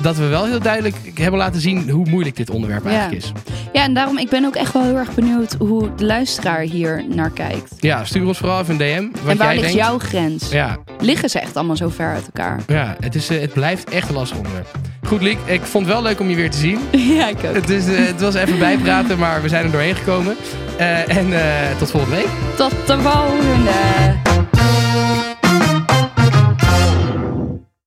dat 0.00 0.16
we 0.16 0.26
wel 0.26 0.44
heel 0.44 0.60
duidelijk 0.60 0.96
hebben 1.14 1.38
laten 1.40 1.60
zien 1.60 1.90
hoe 1.90 2.08
moeilijk 2.08 2.36
dit 2.36 2.50
onderwerp 2.50 2.84
Ja. 2.84 2.90
eigenlijk 2.90 3.22
is. 3.22 3.32
Ja, 3.72 3.82
en 3.82 3.94
daarom, 3.94 4.18
ik 4.18 4.28
ben 4.28 4.44
ook 4.44 4.54
echt 4.54 4.72
wel 4.72 4.82
heel 4.82 4.96
erg 4.96 5.14
benieuwd 5.14 5.54
hoe 5.58 5.94
de 5.94 6.04
luisteraar 6.04 6.60
hier 6.60 7.04
naar 7.08 7.30
kijkt. 7.30 7.74
Ja, 7.78 8.04
stuur 8.04 8.26
ons 8.26 8.38
vooral 8.38 8.60
even 8.60 8.72
een 8.72 8.78
DM. 8.78 9.20
Wat 9.22 9.30
en 9.32 9.36
waar 9.36 9.46
jij 9.46 9.54
ligt 9.62 9.66
denkt. 9.72 9.86
jouw 9.86 9.98
grens? 9.98 10.50
Ja, 10.50 10.78
Liggen 11.00 11.30
ze 11.30 11.40
echt 11.40 11.56
allemaal 11.56 11.76
zo 11.76 11.88
ver 11.88 12.12
uit 12.12 12.24
elkaar? 12.24 12.60
ja 12.66 12.96
het, 13.00 13.14
is, 13.14 13.28
het 13.28 13.52
blijft 13.52 13.90
echt 13.90 14.08
een 14.08 14.14
lastig 14.14 14.36
onderwerp. 14.36 14.66
Goed, 15.06 15.20
Liek. 15.22 15.38
Ik 15.44 15.60
vond 15.62 15.84
het 15.86 15.94
wel 15.94 16.02
leuk 16.02 16.20
om 16.20 16.28
je 16.28 16.36
weer 16.36 16.50
te 16.50 16.58
zien. 16.58 16.78
ja, 17.16 17.28
ik 17.28 17.36
ook. 17.48 17.54
Het, 17.54 17.70
is, 17.70 17.86
eh, 17.88 18.06
het 18.06 18.20
was 18.20 18.34
even 18.34 18.58
bijpraten, 18.58 19.09
maar 19.18 19.42
we 19.42 19.48
zijn 19.48 19.64
er 19.64 19.70
doorheen 19.70 19.96
gekomen. 19.96 20.36
Eh, 20.76 21.16
en 21.16 21.32
eh, 21.32 21.76
tot 21.78 21.90
volgende 21.90 22.16
week. 22.16 22.28
Tot 22.56 22.86
de 22.86 23.00
volgende! 23.00 24.18